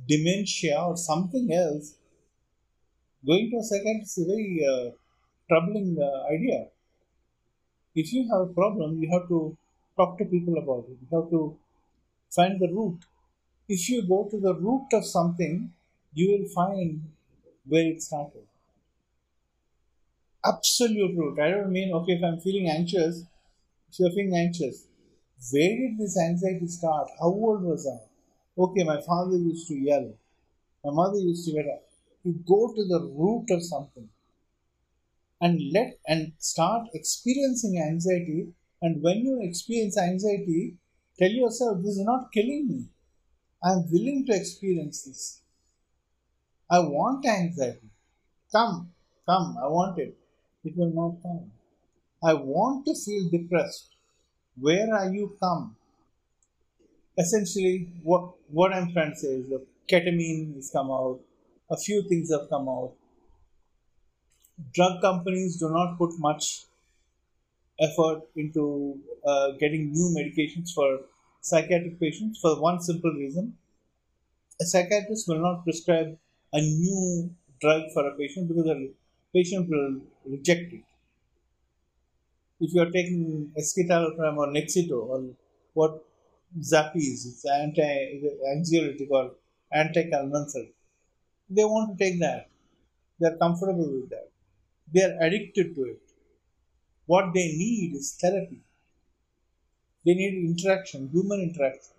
dementia, 0.08 0.78
or 0.84 0.98
something 0.98 1.52
else, 1.52 1.96
going 3.26 3.50
to 3.52 3.58
a 3.58 3.64
psychiatrist 3.64 4.18
is 4.18 4.24
a 4.24 4.28
very 4.28 4.66
uh, 4.72 4.92
troubling 5.50 5.98
uh, 6.02 6.34
idea. 6.34 6.68
If 7.96 8.14
you 8.14 8.28
have 8.30 8.42
a 8.42 8.54
problem, 8.54 9.02
you 9.02 9.10
have 9.10 9.28
to 9.30 9.58
talk 9.98 10.20
to 10.20 10.26
people 10.26 10.56
about 10.60 10.86
it. 10.88 10.98
You 11.02 11.20
have 11.20 11.32
to 11.32 11.58
find 12.32 12.60
the 12.60 12.68
root. 12.70 13.00
If 13.70 13.90
you 13.90 14.04
go 14.08 14.26
to 14.32 14.40
the 14.40 14.56
root 14.56 14.88
of 14.94 15.06
something, 15.06 15.74
you 16.14 16.32
will 16.32 16.50
find 16.50 17.12
where 17.68 17.88
it 17.88 18.04
started 18.04 18.46
absolute 20.48 21.18
root. 21.18 21.40
I 21.40 21.52
don't 21.52 21.72
mean, 21.72 21.94
okay, 21.94 22.14
if 22.14 22.24
I'm 22.24 22.40
feeling 22.40 22.70
anxious, 22.70 23.26
If 23.92 24.00
you're 24.00 24.12
feeling 24.12 24.36
anxious, 24.38 24.88
where 25.52 25.76
did 25.82 25.98
this 26.00 26.18
anxiety 26.20 26.68
start? 26.68 27.10
How 27.20 27.28
old 27.28 27.64
was 27.64 27.88
I? 27.88 28.00
Okay, 28.62 28.84
my 28.84 29.02
father 29.02 29.38
used 29.38 29.68
to 29.70 29.76
yell. 29.76 30.14
My 30.86 30.92
mother 30.92 31.20
used 31.20 31.46
to 31.48 31.60
up. 31.62 31.84
You 32.24 32.34
go 32.48 32.74
to 32.76 32.86
the 32.94 33.02
root 33.20 33.48
of 33.52 33.64
something 33.64 34.10
and 35.40 35.72
let 35.72 35.98
and 36.08 36.34
start 36.40 36.90
experiencing 36.94 37.80
anxiety. 37.82 38.54
And 38.82 39.02
when 39.02 39.20
you 39.20 39.40
experience 39.42 39.98
anxiety, 39.98 40.76
tell 41.18 41.32
yourself, 41.32 41.78
this 41.82 41.98
is 41.98 42.04
not 42.06 42.32
killing 42.34 42.68
me. 42.68 42.86
I'm 43.64 43.92
willing 43.92 44.26
to 44.28 44.36
experience 44.36 45.04
this. 45.04 45.42
I 46.70 46.78
want 46.78 47.26
anxiety. 47.26 47.90
Come, 48.52 48.94
come, 49.26 49.58
I 49.58 49.68
want 49.68 50.00
it. 50.00 50.18
It 50.66 50.76
will 50.76 50.92
not 50.92 51.22
come. 51.22 51.52
I 52.24 52.34
want 52.34 52.86
to 52.88 52.96
feel 52.96 53.30
depressed. 53.30 53.90
Where 54.60 54.92
are 54.94 55.14
you 55.14 55.38
come? 55.40 55.76
Essentially, 57.18 57.88
what, 58.04 58.32
what 58.50 58.74
I'm 58.74 58.92
trying 58.92 59.12
to 59.12 59.18
say 59.18 59.28
is 59.28 59.50
that 59.50 59.66
ketamine 59.88 60.56
has 60.56 60.72
come 60.72 60.90
out, 60.90 61.20
a 61.70 61.78
few 61.78 62.02
things 62.10 62.32
have 62.32 62.50
come 62.50 62.68
out. 62.68 62.94
Drug 64.74 65.02
companies 65.02 65.58
do 65.60 65.70
not 65.70 65.98
put 65.98 66.18
much 66.18 66.64
effort 67.80 68.22
into 68.36 68.98
uh, 69.26 69.52
getting 69.60 69.92
new 69.92 70.16
medications 70.18 70.74
for 70.74 71.02
psychiatric 71.42 72.00
patients 72.00 72.40
for 72.42 72.60
one 72.60 72.82
simple 72.82 73.12
reason. 73.12 73.54
A 74.62 74.66
psychiatrist 74.66 75.28
will 75.28 75.42
not 75.42 75.64
prescribe 75.64 76.18
a 76.54 76.62
new 76.62 77.30
drug 77.62 77.84
for 77.94 78.08
a 78.08 78.16
patient 78.18 78.48
because 78.48 78.66
patient 79.36 79.70
will 79.70 80.02
reject 80.34 80.74
it. 80.78 80.84
If 82.60 82.74
you 82.74 82.82
are 82.82 82.92
taking 82.98 83.52
escitalopram 83.60 84.38
or 84.38 84.48
Nexito 84.48 85.00
or 85.14 85.20
what 85.74 86.04
Zappy 86.72 87.04
it's 87.14 87.46
anti-anxiolytic 87.64 89.10
or 89.10 89.32
anti-calmancer, 89.74 90.66
they 91.50 91.66
want 91.66 91.98
to 91.98 92.04
take 92.04 92.20
that. 92.22 92.50
They 93.20 93.28
are 93.28 93.38
comfortable 93.38 93.90
with 93.96 94.10
that. 94.10 94.30
They 94.94 95.04
are 95.04 95.18
addicted 95.22 95.76
to 95.76 95.82
it. 95.84 96.02
What 97.08 97.34
they 97.34 97.48
need 97.64 97.96
is 97.96 98.18
therapy. 98.22 98.62
They 100.06 100.14
need 100.14 100.46
interaction, 100.46 101.10
human 101.12 101.42
interaction. 101.42 101.94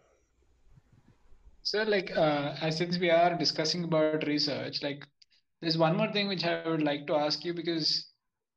So, 1.62 1.82
like, 1.82 2.10
uh, 2.16 2.70
since 2.70 2.98
we 2.98 3.10
are 3.10 3.36
discussing 3.36 3.84
about 3.84 4.26
research, 4.26 4.82
like, 4.82 5.04
there's 5.60 5.78
one 5.78 5.96
more 5.96 6.10
thing 6.12 6.28
which 6.28 6.44
I 6.44 6.68
would 6.68 6.82
like 6.82 7.06
to 7.06 7.14
ask 7.16 7.44
you 7.44 7.54
because 7.54 8.08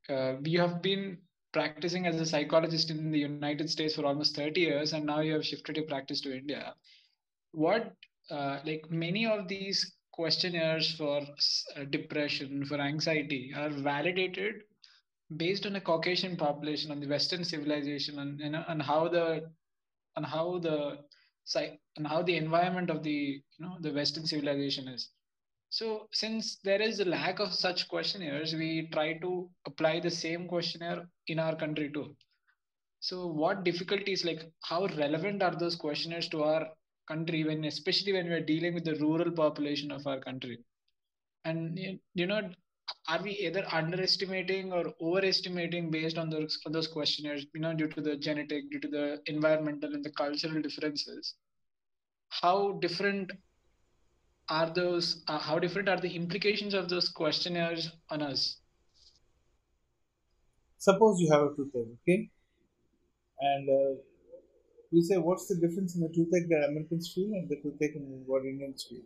uh, 0.10 0.36
you 0.44 0.60
have 0.60 0.82
been 0.82 1.18
practicing 1.54 2.06
as 2.06 2.20
a 2.20 2.26
psychologist 2.26 2.92
in 2.92 3.12
the 3.12 3.20
United 3.20 3.70
States 3.70 3.96
for 3.96 4.06
almost 4.06 4.36
30 4.36 4.62
years, 4.62 4.94
and 4.94 5.06
now 5.06 5.20
you 5.20 5.34
have 5.34 5.46
shifted 5.46 5.78
your 5.78 5.86
practice 5.86 6.22
to 6.22 6.36
India. 6.36 6.74
What, 7.52 7.94
uh, 8.30 8.60
like, 8.66 8.90
many 8.90 9.26
of 9.26 9.48
these 9.48 9.96
questionnaires 10.12 10.92
for 10.96 11.22
uh, 11.22 11.84
depression, 11.90 12.66
for 12.66 12.80
anxiety 12.80 13.54
are 13.56 13.70
validated 13.70 14.56
based 15.38 15.66
on 15.66 15.76
a 15.76 15.82
Caucasian 15.82 16.36
population, 16.38 16.92
on 16.92 17.00
the 17.00 17.08
Western 17.08 17.44
civilization, 17.44 18.20
and 18.20 18.40
you 18.40 18.50
know, 18.50 18.64
and 18.68 18.82
how 18.82 19.08
the, 19.08 19.50
and 20.16 20.26
how 20.26 20.60
the 20.60 21.00
and 21.98 22.08
how 22.08 22.22
the 22.22 22.36
environment 22.36 22.90
of 22.90 23.04
the 23.04 23.42
you 23.58 23.60
know 23.60 23.78
the 23.82 23.92
western 23.92 24.26
civilization 24.26 24.88
is 24.88 25.10
so 25.70 26.08
since 26.12 26.58
there 26.64 26.82
is 26.82 27.00
a 27.00 27.06
lack 27.06 27.40
of 27.40 27.54
such 27.54 27.88
questionnaires 27.88 28.56
we 28.56 28.90
try 28.92 29.14
to 29.20 29.50
apply 29.68 30.00
the 30.00 30.10
same 30.10 30.48
questionnaire 30.48 31.08
in 31.28 31.40
our 31.40 31.56
country 31.56 31.92
too. 31.92 32.16
So 33.02 33.28
what 33.28 33.64
difficulties 33.64 34.26
like 34.26 34.52
how 34.64 34.88
relevant 34.98 35.44
are 35.44 35.56
those 35.56 35.76
questionnaires 35.76 36.28
to 36.30 36.44
our 36.44 36.68
country 37.08 37.44
when 37.44 37.66
especially 37.66 38.14
when 38.14 38.28
we're 38.28 38.46
dealing 38.46 38.74
with 38.74 38.84
the 38.84 38.96
rural 38.96 39.32
population 39.32 39.92
of 39.92 40.06
our 40.08 40.20
country? 40.20 40.58
And 41.46 41.80
you 42.14 42.26
know 42.26 42.50
are 43.08 43.22
we 43.22 43.32
either 43.32 43.64
underestimating 43.72 44.74
or 44.74 44.92
overestimating 45.00 45.92
based 45.92 46.18
on 46.18 46.32
those 46.32 46.60
those 46.66 46.88
questionnaires 46.88 47.46
you 47.54 47.62
know 47.62 47.74
due 47.76 47.88
to 47.90 48.02
the 48.02 48.18
genetic 48.18 48.70
due 48.72 48.80
to 48.80 48.88
the 48.88 49.22
environmental 49.28 49.94
and 49.94 50.04
the 50.04 50.12
cultural 50.12 50.62
differences? 50.62 51.36
How 52.30 52.80
different 52.82 53.32
are 54.50 54.70
those 54.74 55.24
uh, 55.28 55.40
how 55.40 55.60
different 55.60 55.90
are 55.90 56.00
the 56.00 56.16
implications 56.16 56.74
of 56.74 56.90
those 56.90 57.10
questionnaires 57.10 57.92
on 58.10 58.22
us 58.22 58.58
suppose 60.78 61.20
you 61.20 61.32
have 61.32 61.44
a 61.44 61.56
toothache 61.56 61.94
okay 62.02 62.30
and 63.52 63.70
uh, 63.70 63.94
you 64.92 65.04
say 65.04 65.18
what's 65.18 65.48
the 65.48 65.56
difference 65.56 65.96
in 65.96 66.02
the 66.02 66.12
toothache 66.18 66.50
that 66.50 66.68
americans 66.70 67.12
feel 67.14 67.32
and 67.34 67.50
the 67.50 67.62
toothache 67.64 67.96
in 67.96 68.24
what 68.26 68.44
indians 68.44 68.86
feel 68.90 69.06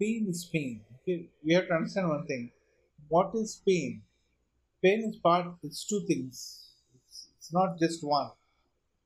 pain 0.00 0.26
is 0.28 0.44
pain 0.52 0.80
okay 1.00 1.18
we 1.44 1.54
have 1.54 1.66
to 1.68 1.74
understand 1.74 2.08
one 2.08 2.26
thing 2.26 2.50
what 3.08 3.34
is 3.34 3.62
pain? 3.66 4.02
Pain 4.84 5.08
is 5.08 5.16
part, 5.16 5.46
it's 5.62 5.86
two 5.86 6.04
things. 6.06 6.72
It's, 6.94 7.28
it's 7.36 7.52
not 7.52 7.78
just 7.78 8.04
one. 8.04 8.30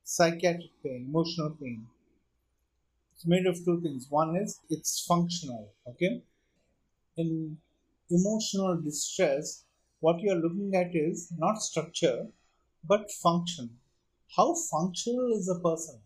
Psychiatric 0.03 0.71
pain, 0.83 1.05
emotional 1.07 1.51
pain. 1.61 1.87
It's 3.23 3.29
made 3.29 3.47
of 3.47 3.63
two 3.63 3.79
things. 3.79 4.07
One 4.09 4.35
is 4.35 4.59
it's 4.69 5.05
functional, 5.07 5.71
okay? 5.87 6.23
In 7.15 7.57
emotional 8.09 8.81
distress, 8.81 9.63
what 10.01 10.19
you 10.19 10.29
are 10.33 10.35
looking 10.41 10.75
at 10.75 10.93
is 10.93 11.31
not 11.37 11.61
structure, 11.61 12.27
but 12.83 13.09
function. 13.09 13.79
How 14.35 14.53
functional 14.55 15.31
is 15.31 15.47
a 15.47 15.57
person? 15.57 16.01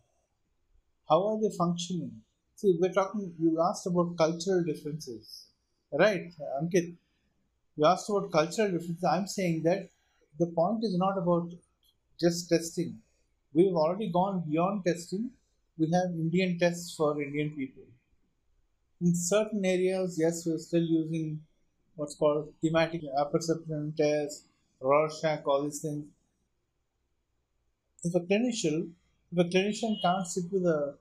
How 1.09 1.26
are 1.28 1.41
they 1.41 1.49
functioning? 1.57 2.22
See, 2.55 2.78
we're 2.80 2.93
talking, 2.93 3.34
you 3.39 3.59
asked 3.68 3.88
about 3.88 4.15
cultural 4.15 4.63
differences, 4.63 5.47
right, 5.91 6.32
Ankit? 6.61 6.97
you 7.78 7.86
asked 7.86 8.09
about 8.09 8.32
cultural 8.32 8.72
differences. 8.72 9.03
I'm 9.03 9.28
saying 9.28 9.63
that 9.63 9.89
the 10.39 10.47
point 10.47 10.84
is 10.84 10.97
not 10.97 11.18
about 11.18 11.51
just 12.20 12.49
testing. 12.49 12.99
We've 13.53 13.76
already 13.76 14.11
gone 14.11 14.43
beyond 14.49 14.86
testing. 14.86 15.32
We 15.78 15.91
have 15.91 16.11
Indian 16.11 16.57
tests 16.57 16.95
for 16.95 17.21
Indian 17.21 17.51
people. 17.51 17.84
In 18.99 19.13
certain 19.15 19.63
areas, 19.63 20.17
yes, 20.19 20.43
we're 20.45 20.57
still 20.57 20.84
using 20.84 21.39
what's 21.95 22.15
called 22.15 22.51
thematic 22.61 23.01
apperception 23.19 23.93
test, 23.95 24.45
Rorschach, 24.82 25.45
all 25.45 25.63
these 25.63 25.80
things. 25.80 26.05
If 28.03 28.15
a 28.15 28.19
clinician, 28.21 28.91
if 29.32 29.38
a 29.38 29.43
clinician 29.43 30.01
can't 30.01 30.25
sit 30.25 30.45
with 30.51 30.65
a 30.65 30.95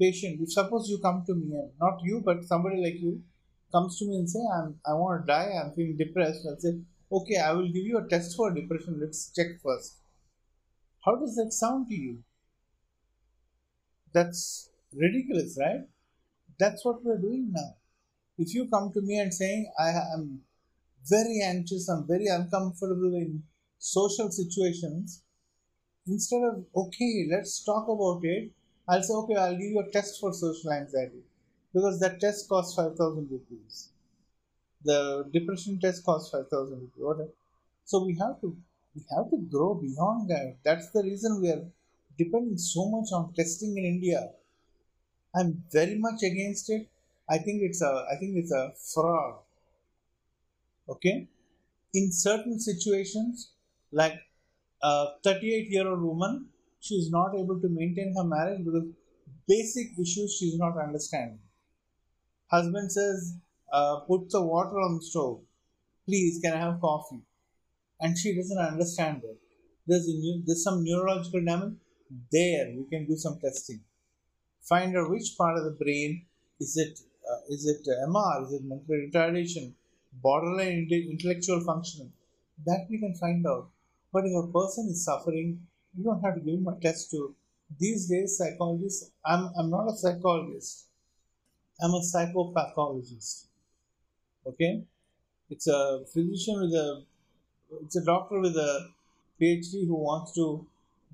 patient, 0.00 0.40
if 0.40 0.52
suppose 0.52 0.88
you 0.88 0.98
come 0.98 1.24
to 1.26 1.34
me, 1.34 1.54
and 1.56 1.70
not 1.80 2.00
you, 2.02 2.20
but 2.24 2.44
somebody 2.44 2.78
like 2.78 3.00
you, 3.00 3.22
comes 3.70 3.98
to 3.98 4.06
me 4.06 4.16
and 4.16 4.30
say, 4.30 4.40
I'm, 4.54 4.80
I 4.84 4.94
want 4.94 5.22
to 5.22 5.26
die, 5.26 5.52
I'm 5.62 5.72
feeling 5.72 5.96
depressed, 5.96 6.46
I'll 6.48 6.58
say, 6.58 6.78
okay, 7.12 7.36
I 7.36 7.52
will 7.52 7.66
give 7.66 7.84
you 7.84 7.98
a 7.98 8.08
test 8.08 8.36
for 8.36 8.50
depression, 8.52 8.98
let's 9.00 9.30
check 9.34 9.60
first. 9.62 9.98
How 11.04 11.14
does 11.16 11.36
that 11.36 11.52
sound 11.52 11.88
to 11.88 11.94
you? 11.94 12.24
That's 14.16 14.70
ridiculous, 14.94 15.56
right? 15.60 15.82
That's 16.58 16.84
what 16.84 17.04
we're 17.04 17.18
doing 17.18 17.52
now. 17.52 17.76
If 18.38 18.54
you 18.54 18.68
come 18.68 18.92
to 18.94 19.02
me 19.02 19.18
and 19.20 19.32
saying, 19.34 19.72
I 19.78 19.90
am 20.14 20.42
very 21.06 21.40
anxious, 21.42 21.88
I'm 21.88 22.06
very 22.06 22.26
uncomfortable 22.28 23.14
in 23.14 23.44
social 23.78 24.30
situations, 24.30 25.22
instead 26.08 26.42
of, 26.44 26.64
okay, 26.76 27.26
let's 27.30 27.64
talk 27.64 27.88
about 27.88 28.20
it, 28.24 28.52
I'll 28.88 29.02
say, 29.02 29.14
okay, 29.14 29.36
I'll 29.36 29.52
give 29.58 29.70
you 29.72 29.80
a 29.80 29.90
test 29.92 30.20
for 30.20 30.32
social 30.32 30.72
anxiety 30.72 31.22
because 31.74 32.00
that 32.00 32.20
test 32.20 32.48
costs 32.48 32.74
5000 32.76 33.30
rupees 33.30 33.90
the 34.84 35.28
depression 35.32 35.78
test 35.80 36.04
costs 36.04 36.30
5000 36.30 36.78
rupees 36.80 37.04
whatever 37.08 37.30
so 37.84 38.04
we 38.04 38.14
have 38.22 38.40
to 38.40 38.56
we 38.94 39.02
have 39.14 39.28
to 39.30 39.38
grow 39.54 39.74
beyond 39.74 40.28
that 40.30 40.56
that's 40.64 40.90
the 40.92 41.02
reason 41.02 41.40
we 41.42 41.50
are 41.50 41.64
depending 42.22 42.58
so 42.58 42.82
much 42.94 43.08
on 43.18 43.32
testing 43.38 43.72
in 43.80 43.84
india 43.94 44.20
i'm 45.38 45.50
very 45.78 45.96
much 46.06 46.22
against 46.30 46.68
it 46.76 46.84
i 47.34 47.38
think 47.44 47.62
it's 47.68 47.82
a 47.90 47.92
i 48.12 48.16
think 48.20 48.36
it's 48.42 48.54
a 48.62 48.64
fraud 48.92 49.34
okay 50.94 51.16
in 52.00 52.06
certain 52.26 52.58
situations 52.68 53.50
like 54.00 54.18
a 54.82 54.94
38 55.24 55.70
year 55.74 55.86
old 55.92 56.04
woman 56.10 56.34
she 56.86 56.94
is 57.02 57.10
not 57.18 57.34
able 57.42 57.58
to 57.64 57.68
maintain 57.80 58.10
her 58.18 58.26
marriage 58.36 58.62
because 58.68 58.86
basic 59.54 59.88
issues 60.04 60.36
she 60.38 60.46
is 60.52 60.58
not 60.64 60.74
understanding 60.86 61.42
Husband 62.48 62.90
says, 62.90 63.34
uh, 63.72 64.00
put 64.06 64.30
the 64.30 64.40
water 64.40 64.78
on 64.78 64.96
the 64.96 65.02
stove. 65.02 65.40
Please, 66.06 66.40
can 66.42 66.52
I 66.54 66.58
have 66.58 66.80
coffee? 66.80 67.22
And 68.00 68.16
she 68.16 68.36
doesn't 68.36 68.58
understand 68.58 69.22
it. 69.24 69.38
There's, 69.86 70.08
a, 70.08 70.42
there's 70.44 70.62
some 70.62 70.84
neurological 70.84 71.44
damage. 71.44 71.74
There, 72.30 72.72
we 72.76 72.84
can 72.90 73.06
do 73.06 73.16
some 73.16 73.38
testing. 73.40 73.80
Find 74.62 74.96
out 74.96 75.10
which 75.10 75.36
part 75.36 75.58
of 75.58 75.64
the 75.64 75.70
brain 75.82 76.24
is 76.60 76.76
it 76.76 77.00
uh, 77.30 77.40
is 77.48 77.66
it 77.66 77.86
MR, 78.08 78.46
is 78.46 78.52
it 78.52 78.64
mental 78.64 78.94
retardation, 78.94 79.72
borderline 80.22 80.88
intellectual 80.90 81.60
functioning. 81.60 82.12
That 82.64 82.86
we 82.88 82.98
can 82.98 83.14
find 83.14 83.46
out. 83.46 83.68
But 84.12 84.24
if 84.24 84.32
a 84.32 84.46
person 84.46 84.88
is 84.88 85.04
suffering 85.04 85.60
you 85.96 86.04
don't 86.04 86.20
have 86.20 86.34
to 86.34 86.40
give 86.40 86.54
him 86.54 86.68
a 86.68 86.78
test 86.80 87.10
to. 87.10 87.34
These 87.78 88.08
days, 88.08 88.38
psychologists, 88.38 89.10
I'm, 89.24 89.50
I'm 89.58 89.70
not 89.70 89.88
a 89.88 89.96
psychologist, 89.96 90.84
I'm 91.82 91.90
a 91.90 92.00
psychopathologist. 92.00 93.46
Okay? 94.46 94.84
It's 95.50 95.66
a 95.66 96.04
physician 96.12 96.60
with 96.60 96.72
a, 96.72 97.02
it's 97.82 97.96
a 97.96 98.04
doctor 98.04 98.40
with 98.40 98.56
a 98.56 98.90
PhD 99.40 99.86
who 99.86 99.96
wants 99.96 100.32
to 100.34 100.64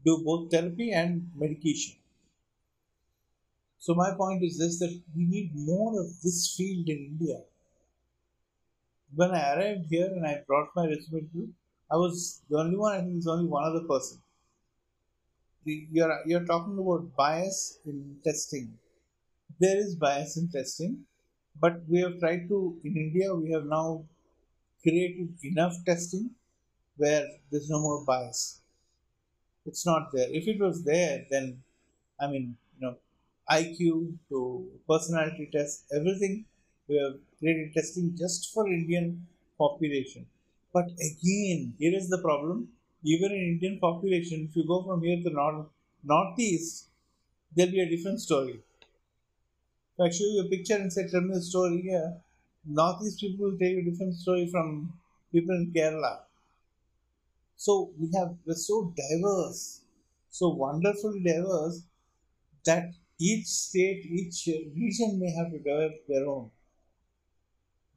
do 0.04 0.22
both 0.24 0.50
therapy 0.50 0.90
and 0.92 1.30
medication. 1.34 1.96
So 3.78 3.94
my 3.94 4.12
point 4.14 4.42
is 4.42 4.58
this 4.58 4.78
that 4.78 5.00
we 5.16 5.24
need 5.24 5.50
more 5.54 6.00
of 6.00 6.06
this 6.22 6.54
field 6.56 6.88
in 6.88 6.98
India. 7.12 7.40
When 9.14 9.32
I 9.32 9.54
arrived 9.54 9.86
here 9.90 10.06
and 10.06 10.26
I 10.26 10.42
brought 10.46 10.68
my 10.74 10.86
resume 10.86 11.28
to 11.32 11.52
I 11.92 11.96
was 11.96 12.40
the 12.48 12.58
only 12.58 12.76
one, 12.76 12.94
I 12.94 13.00
think 13.00 13.12
there's 13.12 13.26
only 13.26 13.44
one 13.44 13.64
other 13.64 13.86
person. 13.86 14.18
You're, 15.64 16.20
you're 16.24 16.46
talking 16.46 16.78
about 16.78 17.14
bias 17.14 17.78
in 17.84 18.16
testing. 18.24 18.72
There 19.60 19.76
is 19.76 19.94
bias 19.94 20.38
in 20.38 20.50
testing, 20.50 21.00
but 21.60 21.82
we 21.86 22.00
have 22.00 22.18
tried 22.18 22.48
to, 22.48 22.78
in 22.82 22.96
India, 22.96 23.34
we 23.34 23.50
have 23.52 23.66
now 23.66 24.04
created 24.82 25.34
enough 25.44 25.74
testing 25.84 26.30
where 26.96 27.26
there's 27.50 27.68
no 27.68 27.80
more 27.80 28.06
bias. 28.06 28.61
It's 29.66 29.86
not 29.86 30.10
there. 30.12 30.28
If 30.30 30.48
it 30.48 30.60
was 30.60 30.84
there, 30.84 31.26
then, 31.30 31.62
I 32.20 32.26
mean, 32.26 32.56
you 32.78 32.86
know, 32.86 32.96
IQ 33.48 34.14
to 34.28 34.68
personality 34.88 35.48
test, 35.52 35.84
everything 35.94 36.44
we 36.88 36.96
have 36.96 37.14
created 37.38 37.74
testing 37.74 38.14
just 38.16 38.52
for 38.52 38.66
Indian 38.68 39.26
population. 39.58 40.26
But 40.72 40.86
again, 40.86 41.74
here 41.78 41.94
is 41.94 42.08
the 42.08 42.18
problem. 42.22 42.68
Even 43.04 43.32
in 43.32 43.58
Indian 43.60 43.78
population, 43.80 44.48
if 44.48 44.56
you 44.56 44.66
go 44.66 44.82
from 44.82 45.02
here 45.02 45.20
to 45.22 45.30
north 45.30 45.66
northeast, 46.04 46.88
there'll 47.54 47.72
be 47.72 47.80
a 47.80 47.88
different 47.88 48.20
story. 48.20 48.60
If 49.98 50.00
I 50.00 50.10
show 50.10 50.24
you 50.24 50.42
a 50.44 50.48
picture 50.48 50.74
and 50.74 50.92
say, 50.92 51.08
tell 51.08 51.20
me 51.20 51.36
a 51.36 51.40
story 51.40 51.82
here, 51.82 52.16
northeast 52.66 53.20
people 53.20 53.50
will 53.50 53.58
tell 53.58 53.68
you 53.68 53.80
a 53.80 53.90
different 53.90 54.14
story 54.14 54.48
from 54.50 54.92
people 55.32 55.54
in 55.54 55.72
Kerala. 55.72 56.20
So 57.64 57.92
we 57.96 58.10
have 58.18 58.30
we're 58.44 58.54
so 58.54 58.92
diverse, 58.96 59.82
so 60.30 60.48
wonderfully 60.48 61.22
diverse 61.22 61.82
that 62.66 62.86
each 63.20 63.46
state, 63.46 64.04
each 64.04 64.48
region 64.74 65.20
may 65.20 65.30
have 65.36 65.52
to 65.52 65.58
develop 65.58 65.92
their 66.08 66.26
own. 66.26 66.50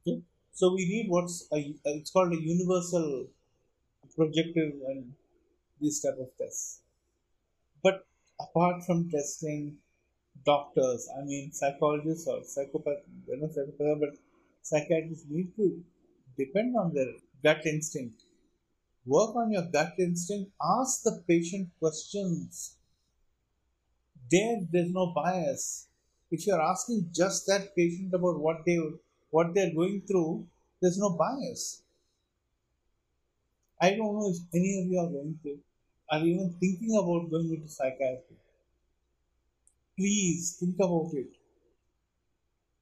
Okay? 0.00 0.22
So 0.52 0.72
we 0.72 0.86
need 0.86 1.06
what's 1.08 1.48
a, 1.52 1.74
it's 1.84 2.12
called 2.12 2.32
a 2.32 2.40
universal 2.40 3.26
projective 4.14 4.74
and 4.86 5.12
these 5.80 6.00
type 6.00 6.18
of 6.20 6.28
tests. 6.38 6.82
But 7.82 8.06
apart 8.40 8.84
from 8.84 9.10
testing 9.10 9.78
doctors, 10.44 11.08
I 11.18 11.24
mean 11.24 11.50
psychologists 11.52 12.28
or 12.28 12.44
psychopath, 12.44 13.02
you 13.26 13.36
know, 13.36 13.48
psychopath, 13.48 13.98
but 13.98 14.16
psychiatrists 14.62 15.26
need 15.28 15.56
to 15.56 15.82
depend 16.38 16.76
on 16.76 16.94
their 16.94 17.14
gut 17.42 17.66
instinct. 17.66 18.25
Work 19.06 19.36
on 19.36 19.52
your 19.52 19.66
gut 19.72 19.94
instinct. 19.98 20.50
Ask 20.60 21.02
the 21.02 21.22
patient 21.26 21.70
questions 21.78 22.76
there 24.30 24.58
there's 24.72 24.90
no 24.90 25.12
bias. 25.14 25.88
If 26.30 26.46
you're 26.46 26.60
asking 26.60 27.10
just 27.12 27.46
that 27.46 27.74
patient 27.76 28.12
about 28.12 28.40
what 28.40 28.64
they 28.66 28.78
what 29.30 29.54
they're 29.54 29.74
going 29.74 30.02
through, 30.06 30.46
there's 30.80 30.98
no 30.98 31.10
bias. 31.10 31.82
I 33.80 33.90
don't 33.90 34.18
know 34.18 34.30
if 34.30 34.38
any 34.54 34.80
of 34.80 34.90
you 34.90 34.98
are 34.98 35.10
going 35.10 35.38
to 35.44 35.58
are 36.10 36.24
even 36.24 36.54
thinking 36.60 36.96
about 36.96 37.30
going 37.30 37.52
into 37.52 37.68
psychiatry. 37.68 38.36
Please 39.96 40.56
think 40.58 40.76
about 40.76 41.10
it. 41.12 41.28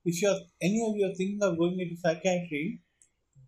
If 0.05 0.21
you're 0.23 0.39
any 0.61 0.85
of 0.87 0.97
you 0.97 1.07
are 1.07 1.15
thinking 1.15 1.43
of 1.43 1.59
going 1.59 1.81
into 1.81 1.97
psychiatry, 1.97 2.81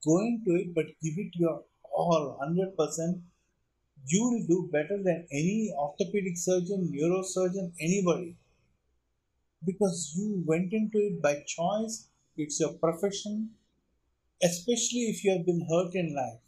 go 0.05 0.19
into 0.21 0.57
it 0.57 0.75
but 0.75 0.87
give 1.03 1.19
it 1.19 1.33
your 1.35 1.63
all, 1.97 2.37
hundred 2.41 2.77
percent 2.77 3.23
you 4.09 4.23
will 4.23 4.47
do 4.47 4.69
better 4.73 5.03
than 5.03 5.27
any 5.33 5.73
orthopedic 5.77 6.37
surgeon, 6.37 6.93
neurosurgeon, 6.95 7.73
anybody. 7.81 8.37
Because 9.65 10.15
you 10.17 10.45
went 10.47 10.73
into 10.73 10.99
it 10.99 11.21
by 11.21 11.43
choice, 11.47 12.09
it's 12.37 12.61
your 12.61 12.75
profession, 12.75 13.51
especially 14.43 15.07
if 15.11 15.25
you 15.25 15.33
have 15.33 15.45
been 15.45 15.67
hurt 15.69 15.95
in 15.95 16.15
life. 16.15 16.41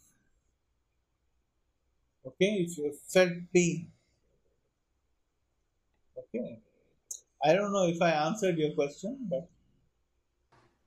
Okay, 2.25 2.65
if 2.65 2.77
you 2.77 2.85
have 2.85 2.99
felt 3.01 3.33
pain. 3.53 3.91
Okay. 6.17 6.59
I 7.43 7.53
don't 7.53 7.73
know 7.73 7.87
if 7.87 8.01
I 8.01 8.11
answered 8.11 8.57
your 8.57 8.73
question, 8.73 9.17
but 9.29 9.49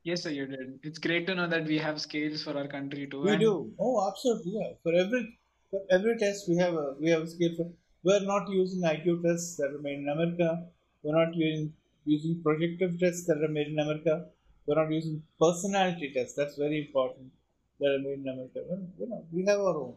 Yes, 0.04 0.22
sir, 0.22 0.30
you 0.30 0.46
did. 0.46 0.80
It's 0.82 0.98
great 0.98 1.26
to 1.28 1.34
know 1.34 1.48
that 1.48 1.64
we 1.64 1.78
have 1.78 2.00
scales 2.00 2.42
for 2.42 2.56
our 2.56 2.66
country 2.66 3.06
too. 3.06 3.22
we 3.22 3.36
do. 3.36 3.72
Oh, 3.78 4.08
absolutely. 4.08 4.52
Yeah. 4.56 4.72
For 4.82 4.92
every 4.94 5.38
for 5.70 5.80
every 5.90 6.18
test, 6.18 6.48
we 6.48 6.56
have 6.56 6.74
a 6.74 6.94
we 7.00 7.10
have 7.10 7.22
a 7.22 7.28
scale 7.28 7.54
for. 7.56 7.70
We're 8.04 8.20
not 8.20 8.48
using 8.48 8.82
IQ 8.82 9.22
tests 9.22 9.56
that 9.58 9.70
are 9.74 9.80
made 9.80 9.98
in 9.98 10.08
America. 10.08 10.66
We're 11.02 11.18
not 11.24 11.36
using 11.36 11.72
using 12.04 12.42
projective 12.42 12.98
tests 12.98 13.26
that 13.26 13.42
are 13.44 13.52
made 13.58 13.68
in 13.68 13.78
America. 13.78 14.26
We're 14.66 14.82
not 14.82 14.90
using 14.92 15.22
personality 15.40 16.12
tests. 16.12 16.34
That's 16.36 16.56
very 16.56 16.80
important. 16.86 17.30
That 17.78 17.94
are 17.94 17.98
made 18.00 18.18
in 18.24 18.28
America. 18.28 18.60
Well, 18.68 18.82
you 18.98 19.08
know, 19.08 19.24
we 19.32 19.44
have 19.46 19.60
our 19.60 19.76
own. 19.76 19.94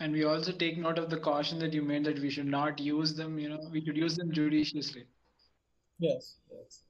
And 0.00 0.12
we 0.12 0.24
also 0.24 0.52
take 0.52 0.78
note 0.78 0.98
of 0.98 1.10
the 1.10 1.18
caution 1.18 1.58
that 1.58 1.72
you 1.72 1.82
made 1.82 2.04
that 2.04 2.20
we 2.20 2.30
should 2.30 2.46
not 2.46 2.78
use 2.78 3.14
them, 3.14 3.36
you 3.38 3.48
know, 3.48 3.58
we 3.72 3.84
should 3.84 3.96
use 3.96 4.16
them 4.16 4.30
judiciously. 4.32 5.06
Yes, 5.98 6.36
yes. 6.52 6.82